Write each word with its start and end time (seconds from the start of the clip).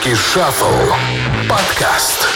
Русский 0.00 0.14
шаффл. 0.14 0.94
Подкаст. 1.46 2.26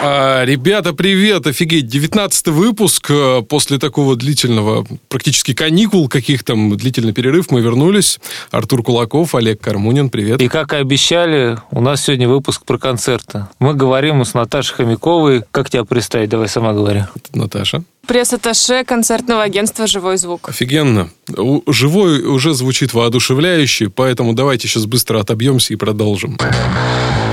А, 0.00 0.44
ребята, 0.44 0.92
привет! 0.92 1.46
Офигеть, 1.46 1.86
19 1.86 2.48
выпуск. 2.48 3.06
э, 3.10 3.40
После 3.48 3.78
такого 3.78 4.16
длительного, 4.16 4.84
практически 5.08 5.54
каникул 5.54 6.08
каких 6.08 6.44
там, 6.44 6.76
длительный 6.76 7.14
перерыв, 7.14 7.50
мы 7.50 7.62
вернулись. 7.62 8.20
Артур 8.50 8.82
Кулаков, 8.82 9.34
Олег 9.34 9.62
Кармунин, 9.62 10.10
привет. 10.10 10.42
И 10.42 10.48
как 10.48 10.74
и 10.74 10.76
обещали, 10.76 11.56
у 11.70 11.80
нас 11.80 12.02
сегодня 12.04 12.28
выпуск 12.28 12.66
про 12.66 12.76
концерты. 12.76 13.46
Мы 13.60 13.72
говорим 13.72 14.22
с 14.26 14.34
Наташей 14.34 14.76
Хомяковой. 14.76 15.44
Как 15.50 15.70
тебя 15.70 15.84
представить? 15.84 16.28
Давай 16.28 16.48
сама 16.48 16.74
говори. 16.74 17.04
Наташа. 17.32 17.82
Пресс-атташе 18.08 18.84
концертного 18.84 19.42
агентства 19.42 19.86
«Живой 19.86 20.16
звук». 20.16 20.48
Офигенно. 20.48 21.10
У- 21.36 21.60
Живой 21.70 22.22
уже 22.22 22.54
звучит 22.54 22.94
воодушевляюще, 22.94 23.90
поэтому 23.90 24.32
давайте 24.32 24.66
сейчас 24.66 24.86
быстро 24.86 25.20
отобьемся 25.20 25.74
и 25.74 25.76
продолжим. 25.76 26.38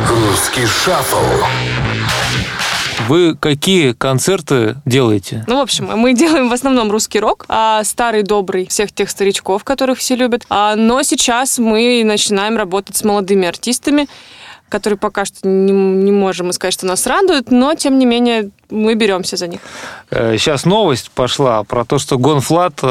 Русский 0.09 0.65
shuffle. 0.65 1.15
Вы 3.07 3.35
какие 3.35 3.93
концерты 3.93 4.75
делаете? 4.83 5.45
Ну, 5.47 5.59
в 5.59 5.61
общем, 5.61 5.85
мы 5.95 6.13
делаем 6.13 6.49
в 6.49 6.53
основном 6.53 6.91
русский 6.91 7.21
рок, 7.21 7.45
а 7.47 7.81
старый 7.85 8.23
добрый 8.23 8.67
всех 8.67 8.91
тех 8.91 9.09
старичков, 9.09 9.63
которых 9.63 9.99
все 9.99 10.15
любят. 10.15 10.45
А, 10.49 10.75
но 10.75 11.03
сейчас 11.03 11.57
мы 11.57 12.03
начинаем 12.03 12.57
работать 12.57 12.97
с 12.97 13.03
молодыми 13.05 13.47
артистами, 13.47 14.07
которые 14.67 14.97
пока 14.97 15.23
что 15.25 15.47
не, 15.47 15.71
не 15.71 16.11
можем 16.11 16.51
сказать, 16.51 16.73
что 16.73 16.85
нас 16.87 17.05
радуют, 17.05 17.51
но 17.51 17.75
тем 17.75 17.99
не 17.99 18.05
менее 18.05 18.49
мы 18.69 18.95
беремся 18.95 19.37
за 19.37 19.47
них. 19.47 19.59
Э, 20.09 20.37
Сейчас 20.37 20.65
новость 20.65 21.11
пошла 21.11 21.63
про 21.63 21.85
то, 21.85 21.97
что 21.99 22.17
GONE.Fludd 22.17 22.79
э, 22.81 22.87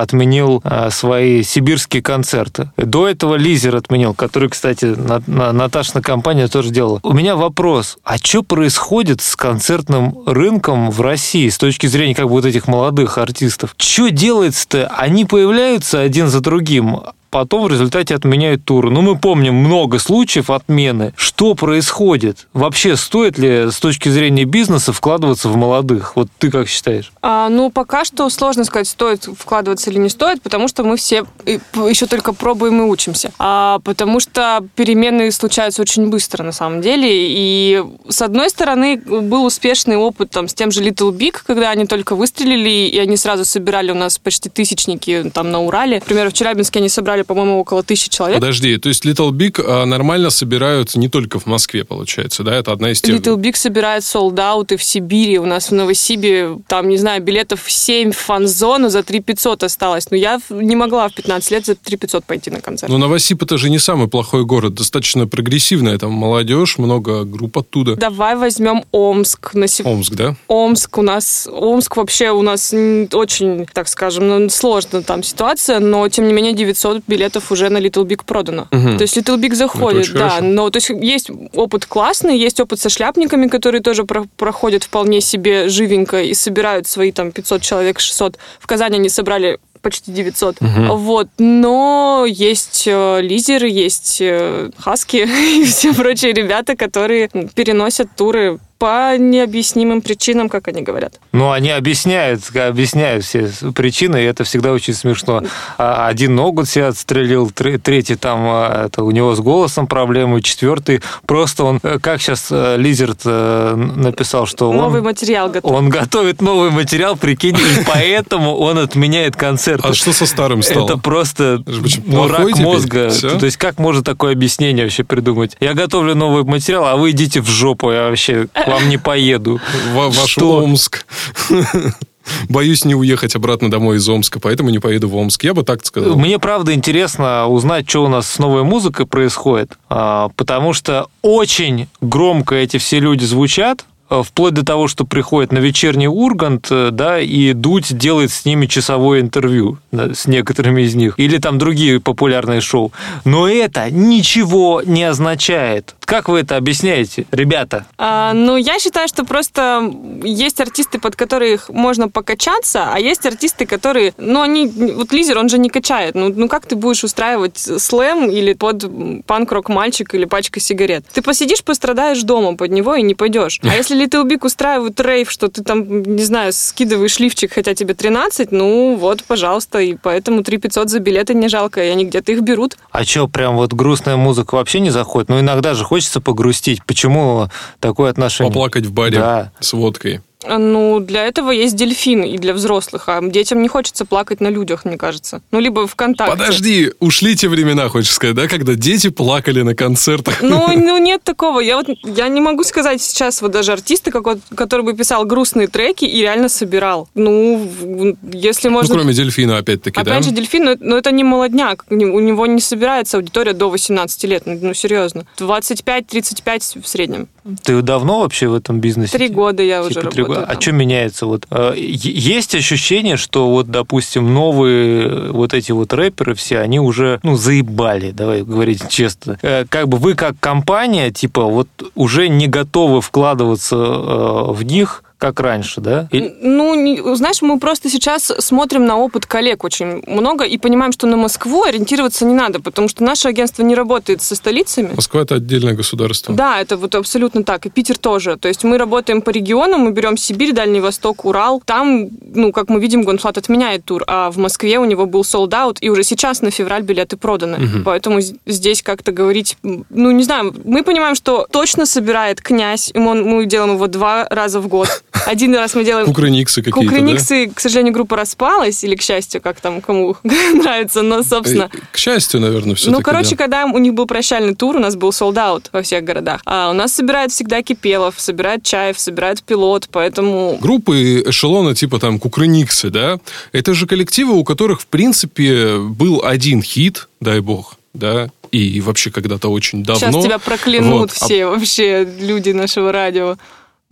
отменил 0.00 0.60
э, 0.64 0.90
свои 0.90 1.42
сибирские 1.42 2.02
концерты. 2.02 2.70
До 2.76 3.08
этого 3.08 3.34
Lizer 3.36 3.76
отменил, 3.76 4.14
который, 4.14 4.48
кстати, 4.48 4.84
На- 4.84 5.22
На- 5.26 5.52
Наташина 5.52 6.02
компания 6.02 6.48
тоже 6.48 6.70
делала. 6.70 7.00
У 7.02 7.12
меня 7.12 7.36
вопрос, 7.36 7.98
а 8.04 8.18
что 8.18 8.42
происходит 8.42 9.20
с 9.20 9.36
концертным 9.36 10.18
рынком 10.26 10.90
в 10.90 11.00
России 11.00 11.48
с 11.48 11.58
точки 11.58 11.86
зрения 11.86 12.14
как 12.14 12.26
бы 12.26 12.32
вот 12.32 12.44
этих 12.44 12.68
молодых 12.68 13.18
артистов? 13.18 13.74
Что 13.78 14.08
делается-то? 14.10 14.86
Они 14.96 15.24
появляются 15.24 16.00
один 16.00 16.28
за 16.28 16.40
другим, 16.40 17.00
потом 17.32 17.64
в 17.64 17.68
результате 17.68 18.14
отменяют 18.14 18.64
туры. 18.64 18.90
Ну, 18.90 19.00
мы 19.00 19.18
помним 19.18 19.54
много 19.54 19.98
случаев 19.98 20.50
отмены. 20.50 21.14
Что 21.16 21.54
происходит? 21.54 22.46
Вообще, 22.52 22.94
стоит 22.96 23.38
ли 23.38 23.70
с 23.70 23.80
точки 23.80 24.10
зрения 24.10 24.44
бизнеса 24.44 24.92
вкладываться 24.92 25.48
в 25.48 25.56
молодых? 25.56 26.14
Вот 26.14 26.28
ты 26.38 26.50
как 26.50 26.68
считаешь? 26.68 27.10
А, 27.22 27.48
ну, 27.48 27.70
пока 27.70 28.04
что 28.04 28.28
сложно 28.28 28.64
сказать, 28.64 28.86
стоит 28.86 29.24
вкладываться 29.24 29.90
или 29.90 29.98
не 29.98 30.10
стоит, 30.10 30.42
потому 30.42 30.68
что 30.68 30.84
мы 30.84 30.96
все 30.96 31.24
еще 31.46 32.06
только 32.06 32.34
пробуем 32.34 32.82
и 32.82 32.84
учимся. 32.84 33.32
А, 33.38 33.78
потому 33.82 34.20
что 34.20 34.60
перемены 34.76 35.32
случаются 35.32 35.80
очень 35.80 36.10
быстро, 36.10 36.42
на 36.42 36.52
самом 36.52 36.82
деле. 36.82 37.08
И, 37.10 37.82
с 38.08 38.20
одной 38.20 38.50
стороны, 38.50 38.98
был 38.98 39.46
успешный 39.46 39.96
опыт 39.96 40.30
там, 40.30 40.48
с 40.48 40.54
тем 40.54 40.70
же 40.70 40.84
Little 40.84 41.16
Big, 41.16 41.36
когда 41.46 41.70
они 41.70 41.86
только 41.86 42.14
выстрелили, 42.14 42.88
и 42.88 42.98
они 42.98 43.16
сразу 43.16 43.46
собирали 43.46 43.90
у 43.90 43.94
нас 43.94 44.18
почти 44.18 44.50
тысячники 44.50 45.30
там 45.32 45.50
на 45.50 45.60
Урале. 45.60 46.00
Например, 46.00 46.28
в 46.28 46.34
Челябинске 46.34 46.80
они 46.80 46.90
собрали, 46.90 47.21
по-моему, 47.24 47.58
около 47.60 47.82
тысячи 47.82 48.08
человек. 48.10 48.40
Подожди, 48.40 48.76
то 48.78 48.88
есть 48.88 49.04
Little 49.04 49.30
Big 49.30 49.62
а, 49.64 49.84
нормально 49.86 50.30
собирают 50.30 50.94
не 50.96 51.08
только 51.08 51.38
в 51.38 51.46
Москве, 51.46 51.84
получается, 51.84 52.42
да? 52.42 52.54
Это 52.54 52.72
одна 52.72 52.90
из 52.92 53.00
тех... 53.00 53.16
Little 53.16 53.36
Big 53.36 53.56
собирает 53.56 54.04
солдаты 54.04 54.76
в 54.76 54.82
Сибири. 54.82 55.38
У 55.38 55.46
нас 55.46 55.70
в 55.70 55.74
Новосибе, 55.74 56.58
там, 56.68 56.88
не 56.88 56.96
знаю, 56.96 57.22
билетов 57.22 57.60
7 57.66 58.12
в 58.12 58.16
фан-зону 58.16 58.88
за 58.88 59.02
3 59.02 59.20
500 59.20 59.62
осталось. 59.64 60.10
Но 60.10 60.16
я 60.16 60.40
в- 60.48 60.62
не 60.62 60.76
могла 60.76 61.08
в 61.08 61.14
15 61.14 61.50
лет 61.50 61.66
за 61.66 61.74
3 61.74 61.96
500 61.96 62.24
пойти 62.24 62.50
на 62.50 62.60
концерт. 62.60 62.90
Но 62.90 62.98
Новосиб 62.98 63.42
это 63.42 63.58
же 63.58 63.70
не 63.70 63.78
самый 63.78 64.08
плохой 64.08 64.44
город, 64.44 64.74
достаточно 64.74 65.26
прогрессивная, 65.26 65.98
там 65.98 66.12
молодежь, 66.12 66.78
много 66.78 67.24
групп 67.24 67.58
оттуда. 67.58 67.96
Давай 67.96 68.36
возьмем 68.36 68.84
Омск. 68.92 69.54
На 69.54 69.66
сего- 69.68 69.90
Омск, 69.90 70.14
да? 70.14 70.36
Омск 70.48 70.98
у 70.98 71.02
нас... 71.02 71.48
Омск 71.50 71.96
вообще 71.96 72.30
у 72.30 72.42
нас 72.42 72.72
очень, 73.12 73.66
так 73.72 73.88
скажем, 73.88 74.28
ну, 74.28 74.48
сложно 74.50 75.02
там 75.02 75.22
ситуация, 75.22 75.80
но, 75.80 76.08
тем 76.08 76.26
не 76.26 76.32
менее, 76.32 76.52
900 76.52 77.02
билетов 77.12 77.52
уже 77.52 77.68
на 77.68 77.78
Little 77.78 78.06
Big 78.06 78.24
продано. 78.24 78.68
Мгм. 78.70 78.96
То 78.96 79.02
есть 79.02 79.18
Little 79.18 79.38
Big 79.38 79.54
заходит, 79.54 80.00
очень 80.00 80.14
да. 80.14 80.28
хорошо. 80.28 80.44
Но 80.44 80.70
то 80.70 80.78
есть 80.78 80.90
есть 80.90 81.30
опыт 81.54 81.86
классный, 81.86 82.38
есть 82.38 82.60
опыт 82.60 82.80
со 82.80 82.88
шляпниками, 82.88 83.48
которые 83.48 83.82
тоже 83.82 84.04
про- 84.04 84.24
проходят 84.36 84.84
вполне 84.84 85.20
себе 85.20 85.68
живенько 85.68 86.22
и 86.22 86.34
собирают 86.34 86.86
свои 86.86 87.12
там 87.12 87.32
500 87.32 87.62
человек, 87.62 88.00
600. 88.00 88.38
В 88.60 88.66
Казани 88.66 88.96
они 88.96 89.08
собрали 89.08 89.58
почти 89.82 90.12
900. 90.12 90.56
Вот. 90.60 91.28
Но 91.38 92.24
есть 92.28 92.84
э, 92.86 93.20
лизеры, 93.20 93.68
есть 93.68 94.18
э, 94.20 94.70
хаски 94.78 95.16
и 95.60 95.64
все 95.64 95.92
прочие 95.92 96.32
ребята, 96.32 96.76
которые 96.76 97.28
переносят 97.54 98.08
туры 98.16 98.58
по 98.82 99.16
необъяснимым 99.16 100.02
причинам, 100.02 100.48
как 100.48 100.66
они 100.66 100.82
говорят. 100.82 101.20
Ну, 101.30 101.52
они 101.52 101.70
объясняют, 101.70 102.40
объясняют 102.52 103.24
все 103.24 103.48
причины, 103.72 104.16
и 104.16 104.24
это 104.24 104.42
всегда 104.42 104.72
очень 104.72 104.92
смешно. 104.92 105.44
А 105.78 106.08
Один 106.08 106.34
ногу 106.34 106.64
себе 106.64 106.86
отстрелил, 106.86 107.48
тре- 107.52 107.78
третий 107.78 108.16
там, 108.16 108.40
а, 108.42 108.86
это 108.86 109.04
у 109.04 109.12
него 109.12 109.36
с 109.36 109.38
голосом 109.38 109.86
проблемы, 109.86 110.42
четвертый 110.42 111.00
просто 111.26 111.62
он, 111.62 111.78
э, 111.84 112.00
как 112.00 112.20
сейчас 112.20 112.48
Лизерт 112.50 113.20
э, 113.24 113.74
написал, 113.76 114.46
что 114.46 114.70
он... 114.70 114.78
Новый 114.78 115.00
материал 115.00 115.48
готов. 115.48 115.70
Он 115.70 115.88
готовит 115.88 116.42
новый 116.42 116.70
материал, 116.70 117.16
прикинь, 117.16 117.56
и 117.56 117.84
поэтому 117.86 118.56
он 118.56 118.78
отменяет 118.78 119.36
концерт. 119.36 119.84
А 119.84 119.94
что 119.94 120.12
со 120.12 120.26
старым 120.26 120.60
стало? 120.60 120.86
Это 120.86 120.98
просто 120.98 121.62
ну, 122.04 122.26
рак 122.26 122.48
теперь. 122.48 122.64
мозга. 122.64 123.10
Всё? 123.10 123.38
То 123.38 123.46
есть 123.46 123.58
как 123.58 123.78
можно 123.78 124.02
такое 124.02 124.32
объяснение 124.32 124.84
вообще 124.86 125.04
придумать? 125.04 125.56
Я 125.60 125.74
готовлю 125.74 126.16
новый 126.16 126.42
материал, 126.42 126.84
а 126.84 126.96
вы 126.96 127.12
идите 127.12 127.40
в 127.40 127.46
жопу, 127.46 127.92
я 127.92 128.08
вообще 128.08 128.48
вам 128.72 128.88
не 128.88 128.98
поеду. 128.98 129.60
Ва- 129.92 130.08
Ваш 130.08 130.30
Что? 130.30 130.58
Омск. 130.62 131.04
Боюсь 132.48 132.84
не 132.84 132.94
уехать 132.94 133.34
обратно 133.34 133.70
домой 133.70 133.96
из 133.96 134.08
Омска, 134.08 134.38
поэтому 134.40 134.70
не 134.70 134.78
поеду 134.78 135.08
в 135.08 135.16
Омск. 135.16 135.42
Я 135.44 135.54
бы 135.54 135.64
так 135.64 135.84
сказал. 135.84 136.16
Мне 136.16 136.38
правда 136.38 136.72
интересно 136.72 137.46
узнать, 137.48 137.88
что 137.88 138.04
у 138.04 138.08
нас 138.08 138.28
с 138.28 138.38
новой 138.38 138.62
музыкой 138.62 139.06
происходит, 139.06 139.72
а, 139.88 140.28
потому 140.36 140.72
что 140.72 141.08
очень 141.22 141.88
громко 142.00 142.54
эти 142.54 142.76
все 142.76 143.00
люди 143.00 143.24
звучат, 143.24 143.84
а, 144.08 144.22
вплоть 144.22 144.54
до 144.54 144.64
того, 144.64 144.88
что 144.88 145.04
приходит 145.04 145.52
на 145.52 145.58
вечерний 145.58 146.06
Ургант, 146.06 146.68
э, 146.70 146.90
да, 146.92 147.18
и 147.18 147.54
Дудь 147.54 147.96
делает 147.96 148.30
с 148.30 148.44
ними 148.44 148.66
часовое 148.66 149.20
интервью 149.20 149.78
да, 149.90 150.14
с 150.14 150.26
некоторыми 150.26 150.82
из 150.82 150.94
них, 150.94 151.14
или 151.16 151.38
там 151.38 151.58
другие 151.58 151.98
популярные 151.98 152.60
шоу. 152.60 152.92
Но 153.24 153.48
это 153.48 153.90
ничего 153.90 154.82
не 154.84 155.04
означает. 155.04 155.94
Как 156.12 156.28
вы 156.28 156.40
это 156.40 156.58
объясняете, 156.58 157.24
ребята? 157.30 157.86
А, 157.96 158.34
ну, 158.34 158.58
я 158.58 158.78
считаю, 158.78 159.08
что 159.08 159.24
просто 159.24 159.90
есть 160.22 160.60
артисты, 160.60 160.98
под 160.98 161.16
которых 161.16 161.70
можно 161.70 162.10
покачаться, 162.10 162.90
а 162.92 163.00
есть 163.00 163.24
артисты, 163.24 163.64
которые, 163.64 164.12
ну, 164.18 164.42
они, 164.42 164.66
вот 164.66 165.10
Лизер, 165.10 165.38
он 165.38 165.48
же 165.48 165.56
не 165.56 165.70
качает. 165.70 166.14
Ну, 166.14 166.28
ну 166.28 166.48
как 166.50 166.66
ты 166.66 166.76
будешь 166.76 167.02
устраивать 167.02 167.56
слэм 167.56 168.28
или 168.28 168.52
под 168.52 168.84
панк-рок 169.24 169.70
мальчик 169.70 170.12
или 170.12 170.26
пачка 170.26 170.60
сигарет? 170.60 171.06
Ты 171.14 171.22
посидишь, 171.22 171.64
пострадаешь 171.64 172.22
дома 172.24 172.58
под 172.58 172.72
него 172.72 172.94
и 172.94 173.00
не 173.00 173.14
пойдешь. 173.14 173.58
А 173.62 173.74
если 173.74 173.98
Little 173.98 174.28
Big 174.28 174.44
устраивают 174.44 175.00
рейв, 175.00 175.30
что 175.30 175.48
ты 175.48 175.64
там, 175.64 176.02
не 176.02 176.24
знаю, 176.24 176.52
скидываешь 176.52 177.20
лифчик, 177.20 177.54
хотя 177.54 177.74
тебе 177.74 177.94
13, 177.94 178.52
ну, 178.52 178.96
вот, 178.96 179.24
пожалуйста, 179.24 179.78
и 179.78 179.94
поэтому 179.94 180.42
3 180.42 180.58
500 180.58 180.90
за 180.90 180.98
билеты 180.98 181.32
не 181.32 181.48
жалко, 181.48 181.82
и 181.82 181.88
они 181.88 182.04
где-то 182.04 182.32
их 182.32 182.42
берут. 182.42 182.76
А 182.90 183.02
что, 183.02 183.28
прям 183.28 183.56
вот 183.56 183.72
грустная 183.72 184.16
музыка 184.16 184.56
вообще 184.56 184.80
не 184.80 184.90
заходит? 184.90 185.30
Ну, 185.30 185.40
иногда 185.40 185.72
же 185.72 185.84
хочется 185.84 186.01
погрустить. 186.20 186.84
Почему 186.84 187.48
такое 187.80 188.10
отношение? 188.10 188.52
Поплакать 188.52 188.86
в 188.86 188.92
баре 188.92 189.18
Да. 189.18 189.52
с 189.60 189.72
водкой. 189.72 190.20
Ну, 190.48 191.00
для 191.00 191.26
этого 191.26 191.50
есть 191.50 191.76
дельфин 191.76 192.22
и 192.22 192.38
для 192.38 192.54
взрослых, 192.54 193.08
а 193.08 193.20
детям 193.22 193.62
не 193.62 193.68
хочется 193.68 194.04
плакать 194.04 194.40
на 194.40 194.48
людях, 194.48 194.84
мне 194.84 194.96
кажется. 194.96 195.42
Ну, 195.50 195.60
либо 195.60 195.86
ВКонтакте. 195.86 196.32
Подожди, 196.36 196.92
ушли 197.00 197.36
те 197.36 197.48
времена, 197.48 197.88
хочешь 197.88 198.12
сказать, 198.12 198.36
да, 198.36 198.48
когда 198.48 198.74
дети 198.74 199.08
плакали 199.10 199.62
на 199.62 199.74
концертах? 199.74 200.42
Ну, 200.42 200.68
ну, 200.76 200.98
нет 200.98 201.22
такого. 201.22 201.60
Я 201.60 201.76
вот 201.76 201.86
я 202.04 202.28
не 202.28 202.40
могу 202.40 202.64
сказать 202.64 203.00
сейчас 203.02 203.42
вот 203.42 203.52
даже 203.52 203.72
артиста, 203.72 204.10
который 204.10 204.82
бы 204.82 204.94
писал 204.94 205.24
грустные 205.24 205.68
треки 205.68 206.04
и 206.04 206.20
реально 206.20 206.48
собирал. 206.48 207.08
Ну, 207.14 207.56
в- 207.58 208.16
если 208.34 208.68
Ну, 208.68 208.74
можно... 208.74 208.94
кроме 208.94 209.14
дельфина, 209.14 209.58
опять-таки, 209.58 209.94
да? 210.02 210.12
Опять 210.12 210.24
же, 210.24 210.30
дельфин, 210.32 210.64
но, 210.64 210.76
но 210.80 210.96
это 210.98 211.10
не 211.12 211.24
молодняк. 211.24 211.84
У 211.90 211.94
него- 211.94 212.46
не 212.46 212.60
собирается 212.60 213.16
аудитория 213.16 213.52
до 213.52 213.70
18 213.70 214.24
лет. 214.24 214.42
Ну, 214.46 214.58
ну, 214.60 214.74
серьезно. 214.74 215.24
25-35 215.38 216.82
в 216.82 216.88
среднем. 216.88 217.28
Ты 217.64 217.82
давно 217.82 218.20
вообще 218.20 218.48
в 218.48 218.54
этом 218.54 218.80
бизнесе? 218.80 219.16
Три 219.18 219.28
года 219.28 219.62
я 219.62 219.82
уже 219.82 219.94
Типа 219.94 220.10
три 220.10 220.22
работаю. 220.22 220.31
А 220.34 220.46
там. 220.46 220.60
что 220.60 220.72
меняется? 220.72 221.26
Вот, 221.26 221.46
э, 221.50 221.74
есть 221.76 222.54
ощущение, 222.54 223.16
что 223.16 223.50
вот, 223.50 223.70
допустим, 223.70 224.32
новые 224.32 225.06
э, 225.08 225.30
вот 225.30 225.54
эти 225.54 225.72
вот 225.72 225.92
рэперы 225.92 226.34
все, 226.34 226.58
они 226.58 226.80
уже, 226.80 227.20
ну, 227.22 227.36
заебали, 227.36 228.10
давай 228.10 228.42
говорить 228.42 228.88
честно. 228.88 229.38
Э, 229.42 229.64
Как 229.68 229.88
бы 229.88 229.98
вы 229.98 230.14
как 230.14 230.34
компания, 230.40 231.10
типа, 231.10 231.44
вот 231.44 231.68
уже 231.94 232.28
не 232.28 232.46
готовы 232.46 233.00
вкладываться 233.00 233.76
в 233.76 234.62
них, 234.64 235.02
как 235.22 235.40
раньше, 235.40 235.80
да? 235.80 236.08
Или- 236.10 236.34
Ну, 236.42 236.74
не- 236.74 237.00
знаешь, 237.16 237.42
мы 237.42 237.58
просто 237.60 237.88
сейчас 237.88 238.32
смотрим 238.38 238.84
на 238.86 238.96
опыт 238.98 239.24
коллег 239.26 239.62
очень 239.64 240.02
много 240.06 240.44
и 240.44 240.58
понимаем, 240.58 240.90
что 240.92 241.06
на 241.06 241.16
Москву 241.16 241.62
ориентироваться 241.62 242.24
не 242.26 242.34
надо, 242.34 242.60
потому 242.60 242.88
что 242.88 243.04
наше 243.04 243.28
агентство 243.28 243.62
не 243.62 243.74
работает 243.76 244.20
со 244.22 244.34
столицами. 244.34 244.90
Москва 244.96 245.20
это 245.22 245.36
отдельное 245.36 245.74
государство. 245.74 246.34
Да, 246.34 246.60
это 246.60 246.76
вот 246.76 246.94
абсолютно 246.94 247.44
так. 247.44 247.66
И 247.66 247.70
Питер 247.70 247.98
тоже. 247.98 248.36
То 248.36 248.48
есть 248.48 248.64
мы 248.64 248.78
работаем 248.78 249.22
по 249.22 249.30
регионам, 249.30 249.80
мы 249.82 249.92
берем 249.92 250.16
Сибирь, 250.16 250.52
Дальний 250.52 250.80
Восток, 250.80 251.24
Урал. 251.24 251.62
Там, 251.64 252.08
ну, 252.34 252.52
как 252.52 252.68
мы 252.68 252.80
видим, 252.80 253.02
GONE.Fludd 253.04 253.38
отменяет 253.38 253.84
тур, 253.84 254.02
а 254.06 254.28
в 254.30 254.38
Москве 254.38 254.78
у 254.78 254.84
него 254.84 255.06
был 255.06 255.20
sold 255.22 255.50
out, 255.50 255.76
и 255.80 255.88
уже 255.90 256.02
сейчас 256.02 256.42
на 256.42 256.50
февраль 256.50 256.82
билеты 256.82 257.16
проданы. 257.16 257.58
Поэтому 257.84 258.20
з- 258.20 258.34
здесь 258.46 258.82
как-то 258.82 259.12
говорить, 259.12 259.56
ну, 259.62 260.10
не 260.10 260.24
знаю, 260.24 260.52
мы 260.64 260.82
понимаем, 260.82 261.14
что 261.14 261.46
точно 261.50 261.86
собирает 261.86 262.40
Князь, 262.40 262.90
и 262.94 262.98
мы, 262.98 263.14
мы 263.14 263.46
делаем 263.46 263.74
его 263.74 263.86
два 263.86 264.26
раза 264.30 264.58
в 264.60 264.66
год. 264.68 264.88
Один 265.26 265.54
раз 265.54 265.74
мы 265.74 265.84
делаем... 265.84 266.06
Кукрыниксы 266.06 266.62
какие-то, 266.62 266.80
Кукрыниксы, 266.80 267.48
к 267.48 267.60
сожалению, 267.60 267.92
группа 267.92 268.16
распалась, 268.16 268.82
или 268.84 268.96
к 268.96 269.02
счастью, 269.02 269.40
как 269.40 269.60
там 269.60 269.80
кому 269.80 270.16
нравится, 270.22 271.02
но, 271.02 271.18
да? 271.18 271.22
собственно... 271.22 271.70
Э, 271.72 271.78
К 271.92 271.98
счастью, 271.98 272.40
наверное, 272.40 272.74
все-таки. 272.74 272.96
Ну, 272.96 273.02
короче, 273.02 273.36
когда 273.36 273.64
у 273.66 273.78
них 273.78 273.94
был 273.94 274.06
прощальный 274.06 274.54
тур, 274.54 274.76
у 274.76 274.80
нас 274.80 274.96
был 274.96 275.10
out 275.10 275.66
во 275.72 275.82
всех 275.82 276.04
городах. 276.04 276.40
А 276.44 276.70
у 276.70 276.74
нас 276.74 276.92
собирают 276.92 277.32
всегда 277.32 277.62
Кипелов, 277.62 278.14
собирают 278.18 278.64
Чаев, 278.64 278.98
собирают 278.98 279.42
Пилот, 279.42 279.88
поэтому... 279.90 280.58
Группы 280.60 281.22
эшелона 281.26 281.74
типа 281.74 281.98
там 281.98 282.18
Кукрыниксы, 282.18 282.90
да, 282.90 283.18
это 283.52 283.74
же 283.74 283.86
коллективы, 283.86 284.34
у 284.34 284.44
которых, 284.44 284.80
в 284.80 284.86
принципе, 284.86 285.78
был 285.78 286.22
один 286.24 286.62
хит, 286.62 287.08
дай 287.20 287.40
бог, 287.40 287.76
да, 287.94 288.30
и 288.50 288.80
вообще 288.80 289.10
когда-то 289.10 289.48
очень 289.48 289.82
давно. 289.82 290.12
Сейчас 290.12 290.24
тебя 290.24 290.38
проклянут 290.38 290.92
Вот, 290.92 291.10
а- 291.10 291.24
все 291.24 291.46
вообще 291.46 292.06
люди 292.20 292.50
нашего 292.50 292.92
радио. 292.92 293.36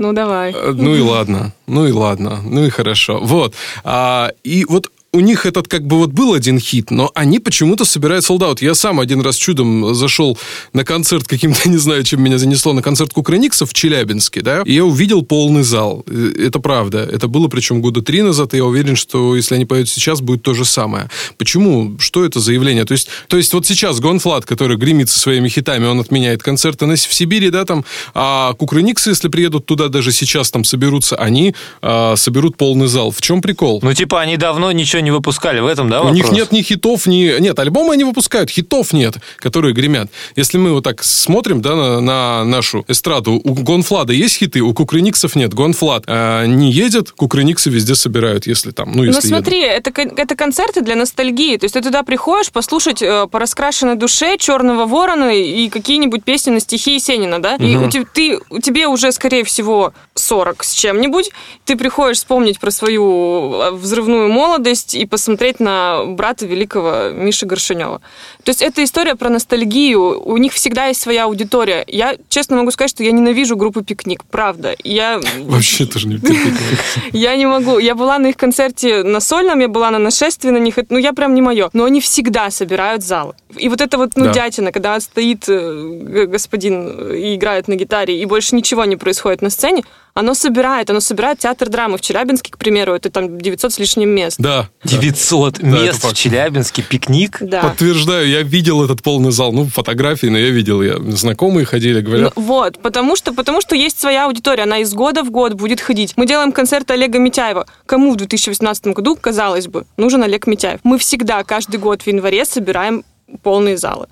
Ну, 0.00 0.14
давай. 0.14 0.52
Э, 0.52 0.72
Ну 0.74 0.96
и 0.96 1.00
ладно, 1.02 1.52
ну 1.66 1.86
и 1.86 1.92
ладно, 1.92 2.40
ну 2.42 2.64
и 2.64 2.70
хорошо. 2.70 3.20
Вот. 3.22 3.54
А, 3.84 4.30
и 4.42 4.64
вот 4.64 4.90
у 5.12 5.20
них 5.20 5.44
этот 5.44 5.66
как 5.66 5.86
бы 5.86 5.96
вот 5.98 6.10
был 6.12 6.34
один 6.34 6.60
хит, 6.60 6.90
но 6.90 7.10
они 7.14 7.40
почему-то 7.40 7.84
собирают 7.84 8.24
sold 8.24 8.43
out. 8.43 8.62
Я 8.62 8.74
сам 8.74 9.00
один 9.00 9.20
раз 9.22 9.36
чудом 9.36 9.92
зашел 9.94 10.38
на 10.72 10.84
концерт 10.84 11.26
каким-то, 11.26 11.68
не 11.68 11.78
знаю, 11.78 12.04
чем 12.04 12.22
меня 12.22 12.38
занесло, 12.38 12.72
на 12.72 12.82
концерт 12.82 13.12
Кукрыниксов 13.12 13.70
в 13.70 13.74
Челябинске, 13.74 14.40
да, 14.40 14.62
и 14.64 14.74
я 14.74 14.84
увидел 14.84 15.22
полный 15.22 15.62
зал. 15.64 16.04
Э, 16.06 16.32
Это 16.46 16.60
правда. 16.60 16.98
Это 17.10 17.26
было 17.26 17.48
причем 17.48 17.80
года 17.80 18.02
три 18.02 18.22
назад, 18.22 18.54
и 18.54 18.58
я 18.58 18.64
уверен, 18.64 18.94
что 18.94 19.34
если 19.34 19.56
они 19.56 19.64
поют 19.64 19.88
сейчас, 19.88 20.20
будет 20.20 20.42
то 20.42 20.54
же 20.54 20.64
самое. 20.64 21.08
Почему? 21.38 21.96
Что 21.98 22.24
это 22.24 22.38
за 22.38 22.52
явление? 22.52 22.84
То 22.84 22.92
есть, 22.92 23.08
то 23.28 23.36
есть 23.36 23.52
вот 23.52 23.66
сейчас 23.66 23.98
GONE.Fludd, 23.98 24.44
который 24.44 24.76
гремит 24.76 25.08
со 25.10 25.18
своими 25.18 25.48
хитами, 25.48 25.86
он 25.86 25.98
отменяет 25.98 26.42
концерты 26.42 26.86
на- 26.86 26.94
в 26.94 27.00
Сибири, 27.14 27.50
да, 27.50 27.64
там, 27.64 27.84
а 28.14 28.52
Кукрыниксы, 28.54 29.10
если 29.10 29.28
приедут 29.28 29.66
туда, 29.66 29.88
даже 29.88 30.12
сейчас 30.12 30.50
там 30.50 30.62
соберутся, 30.64 31.16
они 31.16 31.54
а, 31.82 32.14
соберут 32.16 32.56
полный 32.56 32.86
зал. 32.86 33.10
В 33.10 33.20
чем 33.20 33.42
прикол? 33.42 33.80
Ну, 33.82 33.92
типа, 33.94 34.20
они 34.20 34.36
давно 34.36 34.70
ничего 34.72 34.99
не 35.02 35.10
выпускали 35.10 35.60
в 35.60 35.66
этом, 35.66 35.88
да, 35.88 36.00
У 36.00 36.04
вопрос? 36.04 36.16
них 36.16 36.32
нет 36.32 36.52
ни 36.52 36.62
хитов, 36.62 37.06
ни... 37.06 37.40
Нет, 37.40 37.58
альбомы 37.58 37.94
они 37.94 38.04
выпускают, 38.04 38.50
хитов 38.50 38.92
нет, 38.92 39.16
которые 39.36 39.74
гремят. 39.74 40.10
Если 40.36 40.58
мы 40.58 40.72
вот 40.72 40.84
так 40.84 41.02
смотрим, 41.02 41.60
да, 41.60 41.74
на, 41.74 42.00
на 42.00 42.44
нашу 42.44 42.84
эстраду, 42.88 43.40
у 43.42 43.54
Гонфлада 43.54 44.12
есть 44.12 44.38
хиты, 44.38 44.60
у 44.60 44.74
Кукрыниксов 44.74 45.36
нет. 45.36 45.54
Гонфлад 45.54 46.04
а, 46.06 46.46
не 46.46 46.70
едет, 46.70 47.10
Кукрыниксы 47.12 47.70
везде 47.70 47.94
собирают, 47.94 48.46
если 48.46 48.70
там, 48.70 48.92
ну, 48.92 49.04
если 49.04 49.26
едут. 49.26 49.30
смотри, 49.30 49.60
это, 49.60 49.90
это 50.16 50.36
концерты 50.36 50.80
для 50.80 50.96
ностальгии. 50.96 51.56
То 51.56 51.64
есть 51.64 51.74
ты 51.74 51.82
туда 51.82 52.02
приходишь 52.02 52.50
послушать 52.50 53.02
э, 53.02 53.26
по 53.30 53.38
раскрашенной 53.38 53.96
душе 53.96 54.36
Черного 54.38 54.86
Ворона 54.86 55.34
и 55.34 55.68
какие-нибудь 55.68 56.24
песни 56.24 56.50
на 56.50 56.60
стихи 56.60 56.94
Есенина, 56.94 57.40
да? 57.40 57.56
И 57.56 57.76
у, 57.76 57.88
ты, 57.88 58.38
у 58.50 58.60
тебе 58.60 58.86
уже, 58.86 59.12
скорее 59.12 59.44
всего, 59.44 59.92
40 60.14 60.64
с 60.64 60.72
чем-нибудь. 60.72 61.30
Ты 61.64 61.76
приходишь 61.76 62.18
вспомнить 62.18 62.58
про 62.60 62.70
свою 62.70 63.54
э, 63.54 63.70
взрывную 63.72 64.30
молодость 64.30 64.89
и 64.94 65.06
посмотреть 65.06 65.60
на 65.60 66.04
брата 66.04 66.46
великого 66.46 67.10
Миши 67.10 67.46
Горшинева. 67.46 68.00
То 68.44 68.50
есть 68.50 68.62
это 68.62 68.82
история 68.84 69.14
про 69.14 69.28
ностальгию. 69.28 70.20
У 70.20 70.36
них 70.36 70.52
всегда 70.52 70.86
есть 70.86 71.00
своя 71.00 71.24
аудитория. 71.24 71.84
Я 71.86 72.16
честно 72.28 72.56
могу 72.56 72.70
сказать, 72.70 72.90
что 72.90 73.02
я 73.02 73.12
ненавижу 73.12 73.56
группу 73.56 73.82
«Пикник», 73.82 74.24
правда. 74.24 74.74
Я 74.84 75.20
Вообще 75.40 75.86
тоже 75.86 76.08
не 76.08 76.18
терпеть. 76.18 76.54
я 77.12 77.36
не 77.36 77.46
могу. 77.46 77.78
Я 77.78 77.94
была 77.94 78.18
на 78.18 78.28
их 78.28 78.36
концерте 78.36 79.02
на 79.02 79.20
сольном, 79.20 79.60
я 79.60 79.68
была 79.68 79.90
на 79.90 79.98
нашествии 79.98 80.50
на 80.50 80.58
них. 80.58 80.78
Ну, 80.88 80.98
я 80.98 81.12
прям 81.12 81.34
не 81.34 81.42
мое. 81.42 81.70
Но 81.72 81.84
они 81.84 82.00
всегда 82.00 82.50
собирают 82.50 83.02
залы. 83.02 83.34
И 83.56 83.68
вот 83.68 83.80
это 83.80 83.98
вот, 83.98 84.12
ну, 84.16 84.26
Да. 84.26 84.32
дятина, 84.32 84.72
когда 84.72 85.00
стоит 85.00 85.44
э, 85.48 86.26
господин 86.26 87.10
э, 87.10 87.16
и 87.16 87.34
играет 87.34 87.68
на 87.68 87.74
гитаре, 87.74 88.20
и 88.20 88.24
больше 88.26 88.54
ничего 88.54 88.84
не 88.84 88.96
происходит 88.96 89.42
на 89.42 89.50
сцене, 89.50 89.82
оно 90.14 90.34
собирает. 90.34 90.90
Оно 90.90 91.00
собирает 91.00 91.38
театр 91.38 91.68
драмы. 91.68 91.98
В 91.98 92.00
Челябинске, 92.00 92.52
к 92.52 92.58
примеру, 92.58 92.94
это 92.94 93.10
там 93.10 93.38
900 93.40 93.72
с 93.72 93.78
лишним 93.78 94.10
мест. 94.10 94.36
Да. 94.38 94.68
900 94.84 95.58
это 95.58 95.66
мест 95.66 95.98
в 95.98 96.02
факт. 96.02 96.16
Челябинске, 96.16 96.82
пикник. 96.82 97.38
Да. 97.40 97.62
Подтверждаю, 97.62 98.28
я 98.28 98.42
видел 98.42 98.84
этот 98.84 99.02
полный 99.02 99.32
зал. 99.32 99.52
Ну, 99.52 99.66
фотографии, 99.66 100.26
но 100.26 100.38
я 100.38 100.50
видел. 100.50 100.82
Я, 100.82 100.96
знакомые 100.98 101.64
ходили, 101.64 102.00
говорят. 102.00 102.32
Ну, 102.36 102.42
вот, 102.42 102.78
потому 102.80 103.16
что, 103.16 103.32
потому 103.32 103.60
что 103.60 103.74
есть 103.74 104.00
своя 104.00 104.26
аудитория, 104.26 104.64
она 104.64 104.78
из 104.78 104.92
года 104.92 105.22
в 105.22 105.30
год 105.30 105.54
будет 105.54 105.80
ходить. 105.80 106.14
Мы 106.16 106.26
делаем 106.26 106.52
концерт 106.52 106.90
Олега 106.90 107.18
Митяева. 107.18 107.66
Кому 107.86 108.12
в 108.12 108.16
2018 108.16 108.88
году, 108.88 109.16
казалось 109.16 109.66
бы, 109.66 109.86
нужен 109.96 110.22
Олег 110.22 110.46
Митяев? 110.46 110.80
Мы 110.82 110.98
всегда, 110.98 111.42
каждый 111.44 111.78
год 111.78 112.02
в 112.02 112.06
январе 112.06 112.44
собираем 112.44 113.04
полные 113.42 113.76
залы. 113.76 114.08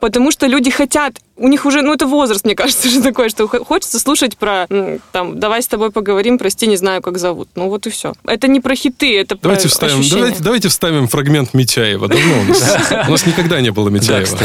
Потому 0.00 0.30
что 0.30 0.46
люди 0.46 0.70
хотят, 0.70 1.20
у 1.36 1.48
них 1.48 1.66
уже, 1.66 1.82
ну 1.82 1.92
это 1.92 2.06
возраст, 2.06 2.44
мне 2.44 2.54
кажется, 2.54 2.88
уже 2.88 3.02
такой, 3.02 3.28
что 3.28 3.46
хо- 3.48 3.64
хочется 3.64 3.98
слушать 3.98 4.36
про, 4.36 4.66
там, 5.12 5.38
давай 5.38 5.62
с 5.62 5.66
тобой 5.66 5.90
поговорим, 5.90 6.38
прости, 6.38 6.66
не 6.66 6.76
знаю, 6.76 7.02
как 7.02 7.18
зовут. 7.18 7.48
Ну 7.54 7.68
вот 7.68 7.86
и 7.86 7.90
все. 7.90 8.14
Это 8.24 8.48
не 8.48 8.60
про 8.60 8.74
хиты, 8.74 9.18
это 9.18 9.36
Давайте 9.40 9.64
про 9.64 9.68
вставим, 9.68 10.00
ощущения. 10.00 10.20
давайте, 10.20 10.42
давайте 10.42 10.68
вставим 10.68 11.08
фрагмент 11.08 11.54
Митяева. 11.54 12.08
Давно 12.08 12.40
у 12.40 12.44
нас, 12.44 12.76
у 13.08 13.10
нас 13.10 13.26
никогда 13.26 13.60
не 13.60 13.70
было 13.70 13.88
Митяева. 13.88 14.38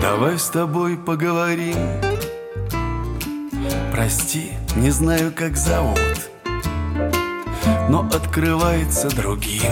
Давай 0.00 0.38
с 0.38 0.44
тобой 0.48 0.96
поговорим 0.96 1.74
Прости, 3.92 4.50
не 4.76 4.90
знаю, 4.90 5.32
как 5.34 5.56
зовут 5.56 5.98
Но 7.88 8.08
открывается 8.12 9.08
другим 9.08 9.62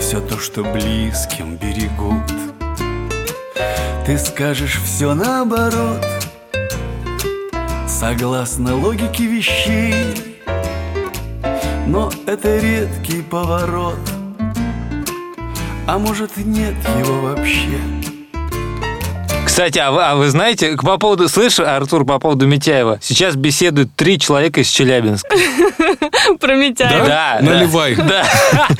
Все 0.00 0.20
то, 0.20 0.38
что 0.38 0.62
близким 0.62 1.56
берегут 1.56 2.51
Ты 4.06 4.18
скажешь 4.18 4.80
все 4.84 5.14
наоборот. 5.14 6.04
Согласно 7.86 8.76
логике 8.76 9.26
вещей. 9.26 10.04
Но 11.86 12.10
это 12.26 12.58
редкий 12.58 13.22
поворот. 13.22 14.00
А 15.86 15.98
может 15.98 16.36
нет 16.36 16.74
его 16.98 17.20
вообще 17.20 18.01
Кстати, 19.52 19.78
а 19.80 19.90
вы, 19.90 20.02
а 20.02 20.14
вы 20.14 20.30
знаете, 20.30 20.78
по 20.78 20.96
поводу, 20.96 21.28
слышь, 21.28 21.60
Артур, 21.60 22.06
по 22.06 22.18
поводу 22.18 22.46
Митяева, 22.46 22.98
сейчас 23.02 23.36
беседуют 23.36 23.94
три 23.94 24.18
человека 24.18 24.62
из 24.62 24.68
Челябинска. 24.68 25.28
Про 26.40 26.54
Митяева. 26.54 27.06
Да. 27.06 27.38
Наливай. 27.42 27.94
Да, 27.96 28.24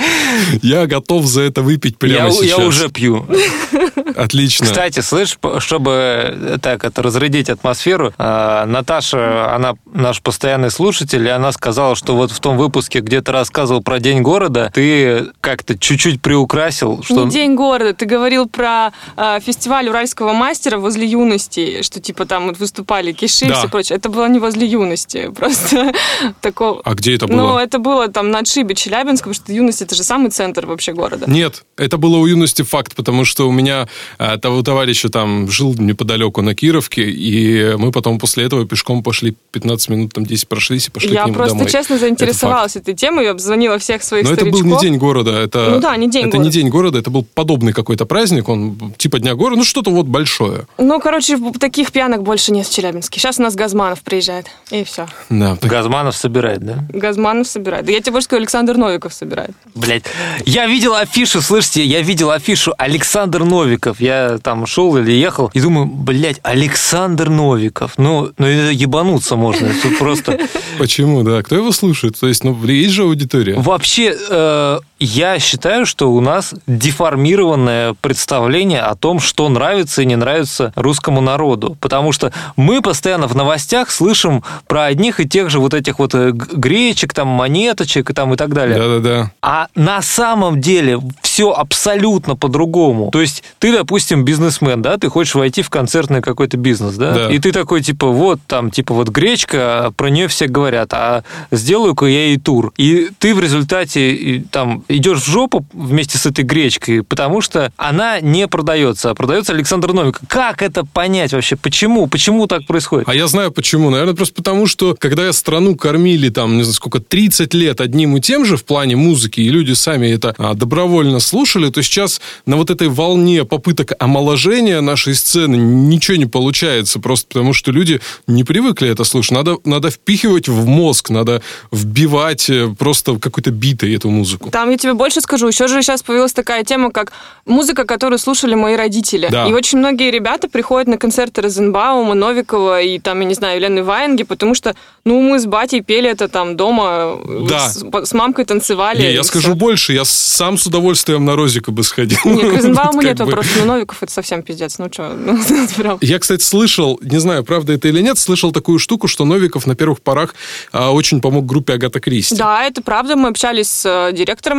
Я 0.62 0.86
готов 0.86 1.26
за 1.26 1.42
это 1.42 1.60
выпить 1.60 1.98
прямо 1.98 2.30
сейчас. 2.30 2.58
я 2.58 2.64
уже 2.64 2.88
пью. 2.88 3.26
Отлично. 4.16 4.64
Кстати, 4.64 5.00
слышь, 5.00 5.36
п- 5.36 5.60
чтобы 5.60 5.90
э, 5.92 6.58
так 6.60 6.84
это 6.84 7.02
разрядить 7.02 7.50
атмосферу, 7.50 8.14
э, 8.16 8.64
Наташа, 8.66 9.54
она 9.54 9.74
наш 9.92 10.22
постоянный 10.22 10.70
слушатель, 10.70 11.26
и 11.26 11.30
она 11.30 11.52
сказала, 11.52 11.96
что 11.96 12.16
вот 12.16 12.30
в 12.30 12.40
том 12.40 12.56
выпуске, 12.56 13.00
где 13.00 13.20
ты 13.20 13.30
рассказывал 13.30 13.82
про 13.82 13.98
День 14.00 14.22
города, 14.22 14.70
ты 14.72 15.26
как-то 15.42 15.78
чуть-чуть 15.78 16.22
приукрасил, 16.22 17.02
что 17.02 17.24
Не 17.24 17.30
День 17.30 17.56
города. 17.56 17.92
Ты 17.92 18.06
говорил 18.06 18.48
про 18.48 18.92
э, 19.18 19.38
фестиваль 19.44 19.88
уральского 19.90 20.32
мастера 20.32 20.61
возле 20.70 21.06
юности, 21.06 21.82
что 21.82 22.00
типа 22.00 22.26
там 22.26 22.46
вот 22.46 22.58
выступали 22.58 23.12
киши 23.12 23.46
и 23.46 23.48
Да. 23.48 23.54
все 23.58 23.68
прочее. 23.68 23.96
Это 23.98 24.08
было 24.08 24.28
не 24.28 24.38
возле 24.38 24.66
юности. 24.66 25.30
Просто 25.36 25.92
такого... 26.40 26.80
А 26.84 26.94
где 26.94 27.14
это 27.14 27.26
Ну, 27.26 27.36
было? 27.48 27.58
это 27.58 27.78
было 27.78 28.08
там 28.08 28.30
на 28.30 28.38
отшибе 28.40 28.74
Челябинска, 28.74 29.24
потому 29.30 29.34
что 29.34 29.52
юность 29.52 29.82
это 29.82 29.94
же 29.94 30.02
самый 30.04 30.30
центр 30.30 30.66
вообще 30.66 30.92
города. 30.92 31.30
Нет, 31.30 31.64
это 31.76 31.96
было 31.98 32.16
у 32.18 32.26
юности 32.26 32.62
факт, 32.62 32.94
потому 32.94 33.24
что 33.24 33.48
у 33.48 33.52
меня 33.52 33.88
а, 34.18 34.38
того 34.38 34.62
товарища 34.62 35.08
там 35.08 35.50
жил 35.50 35.74
неподалеку 35.78 36.42
на 36.42 36.54
Кировке, 36.54 37.10
и 37.10 37.74
мы 37.76 37.92
потом 37.92 38.18
после 38.18 38.44
этого 38.44 38.66
пешком 38.66 39.02
пошли 39.02 39.34
15 39.52 39.88
минут, 39.88 40.12
там 40.14 40.24
10 40.26 40.48
прошлись 40.48 40.88
и 40.88 40.90
пошли 40.90 41.12
Я 41.12 41.24
к 41.24 41.26
нему 41.26 41.36
просто 41.36 41.56
домой. 41.58 41.70
честно 41.70 41.94
Это 41.94 42.04
заинтересовалась 42.04 42.76
этой 42.76 42.94
темой, 42.94 43.24
я 43.24 43.30
обзвонила 43.32 43.78
всех 43.78 44.02
своих 44.02 44.24
Но 44.24 44.32
это 44.32 44.40
старичков. 44.42 44.62
был 44.62 44.70
не 44.76 44.80
день 44.80 44.96
города, 44.98 45.30
это 45.32 45.70
Ну 45.70 45.80
да, 45.80 45.96
не 45.96 46.08
день 46.10 46.22
это 46.22 46.32
города. 46.32 46.44
не 46.44 46.50
день 46.52 46.68
города, 46.68 46.98
это 46.98 47.10
был 47.10 47.24
подобный 47.34 47.72
какой-то 47.72 48.06
праздник, 48.06 48.48
он 48.48 48.92
типа 48.96 49.18
дня 49.18 49.34
города, 49.34 49.56
ну 49.58 49.64
что-то 49.64 49.90
вот 49.90 50.06
большое. 50.06 50.51
Такое. 50.52 50.66
Ну, 50.78 51.00
короче, 51.00 51.38
таких 51.58 51.92
пьянок 51.92 52.22
больше 52.22 52.52
нет 52.52 52.66
в 52.66 52.74
Челябинске. 52.74 53.20
Сейчас 53.20 53.38
у 53.38 53.42
нас 53.42 53.54
Газманов 53.54 54.02
приезжает, 54.02 54.46
и 54.70 54.84
все. 54.84 55.06
Да, 55.30 55.56
так- 55.56 55.70
Газманов 55.70 56.16
собирает, 56.16 56.60
да? 56.60 56.84
Газманов 56.88 57.46
собирает. 57.46 57.84
Да 57.86 57.92
я 57.92 58.00
тебе 58.00 58.12
больше 58.12 58.26
скажу, 58.26 58.40
Александр 58.40 58.76
Новиков 58.76 59.12
собирает. 59.12 59.52
Блять, 59.74 60.04
я 60.44 60.66
видел 60.66 60.94
афишу, 60.94 61.40
слышите, 61.40 61.84
я 61.84 62.02
видел 62.02 62.30
афишу 62.30 62.74
Александр 62.78 63.44
Новиков. 63.44 64.00
Я 64.00 64.38
там 64.42 64.66
шел 64.66 64.96
или 64.96 65.12
ехал 65.12 65.50
и 65.52 65.60
думаю, 65.60 65.86
блять, 65.86 66.40
Александр 66.42 67.28
Новиков. 67.28 67.94
Ну, 67.96 68.32
ну 68.38 68.46
это 68.46 68.70
ебануться 68.72 69.36
можно. 69.36 69.70
Тут 69.82 69.98
просто... 69.98 70.38
Почему, 70.78 71.22
да? 71.22 71.42
Кто 71.42 71.56
его 71.56 71.72
слушает? 71.72 72.18
То 72.18 72.28
есть, 72.28 72.44
ну, 72.44 72.58
есть 72.66 72.92
же 72.92 73.02
аудитория. 73.02 73.54
Вообще, 73.56 74.16
э, 74.28 74.78
я 75.04 75.38
считаю, 75.38 75.86
что 75.86 76.12
у 76.12 76.20
нас 76.20 76.54
деформированное 76.66 77.94
представление 78.00 78.80
о 78.80 78.94
том, 78.94 79.20
что 79.20 79.48
нравится 79.48 80.02
и 80.02 80.06
не 80.06 80.16
нравится 80.16 80.72
русскому 80.76 81.20
народу. 81.20 81.76
Потому 81.80 82.12
что 82.12 82.32
мы 82.56 82.82
постоянно 82.82 83.26
в 83.26 83.34
новостях 83.34 83.90
слышим 83.90 84.42
про 84.66 84.84
одних 84.84 85.20
и 85.20 85.28
тех 85.28 85.50
же 85.50 85.58
вот 85.60 85.74
этих 85.74 85.98
вот 85.98 86.14
э, 86.14 86.32
гречек, 86.32 87.14
там, 87.14 87.28
монеточек 87.28 88.10
и 88.10 88.14
там 88.14 88.32
и 88.34 88.36
так 88.36 88.54
далее. 88.54 88.78
Да-да-да. 88.78 89.32
А 89.42 89.68
на 89.74 90.02
самом 90.02 90.60
деле 90.60 91.00
все 91.22 91.50
абсолютно 91.50 92.36
по-другому. 92.36 93.10
То 93.10 93.20
есть 93.20 93.42
ты, 93.58 93.72
допустим, 93.72 94.24
бизнесмен, 94.24 94.82
да, 94.82 94.98
ты 94.98 95.08
хочешь 95.08 95.34
войти 95.34 95.62
в 95.62 95.70
концертный 95.70 96.20
какой-то 96.20 96.56
бизнес, 96.56 96.94
да? 96.96 97.12
Да. 97.12 97.30
И 97.30 97.38
ты 97.38 97.52
такой, 97.52 97.82
типа, 97.82 98.08
вот 98.08 98.40
там, 98.46 98.70
типа, 98.70 98.94
вот 98.94 99.08
гречка, 99.08 99.92
про 99.96 100.10
нее 100.10 100.28
все 100.28 100.46
говорят, 100.46 100.92
а 100.92 101.24
сделаю-ка 101.50 102.06
я 102.06 102.26
ей 102.26 102.38
тур. 102.38 102.72
И 102.76 103.08
ты 103.18 103.34
в 103.34 103.40
результате 103.40 104.14
и, 104.14 104.40
там 104.40 104.84
идешь 104.96 105.20
в 105.20 105.26
жопу 105.26 105.64
вместе 105.72 106.18
с 106.18 106.26
этой 106.26 106.44
гречкой, 106.44 107.02
потому 107.02 107.40
что 107.40 107.72
она 107.76 108.20
не 108.20 108.48
продается, 108.48 109.10
а 109.10 109.14
продается 109.14 109.52
Александр 109.52 109.92
Новик. 109.92 110.20
Как 110.28 110.62
это 110.62 110.84
понять 110.84 111.32
вообще? 111.32 111.56
Почему? 111.56 112.06
Почему 112.06 112.46
так 112.46 112.66
происходит? 112.66 113.08
А 113.08 113.14
я 113.14 113.26
знаю 113.26 113.52
почему. 113.52 113.90
Наверное, 113.90 114.14
просто 114.14 114.34
потому, 114.34 114.66
что 114.66 114.96
когда 114.98 115.32
страну 115.32 115.76
кормили 115.76 116.28
там, 116.28 116.56
не 116.56 116.62
знаю, 116.62 116.74
сколько, 116.74 117.00
30 117.00 117.54
лет 117.54 117.80
одним 117.80 118.16
и 118.16 118.20
тем 118.20 118.44
же 118.44 118.56
в 118.56 118.64
плане 118.64 118.96
музыки, 118.96 119.40
и 119.40 119.48
люди 119.48 119.72
сами 119.72 120.08
это 120.08 120.34
а, 120.38 120.54
добровольно 120.54 121.20
слушали, 121.20 121.70
то 121.70 121.82
сейчас 121.82 122.20
на 122.46 122.56
вот 122.56 122.70
этой 122.70 122.88
волне 122.88 123.44
попыток 123.44 123.92
омоложения 123.98 124.80
нашей 124.80 125.14
сцены 125.14 125.56
ничего 125.56 126.16
не 126.16 126.26
получается, 126.26 127.00
просто 127.00 127.28
потому 127.28 127.52
что 127.52 127.72
люди 127.72 128.00
не 128.26 128.44
привыкли 128.44 128.88
это 128.88 129.04
слушать. 129.04 129.32
Надо, 129.32 129.56
надо 129.64 129.90
впихивать 129.90 130.48
в 130.48 130.66
мозг, 130.66 131.10
надо 131.10 131.42
вбивать 131.70 132.48
э, 132.50 132.74
просто 132.78 133.18
какой-то 133.18 133.50
битой 133.50 133.94
эту 133.94 134.10
музыку. 134.10 134.50
Там 134.50 134.70
я 134.70 134.76
тебе 134.82 134.94
больше 134.94 135.20
скажу, 135.20 135.46
еще 135.46 135.68
же 135.68 135.80
сейчас 135.82 136.02
появилась 136.02 136.32
такая 136.32 136.64
тема, 136.64 136.90
как 136.90 137.12
музыка, 137.46 137.84
которую 137.84 138.18
слушали 138.18 138.54
мои 138.54 138.76
родители. 138.76 139.28
Да. 139.30 139.46
И 139.46 139.52
очень 139.52 139.78
многие 139.78 140.10
ребята 140.10 140.48
приходят 140.48 140.88
на 140.88 140.98
концерты 140.98 141.40
Розенбаума, 141.40 142.14
Новикова 142.14 142.82
и 142.82 142.98
там, 142.98 143.20
я 143.20 143.26
не 143.26 143.34
знаю, 143.34 143.56
Елены 143.58 143.82
Ваенги, 143.84 144.24
потому 144.24 144.54
что, 144.54 144.74
ну, 145.04 145.20
мы 145.22 145.38
с 145.38 145.46
батей 145.46 145.82
пели 145.82 146.10
это 146.10 146.28
там 146.28 146.56
дома, 146.56 147.18
Да. 147.48 147.68
с, 147.68 147.84
с 148.04 148.12
мамкой 148.12 148.44
танцевали. 148.44 149.02
Не, 149.02 149.12
я 149.12 149.22
скажу 149.22 149.54
больше, 149.54 149.92
я 149.92 150.04
сам 150.04 150.58
с 150.58 150.66
удовольствием 150.66 151.24
на 151.24 151.36
Розика 151.36 151.70
бы 151.70 151.82
сходил. 151.84 152.18
Не, 152.24 152.42
к 152.50 152.56
Розенбауму 152.56 153.02
нет 153.02 153.20
вопросов, 153.20 153.56
но 153.60 153.74
Новиков 153.74 154.02
это 154.02 154.12
совсем 154.12 154.42
пиздец. 154.42 154.78
Ну 154.78 154.88
что, 154.92 155.10
ну. 155.14 155.38
Я, 156.00 156.18
кстати, 156.18 156.42
слышал, 156.42 156.98
не 157.02 157.18
знаю, 157.18 157.44
правда 157.44 157.72
это 157.72 157.88
или 157.88 158.00
нет, 158.00 158.18
слышал 158.18 158.52
такую 158.52 158.78
штуку, 158.78 159.08
что 159.08 159.24
Новиков 159.24 159.66
на 159.66 159.74
первых 159.74 160.00
порах 160.00 160.34
а, 160.72 160.90
очень 160.90 161.20
помог 161.20 161.46
группе 161.46 161.74
Агата 161.74 162.00
Кристи. 162.00 162.34
Да, 162.36 162.64
это 162.64 162.82
правда. 162.82 163.16
Мы 163.16 163.28
общались 163.28 163.68
с 163.68 163.86
э, 163.86 164.12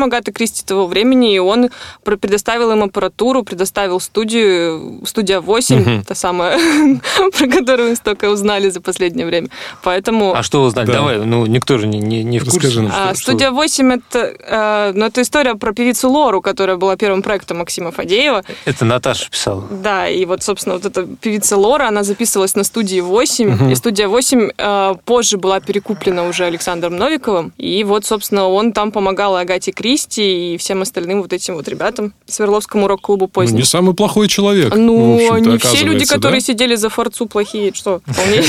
директором 0.03 0.05
Агаты 0.05 0.31
Кристи 0.31 0.63
того 0.65 0.87
времени, 0.87 1.35
и 1.35 1.39
он 1.39 1.69
предоставил 2.03 2.71
им 2.71 2.83
аппаратуру, 2.83 3.43
предоставил 3.43 3.99
студию, 3.99 5.01
студия 5.05 5.39
8, 5.39 6.03
та 6.03 6.15
самая, 6.15 6.59
про 7.37 7.47
которую 7.47 7.89
мы 7.89 7.95
столько 7.95 8.29
узнали 8.29 8.69
за 8.69 8.81
последнее 8.81 9.25
время. 9.25 9.47
Поэтому... 9.83 10.33
А 10.35 10.43
что 10.43 10.63
узнать? 10.63 10.87
Да. 10.87 10.93
Давай, 10.93 11.17
ну, 11.17 11.45
никто 11.45 11.77
же 11.77 11.87
не, 11.87 11.99
не, 11.99 12.23
не 12.23 12.39
в 12.39 12.43
курсе. 12.43 12.57
Расскажи 12.57 12.81
нам. 12.81 12.91
А, 12.93 13.13
Что- 13.13 13.31
студия 13.31 13.51
8 13.51 13.93
это, 13.93 14.19
э, 14.19 14.91
ну, 14.95 15.05
это 15.05 15.21
история 15.21 15.55
про 15.55 15.73
певицу 15.73 16.09
Лору, 16.09 16.41
которая 16.41 16.77
была 16.77 16.95
первым 16.95 17.21
проектом 17.21 17.57
Максима 17.57 17.91
Фадеева. 17.91 18.43
Это 18.65 18.85
Наташа 18.85 19.29
писала. 19.29 19.63
Да, 19.69 20.07
и 20.07 20.25
вот, 20.25 20.43
собственно, 20.43 20.75
вот 20.75 20.85
эта 20.85 21.03
певица 21.21 21.57
Лора, 21.57 21.87
она 21.87 22.03
записывалась 22.03 22.55
на 22.55 22.63
студии 22.63 23.01
8, 23.01 23.71
и 23.71 23.75
студия 23.75 24.07
8 24.07 24.49
э, 24.57 24.93
позже 25.05 25.37
была 25.37 25.59
перекуплена 25.59 26.23
уже 26.23 26.45
Александром 26.45 26.97
Новиковым, 26.97 27.53
и 27.57 27.83
вот, 27.83 28.05
собственно, 28.05 28.47
он 28.47 28.73
там 28.73 28.91
помогал 28.91 29.35
Агате 29.35 29.71
Кристи 29.71 29.92
и 29.97 30.57
всем 30.57 30.81
остальным 30.81 31.21
вот 31.21 31.33
этим 31.33 31.55
вот 31.55 31.67
ребятам, 31.67 32.13
Свердловскому 32.25 32.87
рок-клубу 32.87 33.25
Ну, 33.25 33.29
поздним. 33.29 33.57
не 33.59 33.63
самый 33.65 33.93
плохой 33.93 34.27
человек. 34.27 34.75
Ну, 34.75 35.39
не 35.39 35.57
все 35.57 35.83
люди, 35.83 36.05
которые 36.05 36.39
да? 36.41 36.45
сидели 36.45 36.75
за 36.75 36.89
форцу 36.89 37.27
плохие, 37.27 37.71
что, 37.73 38.01
вполне, 38.05 38.41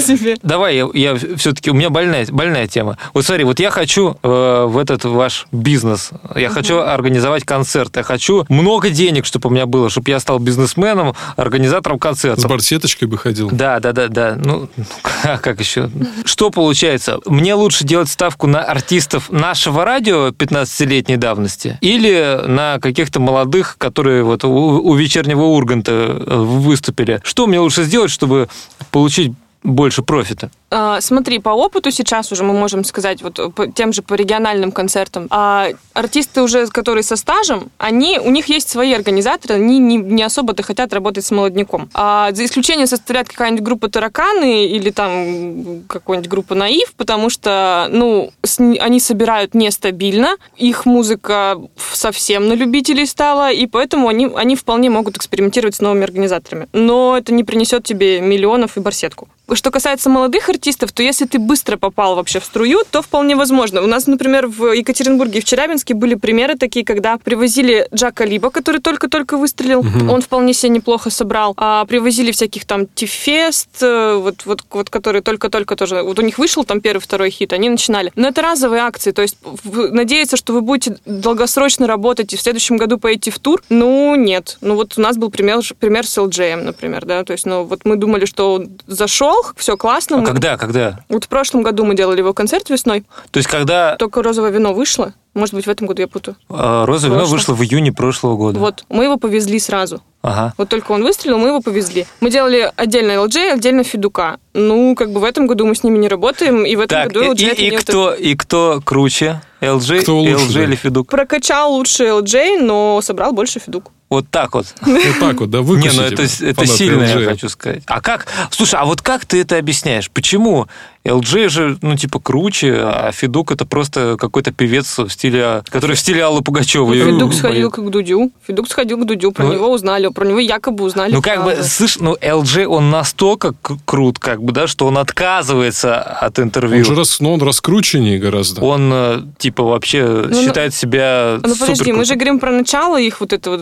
себе. 0.00 0.36
Давай, 0.42 0.82
я, 0.94 1.16
все-таки, 1.36 1.70
у 1.70 1.74
меня 1.74 1.90
больная, 1.90 2.26
больная 2.30 2.66
тема. 2.66 2.98
Вот 3.14 3.24
смотри, 3.24 3.44
вот 3.44 3.60
я 3.60 3.70
хочу 3.70 4.16
э, 4.22 4.64
в 4.68 4.78
этот 4.78 5.04
ваш 5.04 5.46
бизнес, 5.52 6.10
я 6.34 6.48
хочу 6.48 6.78
организовать 6.78 7.44
концерт, 7.44 7.96
я 7.96 8.02
хочу 8.02 8.44
много 8.48 8.90
денег, 8.90 9.26
чтобы 9.26 9.48
у 9.48 9.52
меня 9.52 9.66
было, 9.66 9.90
чтобы 9.90 10.10
я 10.10 10.20
стал 10.20 10.38
бизнесменом, 10.38 11.14
организатором 11.36 11.98
С 11.98 12.00
концертов. 12.00 12.50
барсеточкой 12.50 13.08
бы 13.08 13.18
ходил. 13.18 13.48
Да, 13.50 13.80
да, 13.80 13.92
да, 13.92 14.08
да. 14.08 14.36
Ну, 14.42 14.68
как 15.22 15.60
еще? 15.60 15.90
Что 16.24 16.50
получается? 16.50 17.18
Мне 17.26 17.54
лучше 17.54 17.84
делать 17.84 18.08
ставку 18.08 18.46
на 18.46 18.62
артистов 18.62 19.30
нашего 19.30 19.84
радио 19.84 20.32
15-летней 20.62 21.16
давности 21.16 21.78
или 21.80 22.40
на 22.46 22.78
каких-то 22.80 23.20
молодых, 23.20 23.76
которые 23.78 24.22
вот 24.24 24.44
у, 24.44 24.50
у 24.50 24.94
вечернего 24.94 25.42
Урганта 25.42 25.92
э, 25.92 26.36
выступили. 26.36 27.20
Что 27.24 27.46
мне 27.46 27.58
лучше 27.58 27.84
сделать, 27.84 28.10
чтобы 28.10 28.48
получить 28.90 29.32
больше 29.62 30.02
профита? 30.02 30.50
А, 30.70 31.00
Смотри, 31.00 31.38
по 31.38 31.50
опыту 31.50 31.90
сейчас 31.90 32.32
уже 32.32 32.44
мы 32.44 32.54
можем 32.54 32.84
сказать, 32.84 33.22
вот 33.22 33.54
по 33.54 33.66
тем 33.66 33.92
же 33.92 34.02
по 34.02 34.14
региональным 34.14 34.72
концертам, 34.72 35.26
а, 35.30 35.68
артисты 35.92 36.42
уже, 36.42 36.66
которые 36.66 37.04
со 37.04 37.16
стажем, 37.16 37.70
они, 37.78 38.18
у 38.18 38.30
них 38.30 38.46
есть 38.46 38.68
свои 38.68 38.92
организаторы, 38.92 39.56
они 39.56 39.78
не, 39.78 39.96
не 39.96 40.22
особо-то 40.22 40.62
хотят 40.62 40.92
работать 40.92 41.24
с 41.24 41.30
молодняком. 41.30 41.90
А 41.94 42.32
за 42.32 42.44
исключением 42.44 42.86
составляет 42.86 43.28
какая-нибудь 43.28 43.62
группа 43.62 43.88
«Тараканы» 43.88 44.66
или 44.66 44.90
там 44.90 45.82
какая-нибудь 45.88 46.30
группа 46.30 46.54
«Наив», 46.54 46.94
потому 46.96 47.28
что, 47.30 47.88
ну, 47.90 48.32
с 48.42 48.58
ни- 48.58 48.78
они 48.78 48.98
собирают 48.98 49.54
нестабильно, 49.54 50.36
их 50.56 50.86
музыка 50.86 51.60
совсем 51.92 52.48
на 52.48 52.54
любителей 52.54 53.06
стала, 53.06 53.52
и 53.52 53.66
поэтому 53.66 54.08
они, 54.08 54.28
они 54.34 54.56
вполне 54.56 54.90
могут 54.90 55.16
экспериментировать 55.16 55.74
с 55.74 55.80
новыми 55.80 56.04
организаторами. 56.04 56.68
Но 56.72 57.16
это 57.18 57.32
не 57.32 57.44
принесет 57.44 57.84
тебе 57.84 58.20
миллионов 58.20 58.76
и 58.76 58.80
барсетку. 58.80 59.28
Что 59.54 59.70
касается 59.70 60.08
молодых 60.08 60.48
артистов, 60.48 60.92
то 60.92 61.02
если 61.02 61.26
ты 61.26 61.38
быстро 61.38 61.76
попал 61.76 62.16
вообще 62.16 62.40
в 62.40 62.44
струю, 62.44 62.80
то 62.90 63.02
вполне 63.02 63.36
возможно. 63.36 63.82
У 63.82 63.86
нас, 63.86 64.06
например, 64.06 64.46
в 64.46 64.72
Екатеринбурге 64.72 65.38
и 65.38 65.42
в 65.42 65.44
Челябинске 65.44 65.94
были 65.94 66.14
примеры 66.14 66.56
такие, 66.56 66.84
когда 66.84 67.18
привозили 67.18 67.88
Джака 67.94 68.24
Либа, 68.24 68.50
который 68.50 68.80
только-только 68.80 69.36
выстрелил, 69.36 69.84
он 70.08 70.22
вполне 70.22 70.54
себе 70.54 70.70
неплохо 70.70 71.10
собрал, 71.10 71.54
а 71.56 71.84
привозили 71.84 72.32
всяких 72.32 72.64
там 72.64 72.86
Тифест, 72.86 73.82
э, 73.82 74.16
вот, 74.16 74.44
вот, 74.44 74.62
вот 74.70 74.90
которые 74.90 75.22
только-только 75.22 75.76
тоже, 75.76 76.02
вот 76.02 76.18
у 76.18 76.22
них 76.22 76.38
вышел 76.38 76.64
там 76.64 76.80
первый, 76.80 77.00
второй 77.00 77.30
хит, 77.30 77.52
они 77.52 77.68
начинали. 77.68 78.12
Но 78.14 78.28
это 78.28 78.42
разовые 78.42 78.82
акции, 78.82 79.10
то 79.12 79.22
есть 79.22 79.36
надеяться, 79.64 80.36
что 80.36 80.52
вы 80.52 80.60
будете 80.62 80.96
долгосрочно 81.04 81.86
работать 81.86 82.32
и 82.32 82.36
в 82.36 82.40
следующем 82.40 82.76
году 82.76 82.98
поедете 82.98 83.30
в 83.30 83.38
тур, 83.38 83.62
ну, 83.68 84.14
нет. 84.14 84.58
Ну, 84.60 84.76
вот 84.76 84.94
у 84.96 85.00
нас 85.00 85.16
был 85.16 85.30
пример, 85.30 85.60
пример 85.78 86.06
с 86.06 86.18
LJM, 86.18 86.62
например, 86.62 87.04
да, 87.04 87.24
то 87.24 87.32
есть, 87.32 87.46
ну, 87.46 87.64
вот 87.64 87.84
мы 87.84 87.96
думали, 87.96 88.24
что 88.24 88.54
он 88.54 88.78
зашел, 88.86 89.41
все 89.56 89.76
классно. 89.76 90.16
А 90.16 90.20
мы- 90.20 90.26
когда, 90.26 90.56
когда? 90.56 91.00
Вот 91.08 91.24
в 91.24 91.28
прошлом 91.28 91.62
году 91.62 91.84
мы 91.84 91.94
делали 91.96 92.18
его 92.18 92.32
концерт 92.34 92.70
весной, 92.70 93.04
То 93.30 93.38
есть, 93.38 93.48
когда 93.48 93.96
только 93.96 94.22
розовое 94.22 94.50
вино 94.50 94.72
вышло, 94.74 95.12
может 95.34 95.54
быть, 95.54 95.66
в 95.66 95.70
этом 95.70 95.86
году 95.86 96.02
я 96.02 96.08
путаю. 96.08 96.36
э, 96.50 96.84
«Розовое 96.84 97.16
вино» 97.18 97.28
вышло 97.28 97.54
в 97.54 97.62
июне 97.62 97.90
прошлого 97.92 98.36
года. 98.36 98.58
Вот, 98.58 98.84
мы 98.90 99.04
его 99.04 99.16
повезли 99.16 99.58
сразу. 99.58 100.02
Ага. 100.20 100.52
Вот 100.56 100.68
только 100.68 100.92
он 100.92 101.02
выстрелил, 101.02 101.38
мы 101.38 101.48
его 101.48 101.60
повезли. 101.60 102.06
Мы 102.20 102.30
делали 102.30 102.70
отдельно 102.76 103.12
LJ, 103.12 103.52
отдельно 103.54 103.82
Федука. 103.82 104.36
Ну, 104.54 104.94
как 104.94 105.10
бы 105.12 105.20
в 105.20 105.24
этом 105.24 105.46
году 105.48 105.66
мы 105.66 105.74
с 105.74 105.82
ними 105.82 105.98
не 105.98 106.06
работаем, 106.08 106.64
и 106.64 106.76
в 106.76 106.80
этом 106.80 106.88
Так, 107.04 107.08
году 107.12 107.22
и, 107.24 107.28
LJ 107.34 107.50
это 107.52 107.62
и 107.62 107.70
не 107.70 107.76
кто, 107.78 108.14
и 108.14 108.34
кто 108.36 108.80
круче? 108.84 109.40
LG, 109.60 110.02
Кто 110.02 110.18
лучше, 110.18 110.54
да? 110.54 110.62
или 110.64 110.74
Федук? 110.76 111.08
прокачал 111.08 111.72
лучше 111.72 112.04
LJ, 112.04 112.60
но 112.62 113.00
собрал 113.02 113.32
больше 113.32 113.58
Федук. 113.58 113.90
Вот 114.12 114.28
так 114.28 114.52
вот. 114.54 114.66
Вот 114.82 115.18
так 115.20 115.40
вот, 115.40 115.48
да, 115.48 115.58
Не, 115.60 115.64
выкусите. 115.64 115.96
ну 115.96 116.02
это, 116.02 116.22
это 116.24 116.66
сильно, 116.66 117.02
LG. 117.04 117.20
я 117.22 117.28
хочу 117.30 117.48
сказать. 117.48 117.82
А 117.86 118.02
как, 118.02 118.26
слушай, 118.50 118.78
а 118.78 118.84
вот 118.84 119.00
как 119.00 119.24
ты 119.24 119.40
это 119.40 119.56
объясняешь? 119.56 120.10
Почему 120.10 120.68
LG 121.04 121.48
же, 121.48 121.78
ну, 121.82 121.96
типа, 121.96 122.20
круче, 122.20 122.74
а 122.74 123.10
Федук 123.12 123.50
это 123.50 123.66
просто 123.66 124.16
какой-то 124.18 124.52
певец 124.52 124.98
в 124.98 125.08
стиле, 125.08 125.62
который 125.68 125.96
в 125.96 125.98
стиле 125.98 126.24
Аллы 126.24 126.42
Пугачевой. 126.42 126.98
Федук 126.98 127.34
сходил 127.34 127.70
к 127.70 127.90
Дудю. 127.90 128.30
Федук 128.46 128.68
сходил 128.68 128.98
к 128.98 129.04
Дудю, 129.04 129.32
про 129.32 129.44
Ну, 129.44 129.54
него 129.54 129.72
узнали, 129.72 130.08
про 130.08 130.24
него 130.24 130.38
якобы 130.38 130.84
узнали. 130.84 131.12
Ну, 131.12 131.22
как 131.22 131.44
бы, 131.44 131.56
слышь, 131.62 131.98
ну, 131.98 132.14
LG, 132.14 132.66
он 132.66 132.90
настолько 132.90 133.54
крут, 133.84 134.20
как 134.20 134.42
бы, 134.42 134.52
да, 134.52 134.68
что 134.68 134.86
он 134.86 134.98
отказывается 134.98 136.00
от 136.00 136.38
интервью. 136.38 136.78
Он 136.78 136.84
же 136.84 136.94
рас, 136.94 137.18
ну, 137.20 137.32
он 137.32 137.42
раскрученнее 137.42 138.18
гораздо. 138.18 138.62
Он, 138.62 138.90
э, 138.92 139.20
типа, 139.38 139.64
вообще 139.64 140.26
ну, 140.28 140.34
считает 140.34 140.72
себя 140.72 141.40
Ну, 141.42 141.56
подожди, 141.56 141.92
мы 141.92 142.04
же 142.04 142.14
говорим 142.14 142.38
про 142.38 142.52
начало 142.52 143.00
их 143.00 143.20
вот 143.20 143.32
этого 143.32 143.58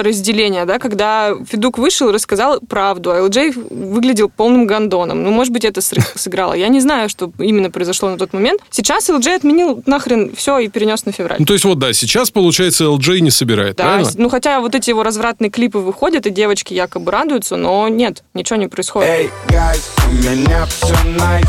разделения, 0.00 0.64
да, 0.64 0.78
когда 0.78 1.34
Федук 1.50 1.78
вышел 1.78 2.10
и 2.10 2.12
рассказал 2.12 2.60
правду, 2.60 3.10
а 3.10 3.22
ЛД 3.22 3.56
выглядел 3.70 4.28
полным 4.28 4.66
гондоном. 4.66 5.24
Ну, 5.24 5.30
может 5.30 5.52
быть, 5.52 5.64
это 5.64 5.80
сыграло. 6.14 6.54
Я 6.54 6.68
не 6.68 6.83
знаю, 6.84 7.08
что 7.08 7.32
именно 7.38 7.70
произошло 7.70 8.08
на 8.10 8.16
тот 8.16 8.32
момент. 8.32 8.60
Сейчас 8.70 9.08
ЛД 9.08 9.26
отменил 9.26 9.82
нахрен 9.86 10.32
все 10.36 10.58
и 10.58 10.68
перенес 10.68 11.04
на 11.04 11.12
февраль. 11.12 11.38
Ну, 11.40 11.44
то 11.46 11.52
есть 11.52 11.64
вот, 11.64 11.78
да, 11.78 11.92
сейчас, 11.92 12.30
получается, 12.30 12.84
LJ 12.84 13.18
не 13.20 13.30
собирает, 13.30 13.76
Да, 13.76 13.84
правильно? 13.84 14.10
ну 14.16 14.28
хотя 14.28 14.60
вот 14.60 14.74
эти 14.74 14.90
его 14.90 15.02
развратные 15.02 15.50
клипы 15.50 15.78
выходят, 15.78 16.26
и 16.26 16.30
девочки 16.30 16.72
якобы 16.72 17.10
радуются, 17.10 17.56
но 17.56 17.88
нет, 17.88 18.22
ничего 18.34 18.56
не 18.56 18.68
происходит. 18.68 19.10
Эй, 19.10 19.30
guys, 19.48 19.80
у 20.08 20.12
меня 20.14 20.64
все 20.66 20.94
nice. 21.16 21.48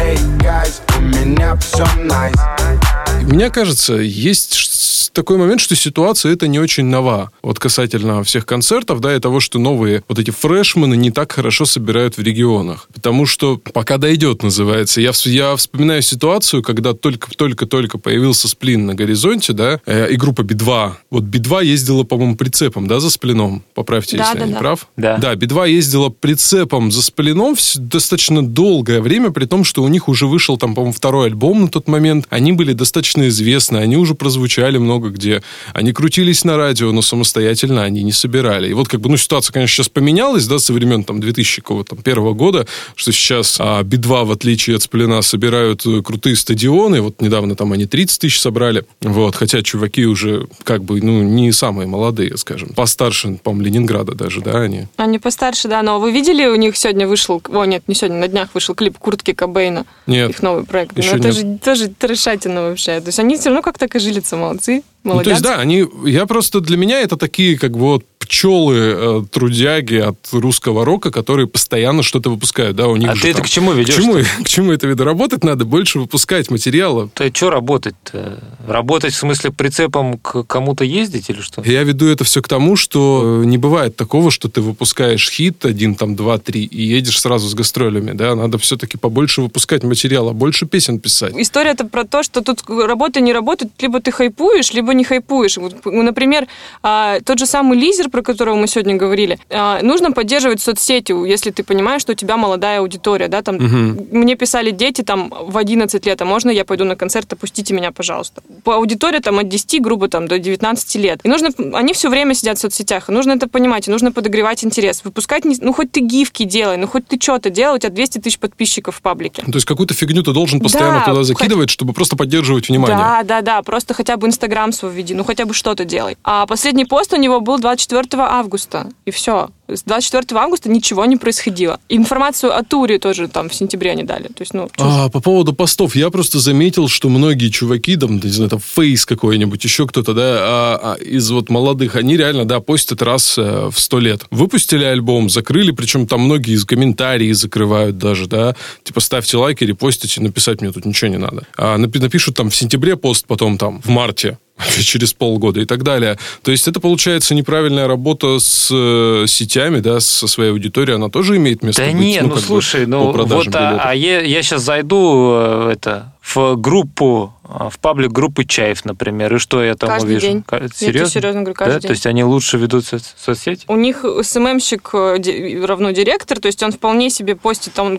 Эй, 0.00 0.16
guys, 0.38 0.80
у 0.96 1.02
меня 1.02 1.56
все 1.56 1.84
nice. 2.04 2.87
Мне 3.22 3.50
кажется, 3.50 3.94
есть 3.94 5.10
такой 5.12 5.36
момент, 5.36 5.60
что 5.60 5.74
ситуация 5.74 6.32
это 6.32 6.46
не 6.46 6.60
очень 6.60 6.84
нова. 6.84 7.32
Вот 7.42 7.58
касательно 7.58 8.22
всех 8.22 8.46
концертов, 8.46 9.00
да, 9.00 9.16
и 9.16 9.18
того, 9.18 9.40
что 9.40 9.58
новые 9.58 10.04
вот 10.08 10.18
эти 10.18 10.30
фрешмены 10.30 10.96
не 10.96 11.10
так 11.10 11.32
хорошо 11.32 11.64
собирают 11.64 12.16
в 12.16 12.22
регионах. 12.22 12.88
Потому 12.94 13.26
что 13.26 13.56
пока 13.56 13.98
дойдет, 13.98 14.44
называется. 14.44 15.00
Я, 15.00 15.10
я 15.24 15.56
вспоминаю 15.56 16.02
ситуацию, 16.02 16.62
когда 16.62 16.94
только-только-только 16.94 17.98
появился 17.98 18.46
сплин 18.46 18.86
на 18.86 18.94
горизонте, 18.94 19.52
да, 19.52 19.80
э, 19.86 20.12
и 20.12 20.16
группа 20.16 20.42
Би-2. 20.42 20.92
Вот 21.10 21.24
Би-2 21.24 21.64
ездила, 21.64 22.04
по-моему, 22.04 22.36
прицепом, 22.36 22.86
да, 22.86 23.00
за 23.00 23.10
сплином. 23.10 23.64
Поправьте, 23.74 24.16
Да, 24.18 24.24
если 24.24 24.38
да, 24.38 24.44
я 24.44 24.46
не 24.46 24.52
да. 24.54 24.58
прав. 24.60 24.88
Да. 24.96 25.16
Да, 25.16 25.34
Би-2 25.34 25.70
ездила 25.70 26.10
прицепом 26.10 26.92
за 26.92 27.02
сплином 27.02 27.56
достаточно 27.76 28.46
долгое 28.46 29.00
время, 29.00 29.30
при 29.30 29.46
том, 29.46 29.64
что 29.64 29.82
у 29.82 29.88
них 29.88 30.08
уже 30.08 30.26
вышел 30.26 30.56
там, 30.58 30.74
по-моему, 30.74 30.92
второй 30.92 31.26
альбом 31.26 31.62
на 31.62 31.68
тот 31.68 31.88
момент. 31.88 32.26
Они 32.30 32.52
были 32.52 32.72
достаточно 32.72 33.07
известны, 33.16 33.78
они 33.78 33.96
уже 33.96 34.14
прозвучали 34.14 34.78
много 34.78 35.10
где. 35.10 35.42
Они 35.72 35.92
крутились 35.92 36.44
на 36.44 36.56
радио, 36.56 36.92
но 36.92 37.02
самостоятельно 37.02 37.82
они 37.82 38.02
не 38.02 38.12
собирали. 38.12 38.68
И 38.68 38.72
вот 38.74 38.88
как 38.88 39.00
бы, 39.00 39.08
ну, 39.08 39.16
ситуация, 39.16 39.52
конечно, 39.52 39.76
сейчас 39.76 39.88
поменялась, 39.88 40.46
да, 40.46 40.58
со 40.58 40.72
времен 40.72 41.04
там 41.04 41.20
2000 41.20 41.62
какого-то 41.62 41.96
там 41.96 42.02
первого 42.02 42.34
года, 42.34 42.66
что 42.94 43.12
сейчас 43.12 43.56
а, 43.58 43.82
Би-2, 43.82 44.24
в 44.24 44.32
отличие 44.32 44.76
от 44.76 44.82
Сплина, 44.82 45.22
собирают 45.22 45.86
э, 45.86 46.02
крутые 46.02 46.36
стадионы. 46.36 47.00
Вот 47.00 47.20
недавно 47.20 47.56
там 47.56 47.72
они 47.72 47.86
30 47.86 48.20
тысяч 48.20 48.40
собрали. 48.40 48.84
Вот, 49.00 49.34
хотя 49.34 49.62
чуваки 49.62 50.06
уже 50.06 50.46
как 50.64 50.84
бы, 50.84 51.00
ну, 51.00 51.22
не 51.22 51.52
самые 51.52 51.86
молодые, 51.86 52.36
скажем. 52.36 52.70
Постарше, 52.74 53.38
по-моему, 53.42 53.64
Ленинграда 53.64 54.14
даже, 54.14 54.40
да, 54.40 54.60
они. 54.60 54.86
Они 54.96 55.18
постарше, 55.18 55.68
да, 55.68 55.82
но 55.82 56.00
вы 56.00 56.12
видели, 56.12 56.46
у 56.46 56.56
них 56.56 56.76
сегодня 56.76 57.06
вышел, 57.06 57.42
о 57.50 57.64
нет, 57.64 57.82
не 57.86 57.94
сегодня, 57.94 58.18
на 58.18 58.28
днях 58.28 58.50
вышел 58.54 58.74
клип 58.74 58.98
Куртки 58.98 59.32
Кобейна, 59.32 59.86
Нет. 60.06 60.30
их 60.30 60.42
новый 60.42 60.64
проект. 60.64 60.96
Еще 60.98 61.12
ну, 61.12 61.18
это 61.18 61.28
нет. 61.28 61.36
же 61.36 61.58
тоже 61.58 61.88
трешатина 61.88 62.62
вообще. 62.62 62.97
То 63.00 63.08
есть 63.08 63.18
они 63.18 63.36
все 63.36 63.46
равно 63.50 63.62
как-то 63.62 63.88
кожилятся, 63.88 64.36
молодцы, 64.36 64.82
Ну, 65.04 65.10
молодцы. 65.12 65.24
то 65.24 65.30
есть, 65.30 65.42
да, 65.42 65.56
они, 65.56 65.86
я 66.04 66.26
просто, 66.26 66.60
для 66.60 66.76
меня 66.76 67.00
это 67.00 67.16
такие, 67.16 67.58
как 67.58 67.72
бы, 67.72 67.78
вот, 67.80 68.04
пчелы, 68.28 68.76
э, 68.76 69.22
трудяги 69.30 69.96
от 69.96 70.18
русского 70.32 70.84
рока, 70.84 71.10
которые 71.10 71.46
постоянно 71.46 72.02
что-то 72.02 72.30
выпускают, 72.30 72.76
да, 72.76 72.86
у 72.88 72.96
них 72.96 73.10
А 73.10 73.14
ты 73.14 73.28
это 73.28 73.38
там- 73.38 73.46
к 73.46 73.48
чему 73.48 73.72
ведешь? 73.72 73.94
К 73.94 73.98
чему, 73.98 74.14
к 74.44 74.48
чему 74.48 74.72
это 74.72 74.86
веду? 74.86 75.04
Работать 75.04 75.44
надо, 75.44 75.64
больше 75.64 75.98
выпускать 75.98 76.50
материала. 76.50 77.08
То 77.14 77.28
что 77.34 77.50
работать-то? 77.50 78.38
Работать 78.66 79.14
в 79.14 79.16
смысле 79.16 79.50
прицепом 79.50 80.18
к 80.18 80.44
кому-то 80.44 80.84
ездить 80.84 81.30
или 81.30 81.40
что? 81.40 81.62
Я 81.62 81.82
веду 81.82 82.06
это 82.06 82.24
все 82.24 82.42
к 82.42 82.48
тому, 82.48 82.76
что 82.76 83.40
э, 83.42 83.46
не 83.46 83.58
бывает 83.58 83.96
такого, 83.96 84.30
что 84.30 84.48
ты 84.48 84.60
выпускаешь 84.60 85.30
хит 85.30 85.64
один, 85.64 85.94
там, 85.94 86.14
два, 86.14 86.38
три, 86.38 86.64
и 86.64 86.82
едешь 86.82 87.20
сразу 87.20 87.48
с 87.48 87.54
гастролями, 87.54 88.12
да, 88.12 88.34
надо 88.34 88.58
все-таки 88.58 88.98
побольше 88.98 89.40
выпускать 89.42 89.82
материала, 89.84 90.32
больше 90.32 90.66
песен 90.66 91.00
писать. 91.00 91.34
История-то 91.36 91.86
про 91.86 92.04
то, 92.04 92.22
что 92.22 92.42
тут 92.42 92.62
работа 92.68 93.20
не 93.20 93.32
работает, 93.32 93.72
либо 93.80 94.00
ты 94.00 94.12
хайпуешь, 94.12 94.72
либо 94.72 94.92
не 94.94 95.04
хайпуешь. 95.04 95.56
Вот, 95.56 95.84
например, 95.84 96.46
а, 96.82 97.20
тот 97.20 97.38
же 97.38 97.46
самый 97.46 97.78
лизер, 97.78 98.10
про 98.18 98.22
которого 98.22 98.56
мы 98.56 98.66
сегодня 98.66 98.96
говорили, 98.96 99.38
а, 99.48 99.80
нужно 99.82 100.10
поддерживать 100.10 100.60
соцсети, 100.60 101.12
если 101.28 101.50
ты 101.50 101.62
понимаешь, 101.62 102.02
что 102.02 102.12
у 102.12 102.14
тебя 102.16 102.36
молодая 102.36 102.80
аудитория, 102.80 103.28
да, 103.28 103.42
там 103.42 103.56
мне 103.58 104.34
писали 104.34 104.70
дети 104.72 105.02
там 105.02 105.32
в 105.40 105.56
11 105.56 106.04
лет, 106.04 106.20
а 106.20 106.24
можно 106.24 106.50
я 106.50 106.64
пойду 106.64 106.84
на 106.84 106.96
концерт, 106.96 107.32
опустите 107.32 107.74
меня, 107.74 107.92
пожалуйста. 107.92 108.42
По 108.64 108.74
аудитории 108.74 109.20
там 109.20 109.38
от 109.38 109.48
10, 109.48 109.80
грубо, 109.80 110.08
там 110.08 110.26
до 110.26 110.38
19 110.40 110.96
лет. 110.96 111.20
И 111.22 111.28
нужно, 111.28 111.50
они 111.74 111.92
все 111.92 112.08
время 112.08 112.34
сидят 112.34 112.58
в 112.58 112.60
соцсетях, 112.60 113.08
и 113.08 113.12
нужно 113.12 113.32
это 113.32 113.48
понимать, 113.48 113.86
и 113.86 113.90
нужно 113.90 114.10
подогревать 114.10 114.64
интерес. 114.64 115.02
Выпускать, 115.04 115.44
ну 115.44 115.72
хоть 115.72 115.92
ты 115.92 116.00
гифки 116.00 116.42
делай, 116.42 116.76
ну 116.76 116.88
хоть 116.88 117.06
ты 117.06 117.18
что-то 117.20 117.50
делай, 117.50 117.76
у 117.76 117.78
тебя 117.78 117.90
200 117.90 118.18
тысяч 118.18 118.38
подписчиков 118.40 118.96
в 118.96 119.00
паблике. 119.02 119.42
То 119.42 119.52
есть 119.54 119.64
какую-то 119.66 119.94
фигню 119.94 120.22
ты 120.24 120.32
должен 120.32 120.60
постоянно 120.60 120.98
Да, 121.00 121.04
туда 121.04 121.16
хоть- 121.18 121.26
закидывать, 121.26 121.70
чтобы 121.70 121.92
просто 121.92 122.16
поддерживать 122.16 122.68
внимание. 122.68 122.96
Да, 122.98 123.22
да, 123.22 123.40
да, 123.42 123.62
просто 123.62 123.94
хотя 123.94 124.16
бы 124.16 124.26
Инстаграм 124.26 124.72
свой 124.72 124.92
веди, 124.92 125.14
ну 125.14 125.22
хотя 125.22 125.44
бы 125.44 125.54
что-то 125.54 125.84
делай. 125.84 126.16
А 126.24 126.46
последний 126.46 126.84
пост 126.84 127.12
у 127.12 127.16
него 127.16 127.40
был 127.40 127.58
24 127.58 128.07
августа, 128.16 128.88
и 129.04 129.10
все. 129.10 129.50
С 129.68 129.82
24 129.82 130.40
августа 130.40 130.70
ничего 130.70 131.04
не 131.04 131.18
происходило. 131.18 131.78
Информацию 131.90 132.56
о 132.56 132.62
туре 132.62 132.98
тоже 132.98 133.28
там 133.28 133.50
в 133.50 133.54
сентябре 133.54 133.90
они 133.90 134.02
дали. 134.02 134.28
То 134.28 134.40
есть, 134.40 134.54
ну, 134.54 134.70
чушь. 134.74 134.78
А, 134.78 135.10
по 135.10 135.20
поводу 135.20 135.52
постов, 135.52 135.94
я 135.94 136.08
просто 136.08 136.38
заметил, 136.38 136.88
что 136.88 137.10
многие 137.10 137.50
чуваки, 137.50 137.96
там, 137.96 138.18
не 138.18 138.30
знаю, 138.30 138.48
там, 138.48 138.60
Фейс 138.60 139.04
какой-нибудь, 139.04 139.62
еще 139.62 139.86
кто-то, 139.86 140.14
да, 140.14 140.22
а, 140.22 140.80
а, 140.82 140.94
из 140.94 141.30
вот 141.30 141.50
молодых, 141.50 141.96
они 141.96 142.16
реально, 142.16 142.46
да, 142.46 142.60
постят 142.60 143.02
раз 143.02 143.36
э, 143.36 143.68
в 143.70 143.78
сто 143.78 143.98
лет. 143.98 144.22
Выпустили 144.30 144.84
альбом, 144.84 145.28
закрыли, 145.28 145.72
причем 145.72 146.06
там 146.06 146.22
многие 146.22 146.54
из 146.54 146.64
комментариев 146.64 147.36
закрывают 147.36 147.98
даже, 147.98 148.26
да, 148.26 148.56
типа, 148.84 149.00
ставьте 149.00 149.36
лайки, 149.36 149.64
репостите, 149.64 150.22
написать 150.22 150.62
мне 150.62 150.72
тут 150.72 150.86
ничего 150.86 151.10
не 151.10 151.18
надо. 151.18 151.46
А, 151.58 151.76
напи- 151.76 152.00
напишут 152.00 152.36
там 152.36 152.48
в 152.48 152.56
сентябре 152.56 152.96
пост, 152.96 153.26
потом 153.26 153.58
там 153.58 153.82
в 153.82 153.88
марте, 153.88 154.38
через 154.82 155.12
полгода 155.12 155.60
и 155.60 155.64
так 155.64 155.82
далее. 155.82 156.18
То 156.42 156.50
есть 156.50 156.68
это, 156.68 156.80
получается, 156.80 157.34
неправильная 157.34 157.86
работа 157.86 158.38
с 158.38 158.68
э, 158.72 159.24
сетями, 159.26 159.80
да, 159.80 160.00
со 160.00 160.26
своей 160.26 160.50
аудиторией, 160.50 160.96
она 160.96 161.08
тоже 161.08 161.36
имеет 161.36 161.62
место 161.62 161.82
Да 161.82 161.92
быть? 161.92 162.00
не, 162.00 162.20
ну, 162.20 162.28
как 162.30 162.38
бы, 162.38 162.44
слушай, 162.44 162.84
по 162.84 162.90
ну 162.90 163.12
вот, 163.12 163.54
а, 163.54 163.80
а 163.82 163.94
я, 163.94 164.20
я 164.22 164.42
сейчас 164.42 164.62
зайду 164.62 165.32
э, 165.34 165.72
это 165.72 166.12
в 166.34 166.56
группу, 166.56 167.32
э, 167.44 167.68
в 167.70 167.78
паблик 167.78 168.12
группы 168.12 168.44
Чаев, 168.44 168.84
например, 168.84 169.34
и 169.34 169.38
что 169.38 169.62
я 169.62 169.74
там 169.74 169.88
Каждый 169.88 170.06
увижу? 170.06 170.26
день. 170.26 170.44
Я 170.50 170.58
тебе 170.58 170.68
Серьезно? 170.74 171.10
серьезно 171.10 171.40
говорю, 171.42 171.54
Да? 171.58 171.64
каждый 171.64 171.76
То 171.80 171.82
день. 171.88 171.90
есть 171.92 172.06
они 172.06 172.24
лучше 172.24 172.58
ведут 172.58 172.84
со- 172.84 172.98
соцсети? 172.98 173.64
У 173.68 173.76
них 173.76 174.04
СММщик 174.22 174.90
э, 174.94 175.64
равно 175.64 175.90
директор, 175.92 176.38
то 176.38 176.46
есть 176.46 176.62
он 176.62 176.72
вполне 176.72 177.10
себе 177.10 177.34
постит, 177.36 177.72
там, 177.74 177.96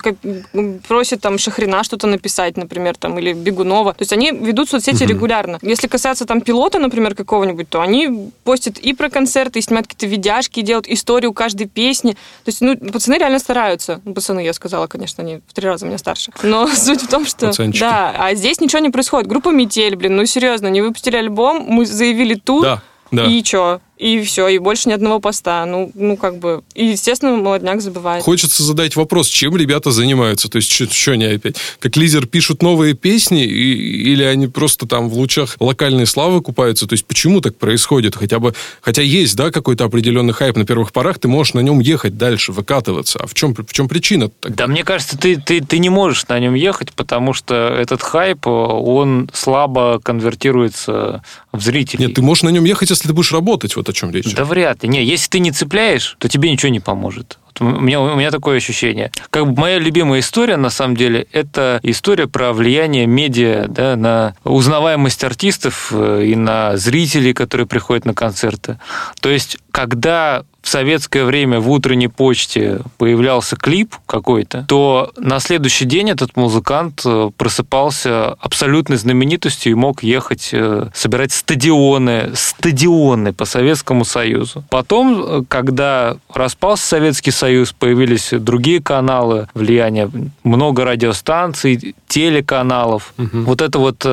он 0.53 0.79
просит 0.87 1.21
там 1.21 1.37
Шахрина 1.37 1.83
что-то 1.83 2.07
написать, 2.07 2.57
например, 2.57 2.95
там, 2.97 3.17
или 3.19 3.33
Бегунова. 3.33 3.93
То 3.93 4.01
есть 4.03 4.13
они 4.13 4.31
ведут 4.31 4.69
соцсети 4.69 5.03
регулярно. 5.03 5.57
Если 5.61 5.87
касаться 5.87 6.25
там 6.25 6.41
пилота, 6.41 6.79
например, 6.79 7.15
какого-нибудь, 7.15 7.69
то 7.69 7.81
они 7.81 8.31
постят 8.43 8.77
и 8.77 8.93
про 8.93 9.09
концерты, 9.09 9.59
и 9.59 9.61
снимают 9.61 9.87
какие-то 9.87 10.05
видяшки, 10.07 10.61
делают 10.61 10.87
историю 10.87 11.33
каждой 11.33 11.67
песни. 11.67 12.11
То 12.11 12.17
есть, 12.47 12.61
ну, 12.61 12.77
пацаны 12.77 13.15
реально 13.17 13.39
стараются. 13.39 14.01
Ну, 14.05 14.13
Пацаны, 14.13 14.41
я 14.41 14.53
сказала, 14.53 14.87
конечно, 14.87 15.23
они 15.23 15.41
в 15.47 15.53
три 15.53 15.65
раза 15.67 15.85
меня 15.85 15.97
старше. 15.97 16.31
Но 16.43 16.67
суть 16.73 17.01
в 17.01 17.07
том, 17.07 17.25
что... 17.25 17.47
Пацанчики. 17.47 17.79
Да, 17.81 18.13
а 18.19 18.35
здесь 18.35 18.59
ничего 18.59 18.79
не 18.79 18.89
происходит. 18.89 19.27
Группа 19.27 19.49
«Метель», 19.49 19.95
блин, 19.95 20.17
ну, 20.17 20.25
серьезно, 20.25 20.67
не 20.67 20.81
выпустили 20.81 21.15
альбом, 21.15 21.65
мы 21.67 21.85
заявили 21.85 22.35
тур, 22.35 22.63
Да, 22.63 22.81
да. 23.11 23.23
и 23.25 23.41
чё? 23.43 23.79
И 23.99 24.23
все, 24.23 24.47
и 24.47 24.59
больше 24.59 24.87
ни 24.87 24.93
одного 24.93 25.19
поста. 25.19 25.65
Ну, 25.65 25.91
ну 25.93 26.15
как 26.15 26.37
бы. 26.37 26.63
И, 26.73 26.85
естественно, 26.85 27.35
молодняк 27.35 27.81
забывает. 27.81 28.23
Хочется 28.23 28.63
задать 28.63 28.95
вопрос, 28.95 29.27
чем 29.27 29.57
ребята 29.57 29.91
занимаются? 29.91 30.47
То 30.47 30.55
есть, 30.55 30.71
что 30.71 31.11
они 31.11 31.25
опять? 31.25 31.57
Как 31.79 31.97
лидер 31.97 32.25
пишут 32.25 32.61
новые 32.63 32.93
песни, 32.93 33.43
и- 33.43 34.11
или 34.13 34.23
они 34.23 34.47
просто 34.47 34.87
там 34.87 35.09
в 35.09 35.15
лучах 35.15 35.57
локальной 35.59 36.05
славы 36.05 36.41
купаются? 36.41 36.87
То 36.87 36.93
есть, 36.93 37.05
почему 37.05 37.41
так 37.41 37.57
происходит? 37.57 38.15
Хотя 38.15 38.39
бы, 38.39 38.53
хотя 38.79 39.01
есть, 39.01 39.35
да, 39.35 39.51
какой-то 39.51 39.83
определенный 39.83 40.33
хайп 40.33 40.55
на 40.55 40.65
первых 40.65 40.93
порах, 40.93 41.19
ты 41.19 41.27
можешь 41.27 41.53
на 41.53 41.59
нем 41.59 41.81
ехать 41.81 42.17
дальше, 42.17 42.53
выкатываться. 42.53 43.19
А 43.21 43.27
в 43.27 43.33
чем, 43.33 43.53
в 43.53 43.73
чем 43.73 43.89
причина 43.89 44.29
тогда? 44.29 44.63
Да 44.63 44.67
мне 44.71 44.85
кажется, 44.85 45.17
ты, 45.17 45.35
ты, 45.35 45.59
ты 45.59 45.77
не 45.77 45.89
можешь 45.89 46.25
на 46.29 46.39
нем 46.39 46.53
ехать, 46.53 46.93
потому 46.93 47.33
что 47.33 47.53
этот 47.77 48.01
хайп, 48.01 48.47
он 48.47 49.29
слабо 49.33 49.99
конвертируется 50.01 51.21
в 51.51 51.61
зрителей. 51.61 52.05
Нет, 52.05 52.15
ты 52.15 52.21
можешь 52.21 52.43
на 52.43 52.49
нем 52.49 52.63
ехать, 52.63 52.89
если 52.91 53.09
ты 53.09 53.13
будешь 53.13 53.33
работать. 53.33 53.75
Вот 53.75 53.88
о 53.89 53.93
чем 53.93 54.11
речь. 54.11 54.33
Да 54.33 54.45
вряд 54.45 54.83
ли. 54.83 54.89
Не, 54.89 55.03
если 55.03 55.29
ты 55.29 55.39
не 55.39 55.51
цепляешь, 55.51 56.15
то 56.19 56.29
тебе 56.29 56.51
ничего 56.51 56.71
не 56.71 56.79
поможет. 56.79 57.39
У, 57.59 57.65
меня, 57.65 57.99
у 57.99 58.15
меня 58.15 58.31
такое 58.31 58.57
ощущение. 58.57 59.11
Как 59.29 59.45
бы 59.45 59.59
моя 59.59 59.79
любимая 59.79 60.21
история, 60.21 60.55
на 60.55 60.69
самом 60.69 60.95
деле, 60.95 61.27
это 61.31 61.79
история 61.83 62.27
про 62.27 62.53
влияние 62.53 63.05
медиа 63.05 63.65
да, 63.67 63.95
на 63.95 64.35
узнаваемость 64.43 65.23
артистов 65.23 65.89
э, 65.91 66.23
и 66.25 66.35
на 66.35 66.77
зрителей, 66.77 67.33
которые 67.33 67.67
приходят 67.67 68.05
на 68.05 68.13
концерты. 68.13 68.79
То 69.19 69.29
есть, 69.29 69.57
когда 69.71 70.43
в 70.61 70.69
советское 70.69 71.23
время 71.23 71.59
в 71.59 71.69
утренней 71.69 72.07
почте 72.07 72.81
появлялся 72.97 73.55
клип 73.55 73.95
какой-то, 74.05 74.65
то 74.67 75.11
на 75.17 75.39
следующий 75.39 75.85
день 75.85 76.09
этот 76.09 76.35
музыкант 76.35 77.01
э, 77.05 77.31
просыпался 77.37 78.33
абсолютной 78.33 78.97
знаменитостью 78.97 79.71
и 79.71 79.75
мог 79.75 80.03
ехать 80.03 80.49
э, 80.51 80.87
собирать 80.93 81.31
стадионы, 81.31 82.31
стадионы 82.33 83.33
по 83.33 83.45
Советскому 83.45 84.05
Союзу. 84.05 84.63
Потом, 84.69 85.23
э, 85.23 85.43
когда 85.47 86.17
распался 86.33 86.85
Советский 86.85 87.31
Союз, 87.31 87.71
появились 87.71 88.29
другие 88.31 88.81
каналы 88.81 89.47
влияния, 89.53 90.09
много 90.43 90.85
радиостанций, 90.85 91.95
телеканалов. 92.07 93.13
Угу. 93.17 93.41
Вот 93.41 93.61
это 93.61 93.79
вот 93.79 94.05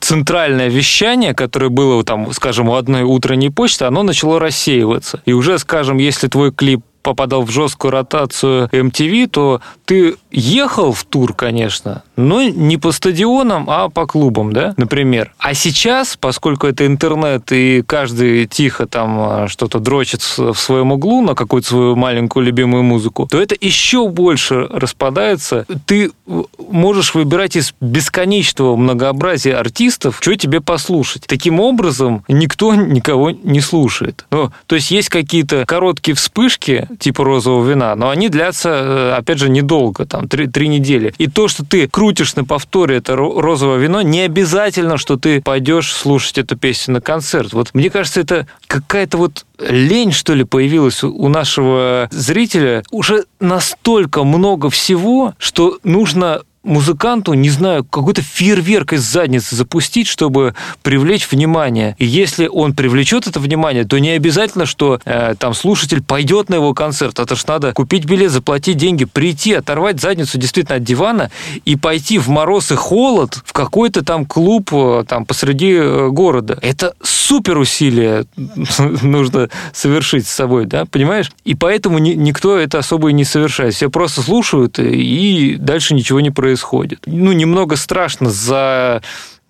центральное 0.00 0.68
вещание, 0.68 1.34
которое 1.34 1.70
было 1.70 2.02
там, 2.04 2.32
скажем, 2.32 2.68
у 2.68 2.74
одной 2.74 3.02
утренней 3.02 3.50
почты, 3.50 3.84
оно 3.84 4.02
начало 4.02 4.38
рассеиваться. 4.38 5.22
И 5.24 5.32
уже, 5.32 5.58
скажем, 5.58 5.81
если 5.98 6.28
твой 6.28 6.52
клип 6.52 6.82
попадал 7.02 7.42
в 7.42 7.50
жесткую 7.50 7.92
ротацию 7.92 8.68
MTV, 8.72 9.28
то 9.28 9.60
ты 9.84 10.16
ехал 10.30 10.92
в 10.92 11.04
тур, 11.04 11.34
конечно, 11.34 12.02
но 12.16 12.42
не 12.42 12.76
по 12.76 12.92
стадионам, 12.92 13.68
а 13.68 13.88
по 13.88 14.06
клубам, 14.06 14.52
да, 14.52 14.74
например. 14.76 15.32
А 15.38 15.54
сейчас, 15.54 16.16
поскольку 16.16 16.66
это 16.66 16.86
интернет, 16.86 17.50
и 17.52 17.82
каждый 17.86 18.46
тихо 18.46 18.86
там 18.86 19.18
а, 19.20 19.48
что-то 19.48 19.78
дрочит 19.78 20.22
в 20.22 20.54
своем 20.54 20.92
углу 20.92 21.22
на 21.22 21.34
какую-то 21.34 21.68
свою 21.68 21.96
маленькую 21.96 22.46
любимую 22.46 22.82
музыку, 22.82 23.26
то 23.30 23.40
это 23.40 23.56
еще 23.60 24.08
больше 24.08 24.66
распадается. 24.70 25.66
Ты 25.86 26.12
можешь 26.58 27.14
выбирать 27.14 27.56
из 27.56 27.74
бесконечного 27.80 28.76
многообразия 28.76 29.56
артистов, 29.56 30.18
что 30.20 30.34
тебе 30.36 30.60
послушать. 30.60 31.24
Таким 31.26 31.60
образом, 31.60 32.24
никто 32.28 32.74
никого 32.74 33.30
не 33.30 33.60
слушает. 33.60 34.26
Ну, 34.30 34.50
то 34.66 34.74
есть 34.74 34.90
есть 34.90 35.08
какие-то 35.08 35.64
короткие 35.66 36.14
вспышки, 36.14 36.88
типа 36.98 37.24
розового 37.24 37.68
вина, 37.68 37.94
но 37.94 38.10
они 38.10 38.28
длятся, 38.28 38.68
э, 38.70 39.14
опять 39.16 39.38
же, 39.38 39.48
недолго, 39.48 40.06
там, 40.06 40.28
три, 40.28 40.46
три 40.46 40.68
недели. 40.68 41.14
И 41.18 41.26
то, 41.26 41.48
что 41.48 41.64
ты 41.64 41.88
крутишь 41.88 42.34
на 42.36 42.44
повторе 42.44 42.96
это 42.96 43.16
розовое 43.16 43.78
вино, 43.78 44.02
не 44.02 44.20
обязательно, 44.20 44.96
что 44.96 45.16
ты 45.16 45.40
пойдешь 45.40 45.92
слушать 45.92 46.38
эту 46.38 46.56
песню 46.56 46.94
на 46.94 47.00
концерт. 47.00 47.52
Вот 47.52 47.70
мне 47.74 47.90
кажется, 47.90 48.20
это 48.20 48.46
какая-то 48.66 49.18
вот 49.18 49.44
лень, 49.58 50.12
что 50.12 50.34
ли, 50.34 50.44
появилась 50.44 51.02
у 51.04 51.28
нашего 51.28 52.08
зрителя. 52.10 52.82
Уже 52.90 53.24
настолько 53.40 54.24
много 54.24 54.70
всего, 54.70 55.34
что 55.38 55.78
нужно 55.84 56.42
музыканту, 56.62 57.34
не 57.34 57.50
знаю, 57.50 57.84
какой-то 57.84 58.22
фейерверк 58.22 58.92
из 58.92 59.02
задницы 59.02 59.56
запустить, 59.56 60.06
чтобы 60.06 60.54
привлечь 60.82 61.30
внимание. 61.30 61.96
И 61.98 62.06
если 62.06 62.46
он 62.46 62.74
привлечет 62.74 63.26
это 63.26 63.40
внимание, 63.40 63.84
то 63.84 63.98
не 63.98 64.10
обязательно, 64.10 64.66
что 64.66 65.00
э, 65.04 65.34
там 65.38 65.54
слушатель 65.54 66.02
пойдет 66.02 66.48
на 66.48 66.56
его 66.56 66.74
концерт. 66.74 67.18
Это 67.18 67.34
ж 67.34 67.46
надо 67.46 67.72
купить 67.72 68.04
билет, 68.04 68.30
заплатить 68.30 68.76
деньги, 68.76 69.04
прийти, 69.04 69.54
оторвать 69.54 70.00
задницу 70.00 70.38
действительно 70.38 70.76
от 70.76 70.84
дивана 70.84 71.30
и 71.64 71.76
пойти 71.76 72.18
в 72.18 72.28
мороз 72.28 72.70
и 72.70 72.76
холод 72.76 73.40
в 73.44 73.52
какой-то 73.52 74.04
там 74.04 74.24
клуб 74.24 74.70
э, 74.72 75.04
там 75.06 75.26
посреди 75.26 75.72
э, 75.72 76.08
города. 76.10 76.58
Это 76.62 76.94
супер 77.02 77.58
усилие 77.58 78.26
нужно 79.02 79.48
совершить 79.72 80.26
с 80.26 80.32
собой, 80.32 80.66
да, 80.66 80.84
понимаешь? 80.84 81.32
И 81.44 81.54
поэтому 81.54 81.98
ни, 81.98 82.10
никто 82.10 82.56
это 82.56 82.78
особо 82.78 83.10
и 83.10 83.12
не 83.12 83.24
совершает. 83.24 83.74
Все 83.74 83.90
просто 83.90 84.22
слушают, 84.22 84.78
и 84.78 85.56
дальше 85.58 85.94
ничего 85.94 86.20
не 86.20 86.30
происходит 86.30 86.51
происходит. 86.52 87.04
Ну, 87.06 87.32
немного 87.32 87.76
страшно 87.76 88.30
за 88.30 89.00